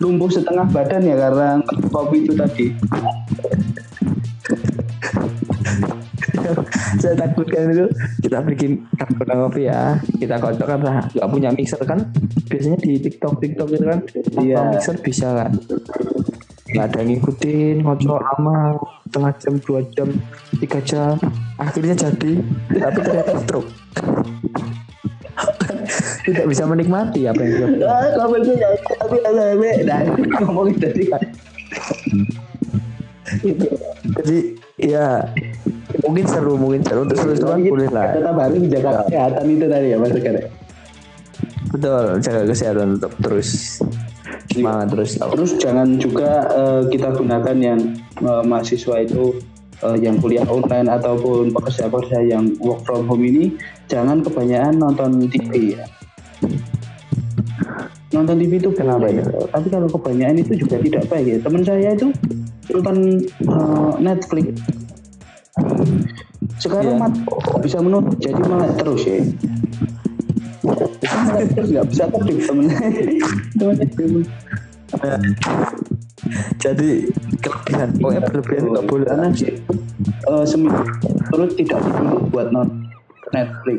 lumpuh 0.00 0.32
setengah 0.32 0.64
badan 0.72 1.04
ya 1.04 1.16
karena 1.16 1.60
kopi 1.92 2.24
itu 2.24 2.32
tadi. 2.32 2.72
saya 7.02 7.14
takutkan 7.16 7.72
itu 7.72 7.86
kita 8.22 8.38
bikin 8.44 8.84
Dalgona 8.96 9.34
Coffee 9.46 9.66
ya. 9.68 9.98
Kita 10.02 10.34
kocok 10.38 10.66
kan 10.66 10.80
lah. 10.82 10.98
Nggak 11.12 11.28
punya 11.30 11.50
mixer 11.52 11.80
kan? 11.82 11.98
Biasanya 12.46 12.78
di 12.80 12.92
TikTok 13.00 13.40
TikTok 13.42 13.68
itu 13.72 13.84
kan? 13.84 14.00
Iya. 14.42 14.60
mixer 14.74 14.96
bisa 15.00 15.28
kan? 15.32 15.52
Nggak 16.66 16.84
ada 16.92 16.98
yang 17.00 17.08
ngikutin 17.16 17.76
ngocok 17.86 18.18
lama 18.20 18.58
setengah 19.06 19.32
jam 19.38 19.54
dua 19.62 19.80
jam 19.94 20.08
tiga 20.60 20.80
jam. 20.82 21.14
Akhirnya 21.56 21.94
jadi 21.94 22.32
tapi 22.74 22.98
ternyata 23.00 23.32
stroke. 23.42 23.70
Tidak 26.26 26.46
bisa 26.50 26.66
menikmati 26.66 27.30
apa 27.30 27.38
yang 27.38 27.70
dia 27.78 27.86
Ah, 27.86 28.10
kopi 28.18 28.42
itu 28.42 28.52
ya, 28.58 28.68
tapi 28.98 29.16
nah, 29.86 30.02
ngomongin 30.42 30.74
tadi. 30.82 31.06
jadi 34.16 34.38
ya 34.80 35.08
mungkin 36.06 36.24
seru 36.24 36.54
mungkin 36.54 36.80
seru 36.86 37.02
untuk 37.04 37.18
seru-seruan 37.18 37.58
boleh 37.66 37.88
lah 37.90 38.14
Tetap 38.14 38.36
harus 38.38 38.58
menjaga 38.62 38.90
kesehatan 39.04 39.44
itu 39.50 39.66
tadi 39.66 39.86
ya 39.90 39.96
Mas 39.98 40.12
Tegar. 40.14 40.34
betul 41.66 42.04
jaga 42.22 42.40
kesehatan 42.46 42.86
tetap 42.96 43.12
terus 43.20 43.50
semangat 44.48 44.86
terus 44.94 45.10
Terus 45.18 45.52
jangan 45.60 45.88
juga 45.98 46.30
eh, 46.48 46.82
kita 46.88 47.08
gunakan 47.12 47.56
yang 47.58 47.80
eh, 48.22 48.42
mahasiswa 48.46 48.96
itu 49.02 49.36
eh, 49.82 49.96
yang 50.00 50.16
kuliah 50.16 50.46
online 50.46 50.88
ataupun 50.88 51.50
pekerja-pekerja 51.52 52.22
yang 52.24 52.54
work 52.62 52.80
from 52.86 53.04
home 53.04 53.26
ini 53.26 53.52
jangan 53.90 54.22
kebanyakan 54.22 54.78
nonton 54.78 55.26
TV 55.28 55.76
ya. 55.76 55.84
Nonton 58.14 58.40
TV 58.40 58.56
itu 58.56 58.70
Kenapa 58.72 59.10
itu? 59.12 59.20
tapi 59.52 59.66
kalau 59.68 59.88
kebanyakan 59.90 60.36
itu 60.40 60.52
juga 60.56 60.80
tidak 60.80 61.04
baik 61.10 61.26
ya. 61.26 61.38
Teman 61.42 61.62
saya 61.66 61.88
itu 61.92 62.08
nonton 62.72 62.96
eh, 63.26 63.92
Netflix. 64.00 64.46
Sekarang 66.56 66.96
Iya. 66.96 67.00
mat 67.00 67.12
bisa 67.60 67.78
menonton 67.84 68.16
jadi 68.20 68.42
malah 68.48 68.70
terus 68.76 69.02
ya. 69.04 69.20
Nggak 71.56 71.86
bisa 71.90 72.04
terus 72.10 72.44
temen. 72.48 72.66
Jadi 76.58 77.06
kelebihan 77.38 77.88
pokoknya 78.02 78.22
berlebihan 78.26 78.64
nggak 78.74 78.86
boleh 78.90 79.06
karena 79.06 79.28
uh, 80.26 80.42
seminggu 80.42 80.82
terus 81.30 81.54
tidak 81.54 81.78
dituntut 81.86 82.22
buat 82.34 82.50
nonton 82.50 82.90
Netflix. 83.30 83.78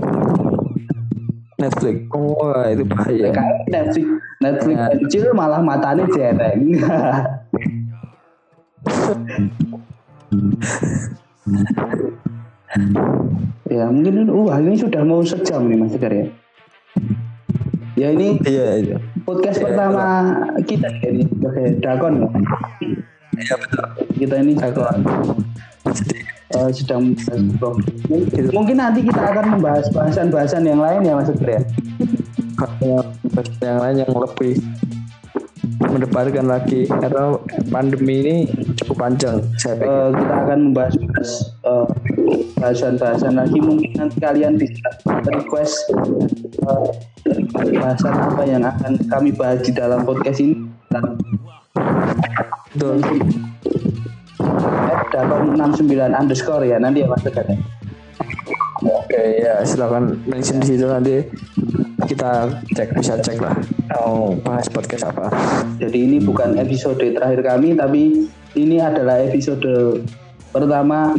Netflix 1.58 1.95
oh 2.14 2.53
itu 2.70 2.84
bahaya 2.88 3.34
Netflix, 3.68 4.08
Netflix 4.39 4.78
Nah. 4.78 4.95
kecil 4.95 5.34
malah 5.36 5.60
matanya 5.60 6.05
jereng. 6.14 6.72
ya 13.68 13.86
mungkin 13.88 14.28
wah 14.30 14.58
ini 14.60 14.76
sudah 14.76 15.02
mau 15.04 15.24
sejam 15.24 15.68
nih 15.68 15.78
Mas 15.80 15.91
Tegar 15.95 16.14
ya. 16.14 16.28
Ya 17.98 18.08
ini 18.14 18.38
iya 18.45 18.78
iya 18.78 18.98
podcast 19.26 19.58
Ya, 19.58 19.66
pertama 19.66 20.06
kita 20.64 20.88
ya 21.02 21.08
ini 21.10 21.24
sebagai 21.26 21.66
Dakon. 21.82 22.14
ya. 22.22 22.28
iya 23.38 23.56
betul 23.58 23.86
Kita 24.18 24.36
ini 24.38 24.54
Dakon. 24.54 24.98
eh, 26.48 26.70
sedang 26.72 27.12
mungkin, 28.08 28.43
mungkin 28.54 28.76
nanti 28.78 29.00
kita 29.04 29.20
akan 29.20 29.45
membahas 29.58 29.88
bahasan-bahasan 29.91 30.64
yang 30.64 30.80
lain 30.80 31.02
ya 31.04 31.18
Mas 31.18 31.32
Tegar 31.32 31.50
ya. 31.58 31.62
kalau 32.56 33.02
yang 33.62 33.80
lain 33.82 33.95
yang 34.02 34.14
lebih 34.14 34.54
mendebarkan 35.92 36.46
lagi 36.48 36.86
karena 36.88 37.40
pandemi 37.72 38.16
ini 38.24 38.36
cukup 38.78 38.96
panjang 39.08 39.38
saya 39.58 39.76
pikir. 39.80 39.90
Eh, 39.90 40.10
kita 40.16 40.34
akan 40.46 40.60
membahas 40.72 40.94
eh, 41.64 41.86
bahasan-bahasan 42.60 43.34
lagi. 43.36 43.60
Mungkin 43.60 43.92
nanti 43.96 44.18
kalian 44.20 44.60
bisa 44.60 44.88
request 45.32 45.76
eh, 46.66 46.88
bahasan 47.78 48.14
apa 48.16 48.44
yang 48.46 48.64
akan 48.64 49.00
kami 49.08 49.32
bahas 49.34 49.64
di 49.64 49.72
dalam 49.72 50.04
podcast 50.04 50.40
ini. 50.44 50.68
Betul. 52.78 53.02
F869 55.08 56.14
underscore 56.14 56.64
ya 56.68 56.78
nanti 56.78 57.02
ya 57.02 57.08
mas 57.10 57.24
Tegar 57.26 57.48
ya. 57.48 57.58
Oke 58.84 59.23
ya 59.41 59.63
silakan 59.65 60.21
mention 60.30 60.61
di 60.61 60.67
situ 60.75 60.86
nanti 60.86 61.25
kita 62.05 62.49
cek 62.78 62.93
bisa 62.97 63.17
cek 63.17 63.41
lah 63.41 63.55
mau 63.97 64.38
bahas 64.45 64.69
podcast 64.69 65.09
apa 65.09 65.34
jadi 65.82 65.97
ini 65.97 66.17
bukan 66.21 66.55
episode 66.61 67.01
terakhir 67.01 67.41
kami 67.41 67.73
tapi 67.73 68.30
ini 68.57 68.78
adalah 68.82 69.21
episode 69.21 69.65
pertama 70.53 71.13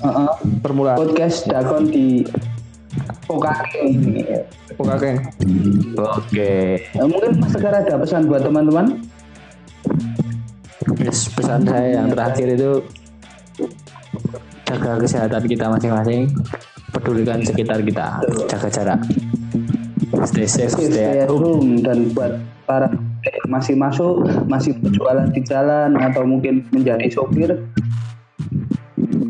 uh-uh, 0.00 0.32
Permulaan. 0.64 0.96
podcast 0.96 1.44
Dakon 1.48 1.90
di 1.90 2.24
Pokake. 3.28 3.92
Pokake. 4.72 5.10
Oke. 6.00 6.52
Eh, 6.80 7.04
mungkin 7.04 7.36
Mas 7.36 7.52
ada 7.60 8.00
pesan 8.00 8.24
buat 8.24 8.40
teman-teman? 8.40 9.04
Yes, 10.96 11.28
pesan 11.36 11.68
saya 11.68 12.00
yang 12.00 12.08
terakhir 12.08 12.56
itu 12.56 12.80
jaga 14.64 15.00
kesehatan 15.00 15.44
kita 15.44 15.68
masing-masing, 15.68 16.32
pedulikan 16.92 17.40
sekitar 17.44 17.80
kita, 17.84 18.22
jaga 18.48 18.68
jarak. 18.68 19.00
Stay 20.26 20.48
safe, 20.48 20.72
Stay 20.72 20.88
stay 20.90 21.22
at 21.22 21.30
home. 21.30 21.84
dan 21.84 22.10
buat 22.16 22.40
para 22.64 22.90
masih 23.46 23.76
masuk, 23.76 24.24
masih 24.48 24.74
berjualan 24.80 25.28
di 25.30 25.40
jalan 25.44 25.94
atau 26.00 26.24
mungkin 26.24 26.64
menjadi 26.74 27.06
sopir. 27.12 27.54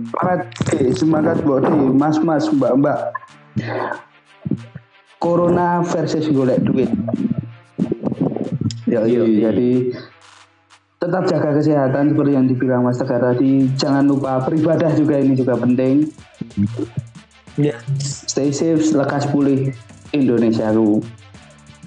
Semangat, 0.08 0.40
eh, 0.74 0.90
semangat 0.94 1.38
body, 1.46 1.94
mas-mas, 1.94 2.50
mbak-mbak. 2.50 3.14
Corona 5.18 5.82
versus 5.82 6.30
golek 6.30 6.62
duit. 6.62 6.90
Ya, 8.88 9.04
iya, 9.04 9.50
jadi 9.50 9.92
tetap 10.98 11.30
jaga 11.30 11.54
kesehatan 11.54 12.14
seperti 12.14 12.32
yang 12.34 12.46
dibilang 12.50 12.82
Mas 12.82 12.98
Tegar 12.98 13.22
tadi. 13.22 13.70
Jangan 13.78 14.08
lupa 14.08 14.42
beribadah 14.46 14.90
juga 14.98 15.20
ini 15.20 15.38
juga 15.38 15.54
penting. 15.54 16.10
Ya. 17.58 17.74
Stay 17.98 18.54
safe, 18.54 18.94
lekas 18.94 19.26
pulih 19.34 19.74
Indonesiaku. 20.14 21.02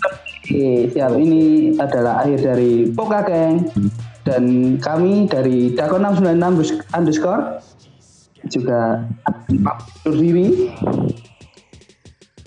Oke, 0.03 0.91
siap. 0.91 1.15
Ini 1.15 1.74
adalah 1.80 2.28
akhir 2.28 2.43
dari 2.43 2.91
Poka 2.91 3.24
Geng. 3.24 3.72
Dan 4.22 4.76
kami 4.78 5.26
dari 5.32 5.74
Dakon 5.74 6.05
696 6.05 6.93
underscore 6.93 7.63
juga 8.51 9.07
undur 9.49 10.15
diri. 10.19 10.76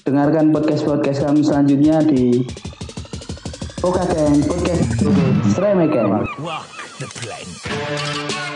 Dengarkan 0.04 0.52
podcast-podcast 0.52 1.24
kami 1.24 1.40
selanjutnya 1.40 2.04
di 2.04 2.44
Poka 3.80 4.04
Geng 4.04 4.44
Podcast 4.44 5.00
Seremeken. 5.56 6.28
Walk 6.44 6.68
the 7.00 7.08
plank. 7.08 8.53